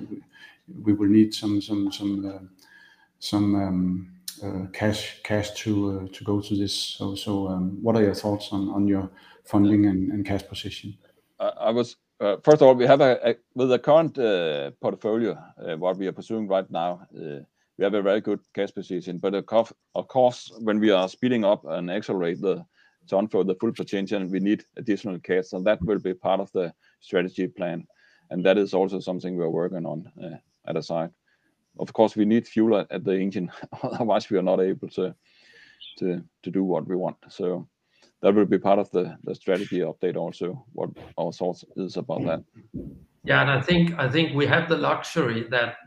We 0.86 0.94
will 0.94 1.10
need 1.10 1.34
some 1.34 1.60
some 1.62 1.92
some 1.92 2.26
uh, 2.26 2.40
some 3.20 3.56
um, 3.56 4.70
cash 4.72 5.22
cash 5.22 5.52
to 5.64 6.08
to 6.08 6.24
go 6.24 6.40
to 6.40 6.56
this. 6.56 6.74
So, 6.74 7.16
so 7.16 7.50
um, 7.50 7.78
what 7.82 7.98
are 7.98 8.04
your 8.04 8.16
thoughts 8.16 8.54
on 8.54 8.70
on 8.70 8.88
your 8.88 9.10
funding 9.44 9.86
and 9.88 10.26
cash 10.26 10.48
position? 10.48 10.98
I 11.40 11.72
was 11.72 11.98
First 12.20 12.62
of 12.62 12.68
all, 12.68 12.76
we 12.76 12.86
have 12.86 13.02
a 13.02 13.36
with 13.56 13.70
the 13.70 13.80
current 13.80 14.16
portfolio 14.80 15.36
what 15.78 15.98
we 15.98 16.08
are 16.08 16.14
pursuing 16.14 16.48
right 16.48 16.70
now, 16.72 17.02
we 17.82 17.86
have 17.86 17.96
a 17.96 18.02
very 18.04 18.22
good 18.22 18.40
cash 18.54 18.72
position. 18.72 19.18
But 19.18 19.34
of 19.34 20.08
course, 20.08 20.52
when 20.60 20.80
we 20.80 20.92
are 20.92 21.10
speeding 21.10 21.44
up 21.44 21.66
and 21.66 21.90
accelerate 21.90 22.40
the 22.40 22.64
to 23.08 23.18
unfold 23.18 23.48
the 23.48 23.56
full 23.56 23.74
potential, 23.74 24.24
we 24.28 24.40
need 24.40 24.64
additional 24.78 25.18
cash, 25.20 25.54
and 25.54 25.66
that 25.66 25.82
will 25.82 25.98
be 25.98 26.14
part 26.14 26.40
of 26.40 26.52
the 26.52 26.72
strategy 27.00 27.48
plan, 27.48 27.88
and 28.30 28.46
that 28.46 28.60
is 28.60 28.76
also 28.76 29.00
something 29.00 29.36
we 29.36 29.44
are 29.44 29.50
working 29.50 29.88
on 29.88 30.12
uh, 30.24 30.38
at 30.68 30.76
the 30.76 30.84
side. 30.84 31.10
Of 31.80 31.92
course, 31.92 32.16
we 32.16 32.26
need 32.26 32.48
fuel 32.48 32.86
at 32.92 33.04
the 33.04 33.18
engine, 33.18 33.52
otherwise 33.84 34.30
we 34.30 34.38
are 34.38 34.44
not 34.44 34.62
able 34.62 34.90
to 34.90 35.16
do 36.44 36.64
what 36.64 36.88
we 36.88 36.96
want. 36.96 37.18
So 37.30 37.68
that 38.22 38.36
will 38.36 38.46
be 38.46 38.60
part 38.60 38.78
of 38.78 38.92
the 38.92 39.18
strategy 39.34 39.80
update 39.80 40.18
also, 40.18 40.64
what 40.74 40.92
our 41.18 41.32
thoughts 41.32 41.66
is 41.78 41.98
about 41.98 42.24
that. 42.26 42.44
Yeah, 43.24 43.42
and 43.42 43.50
I 43.50 44.08
think 44.10 44.36
we 44.36 44.46
have 44.46 44.70
the 44.70 44.78
luxury 44.78 45.48
that, 45.50 45.78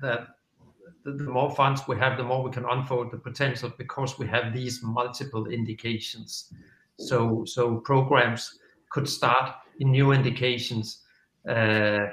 that 1.05 1.19
the 1.19 1.25
more 1.25 1.55
funds 1.55 1.83
we 1.87 1.97
have, 1.99 2.17
the 2.17 2.25
more 2.25 2.43
we 2.43 2.51
can 2.51 2.65
unfold 2.65 3.11
the 3.11 3.19
potential 3.19 3.73
because 3.77 4.19
we 4.19 4.27
have 4.27 4.53
these 4.53 4.83
multiple 4.83 5.47
indications. 5.47 6.53
So, 6.99 7.45
so 7.45 7.77
programs 7.77 8.59
could 8.91 9.09
start 9.09 9.53
in 9.81 9.91
new 9.91 10.13
indications, 10.13 11.01
uh, 11.49 12.07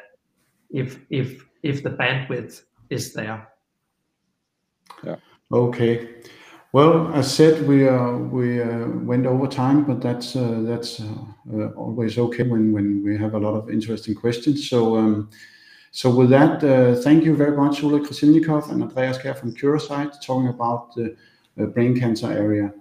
if, 0.69 0.99
if, 1.09 1.45
if 1.63 1.83
the 1.83 1.91
bandwidth 1.91 2.63
is 2.89 3.13
there. 3.13 3.47
Yeah. 5.03 5.15
Okay. 5.51 6.09
Well, 6.73 7.13
as 7.13 7.33
said, 7.33 7.67
we 7.67 7.85
are 7.85 8.17
we 8.17 8.61
uh, 8.61 8.87
went 8.87 9.25
over 9.25 9.45
time, 9.45 9.83
but 9.83 9.99
that's 9.99 10.37
uh, 10.37 10.61
that's 10.63 11.01
always 11.75 12.17
okay 12.17 12.43
when 12.43 12.71
when 12.71 13.03
we 13.03 13.17
have 13.17 13.33
a 13.33 13.37
lot 13.37 13.55
of 13.55 13.69
interesting 13.69 14.15
questions. 14.15 14.69
So 14.69 14.95
with 16.09 16.29
that, 16.29 16.63
uh, 16.63 16.95
thank 17.01 17.25
you 17.25 17.35
very 17.35 17.55
much, 17.55 17.83
Ulrich 17.83 18.03
Krasilnikoff 18.03 18.71
and 18.71 18.81
Andreas 18.81 19.17
Kjær 19.17 19.37
from 19.37 19.53
Curasight, 19.53 20.21
talking 20.21 20.47
about 20.47 20.95
the 20.95 21.15
uh, 21.59 21.65
brain 21.65 21.99
cancer 21.99 22.31
area. 22.31 22.73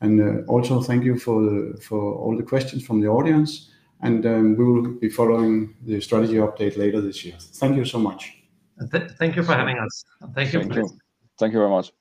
And 0.00 0.20
uh, 0.20 0.52
also 0.52 0.80
thank 0.82 1.02
you 1.04 1.18
for 1.18 1.74
for 1.78 2.14
all 2.14 2.36
the 2.36 2.42
questions 2.44 2.84
from 2.86 3.00
the 3.00 3.08
audience, 3.08 3.70
and 4.02 4.24
um, 4.26 4.56
we 4.56 4.64
will 4.64 4.92
be 5.00 5.08
following 5.08 5.74
the 5.84 6.00
strategy 6.00 6.34
update 6.34 6.76
later 6.76 7.00
this 7.00 7.24
year. 7.24 7.36
Thank 7.38 7.76
you 7.76 7.84
so 7.84 7.98
much. 7.98 8.34
Thank 9.18 9.34
you 9.34 9.42
for 9.42 9.54
having 9.54 9.78
us. 9.78 10.04
Thank 10.34 10.52
you. 10.52 10.60
Thank 10.60 10.74
you. 10.76 10.88
Thank 11.38 11.52
you 11.52 11.58
very 11.58 11.70
much. 11.70 11.97